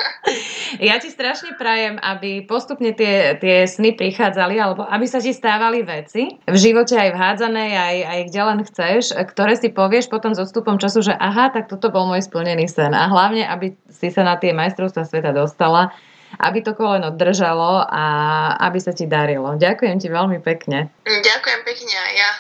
Ja 0.80 0.96
ti 1.04 1.12
strašne 1.12 1.60
prajem, 1.60 2.00
aby 2.00 2.48
postupne 2.48 2.96
tie, 2.96 3.36
tie 3.44 3.68
sny 3.68 4.00
prichádzali, 4.00 4.56
alebo 4.56 4.88
aby 4.88 5.04
sa 5.04 5.20
ti 5.20 5.36
stávali 5.36 5.84
veci 5.84 6.32
v 6.48 6.56
živote 6.56 6.96
aj 6.96 7.10
v 7.12 7.20
hádzanej, 7.20 7.72
aj, 7.76 7.98
aj 8.08 8.20
kde 8.32 8.42
len 8.48 8.60
chceš, 8.64 9.04
ktoré 9.36 9.60
si 9.60 9.68
povieš 9.76 10.08
potom 10.08 10.32
s 10.32 10.40
odstupom 10.40 10.80
času, 10.80 11.04
že 11.04 11.12
aha, 11.12 11.52
tak 11.52 11.68
toto 11.68 11.92
bol 11.92 12.08
môj 12.08 12.24
splnený 12.24 12.72
sen. 12.72 12.96
A 12.96 13.12
hlavne, 13.12 13.44
aby 13.44 13.76
si 13.92 14.08
sa 14.08 14.24
na 14.24 14.40
tie 14.40 14.56
majstrovstvá 14.56 15.04
sveta 15.04 15.36
dostala 15.36 15.92
aby 16.40 16.60
to 16.62 16.78
koleno 16.78 17.12
držalo 17.12 17.86
a 17.86 18.04
aby 18.70 18.80
sa 18.80 18.92
ti 18.92 19.08
darilo. 19.10 19.56
Ďakujem 19.56 19.98
ti 20.00 20.08
veľmi 20.12 20.40
pekne. 20.44 20.92
Ďakujem 21.06 21.62
pekne 21.64 21.94
aj 21.96 22.14
ja. 22.16 22.32